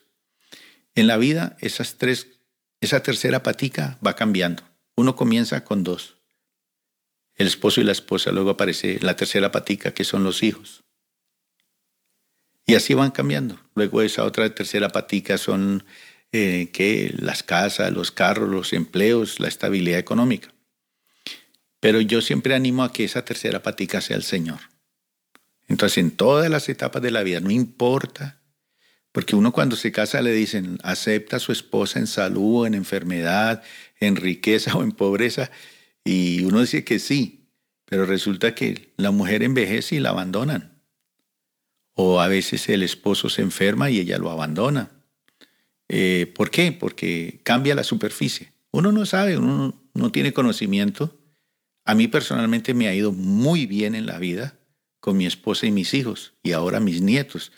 En 0.95 1.08
la 1.08 1.18
vida, 1.18 1.58
esas 1.60 1.97
tres, 1.97 2.36
esa 2.82 3.01
tercera 3.01 3.43
patica 3.43 3.97
va 4.05 4.15
cambiando. 4.15 4.63
Uno 4.95 5.15
comienza 5.15 5.63
con 5.63 5.84
dos 5.84 6.17
el 7.38 7.47
esposo 7.47 7.82
y 7.82 7.84
la 7.84 7.91
esposa, 7.91 8.32
luego 8.32 8.49
aparece 8.49 8.99
la 9.01 9.15
tercera 9.15 9.51
patica, 9.51 9.93
que 9.93 10.03
son 10.03 10.23
los 10.23 10.41
hijos. 10.43 10.84
Y 12.65 12.75
así 12.75 12.93
van 12.95 13.11
cambiando. 13.11 13.59
Luego 13.75 14.01
esa 14.01 14.23
otra 14.23 14.53
tercera 14.53 14.89
patica 14.89 15.38
son 15.38 15.86
eh, 16.32 16.69
que 16.73 17.13
las 17.17 17.43
casas, 17.43 17.93
los 17.93 18.11
carros, 18.11 18.49
los 18.49 18.73
empleos, 18.73 19.39
la 19.39 19.47
estabilidad 19.47 19.99
económica. 19.99 20.53
Pero 21.80 22.01
yo 22.01 22.21
siempre 22.21 22.55
animo 22.55 22.84
a 22.84 22.91
que 22.91 23.03
esa 23.03 23.23
tercera 23.23 23.61
patica 23.61 24.01
sea 24.01 24.17
el 24.17 24.23
Señor. 24.23 24.59
Entonces, 25.67 25.99
en 25.99 26.11
todas 26.11 26.49
las 26.49 26.67
etapas 26.69 27.01
de 27.03 27.11
la 27.11 27.23
vida, 27.23 27.39
no 27.39 27.51
importa, 27.51 28.36
porque 29.12 29.36
uno 29.36 29.51
cuando 29.51 29.76
se 29.76 29.91
casa 29.91 30.22
le 30.22 30.32
dicen, 30.32 30.78
acepta 30.84 31.38
a 31.38 31.39
su 31.39 31.51
esposa 31.51 31.99
en 31.99 32.08
salud, 32.08 32.66
en 32.66 32.74
enfermedad, 32.74 33.64
en 33.99 34.16
riqueza 34.16 34.76
o 34.76 34.84
en 34.84 34.91
pobreza, 34.91 35.51
y 36.03 36.43
uno 36.43 36.62
dice 36.62 36.84
que 36.84 36.99
sí, 36.99 37.49
pero 37.86 38.05
resulta 38.05 38.53
que 38.53 38.93
la 38.97 39.12
mujer 39.12 39.43
envejece 39.43 39.95
y 39.95 39.99
la 39.99 40.10
abandonan. 40.10 40.82
O 41.93 42.22
a 42.22 42.28
veces 42.28 42.70
el 42.70 42.84
esposo 42.84 43.30
se 43.30 43.41
enferma 43.41 43.89
y 43.89 43.99
ella 43.99 44.18
lo 44.18 44.30
abandona. 44.30 44.91
Eh, 45.89 46.32
¿Por 46.36 46.51
qué? 46.51 46.72
Porque 46.72 47.39
cambia 47.43 47.76
la 47.76 47.84
superficie. 47.84 48.51
Uno 48.72 48.91
no 48.91 49.05
sabe, 49.05 49.38
uno 49.38 49.82
no 49.93 50.12
tiene 50.12 50.34
conocimiento. 50.34 51.18
A 51.86 51.95
mí 51.95 52.08
personalmente 52.08 52.74
me 52.74 52.88
ha 52.88 52.93
ido 52.93 53.12
muy 53.14 53.66
bien 53.66 53.95
en 53.95 54.05
la 54.05 54.20
vida 54.20 54.60
con 54.99 55.18
mi 55.18 55.26
esposa 55.26 55.66
y 55.66 55.72
mis 55.72 55.93
hijos 55.93 56.34
y 56.43 56.51
ahora 56.51 56.80
mis 56.80 57.01
nietos. 57.01 57.51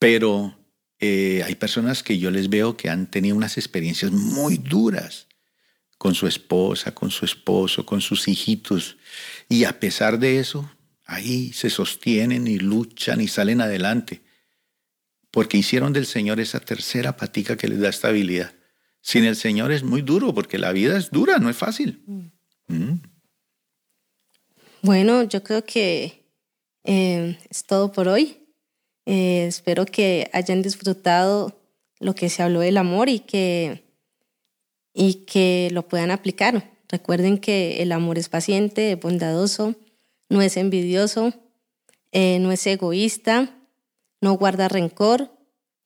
Pero 0.00 0.58
eh, 0.98 1.42
hay 1.44 1.54
personas 1.54 2.02
que 2.02 2.18
yo 2.18 2.30
les 2.30 2.48
veo 2.48 2.76
que 2.76 2.88
han 2.88 3.10
tenido 3.10 3.36
unas 3.36 3.58
experiencias 3.58 4.10
muy 4.10 4.56
duras 4.56 5.28
con 5.98 6.14
su 6.14 6.26
esposa, 6.26 6.94
con 6.94 7.10
su 7.10 7.26
esposo, 7.26 7.84
con 7.84 8.00
sus 8.00 8.26
hijitos. 8.26 8.96
Y 9.48 9.64
a 9.64 9.78
pesar 9.78 10.18
de 10.18 10.40
eso, 10.40 10.68
ahí 11.04 11.52
se 11.52 11.68
sostienen 11.68 12.46
y 12.46 12.58
luchan 12.58 13.20
y 13.20 13.28
salen 13.28 13.60
adelante, 13.60 14.22
porque 15.30 15.58
hicieron 15.58 15.92
del 15.92 16.06
Señor 16.06 16.40
esa 16.40 16.60
tercera 16.60 17.18
patica 17.18 17.58
que 17.58 17.68
les 17.68 17.80
da 17.80 17.90
estabilidad. 17.90 18.54
Sin 19.02 19.24
el 19.24 19.36
Señor 19.36 19.70
es 19.70 19.82
muy 19.82 20.00
duro, 20.00 20.32
porque 20.32 20.56
la 20.56 20.72
vida 20.72 20.96
es 20.96 21.10
dura, 21.10 21.36
no 21.36 21.50
es 21.50 21.56
fácil. 21.56 22.02
Mm. 22.06 22.74
Mm. 22.74 23.02
Bueno, 24.80 25.24
yo 25.24 25.42
creo 25.42 25.62
que 25.66 26.24
eh, 26.84 27.38
es 27.50 27.64
todo 27.66 27.92
por 27.92 28.08
hoy. 28.08 28.39
Eh, 29.06 29.46
espero 29.46 29.86
que 29.86 30.30
hayan 30.32 30.62
disfrutado 30.62 31.60
lo 31.98 32.14
que 32.14 32.28
se 32.28 32.42
habló 32.42 32.60
del 32.60 32.76
amor 32.76 33.08
y 33.08 33.20
que 33.20 33.84
y 34.92 35.24
que 35.26 35.68
lo 35.72 35.86
puedan 35.86 36.10
aplicar. 36.10 36.72
Recuerden 36.88 37.38
que 37.38 37.82
el 37.82 37.92
amor 37.92 38.18
es 38.18 38.28
paciente, 38.28 38.92
es 38.92 39.00
bondadoso, 39.00 39.76
no 40.28 40.42
es 40.42 40.56
envidioso, 40.56 41.32
eh, 42.12 42.38
no 42.40 42.50
es 42.50 42.66
egoísta, 42.66 43.56
no 44.20 44.34
guarda 44.34 44.68
rencor, 44.68 45.30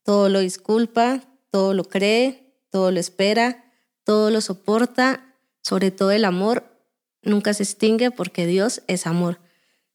todo 0.02 0.28
lo 0.28 0.40
disculpa, 0.40 1.22
todo 1.50 1.74
lo 1.74 1.84
cree, 1.84 2.54
todo 2.70 2.90
lo 2.90 2.98
espera, 2.98 3.72
todo 4.04 4.30
lo 4.30 4.40
soporta, 4.40 5.36
sobre 5.62 5.90
todo 5.90 6.10
el 6.10 6.24
amor 6.24 6.74
nunca 7.22 7.54
se 7.54 7.62
extingue 7.62 8.10
porque 8.10 8.46
Dios 8.46 8.82
es 8.86 9.06
amor. 9.06 9.40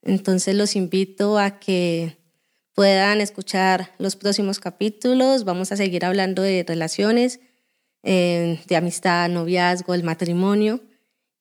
Entonces 0.01 0.55
los 0.55 0.75
invito 0.75 1.37
a 1.37 1.59
que 1.59 2.17
puedan 2.79 3.19
escuchar 3.19 3.91
los 3.97 4.15
próximos 4.15 4.61
capítulos, 4.61 5.43
vamos 5.43 5.69
a 5.73 5.75
seguir 5.75 6.05
hablando 6.05 6.43
de 6.43 6.63
relaciones, 6.65 7.41
de 8.03 8.75
amistad, 8.77 9.27
noviazgo, 9.27 9.93
el 9.93 10.03
matrimonio. 10.03 10.79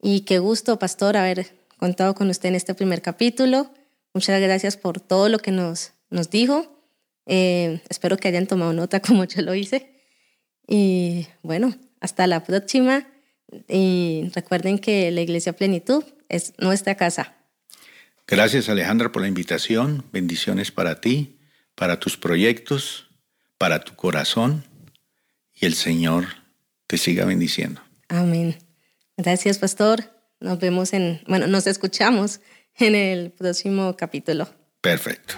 Y 0.03 0.23
qué 0.23 0.41
gusto, 0.41 0.81
pastor, 0.81 1.17
haber 1.17 1.47
contado 1.77 2.17
con 2.17 2.29
usted 2.29 2.49
en 2.49 2.57
este 2.57 2.75
primer 2.75 3.03
capítulo. 3.03 3.71
Muchas 4.15 4.41
gracias 4.41 4.77
por 4.77 5.01
todo 5.01 5.29
lo 5.29 5.39
que 5.39 5.53
nos, 5.53 5.93
nos 6.11 6.29
dijo. 6.29 6.83
Eh, 7.27 7.83
espero 7.89 8.17
que 8.17 8.27
hayan 8.27 8.49
tomado 8.49 8.73
nota 8.73 8.99
como 9.07 9.23
yo 9.23 9.41
lo 9.43 9.55
hice. 9.55 9.93
Y 10.67 11.29
bueno, 11.45 11.73
hasta 12.01 12.27
la 12.27 12.43
próxima. 12.43 13.07
Y 13.69 14.29
recuerden 14.35 14.81
que 14.81 15.13
la 15.13 15.21
Iglesia 15.21 15.53
Plenitud 15.53 16.03
es 16.29 16.55
nuestra 16.59 16.97
casa. 16.97 17.38
Gracias 18.29 18.69
Alejandra 18.69 19.11
por 19.11 19.23
la 19.23 19.29
invitación. 19.29 20.05
Bendiciones 20.13 20.71
para 20.71 21.01
ti, 21.01 21.39
para 21.75 21.99
tus 21.99 22.19
proyectos, 22.19 23.09
para 23.57 23.81
tu 23.81 23.95
corazón. 23.97 24.65
Y 25.55 25.65
el 25.65 25.75
Señor 25.75 26.27
te 26.87 26.99
siga 26.99 27.25
bendiciendo. 27.25 27.81
Amén. 28.09 28.59
Gracias, 29.17 29.59
pastor. 29.59 30.13
Nos 30.41 30.61
vemos 30.61 30.93
en, 30.93 31.23
bueno, 31.27 31.47
nos 31.47 31.67
escuchamos 31.67 32.41
en 32.77 32.95
el 32.95 33.33
próximo 33.33 33.97
capítulo. 33.97 34.47
Perfecto. 34.83 35.35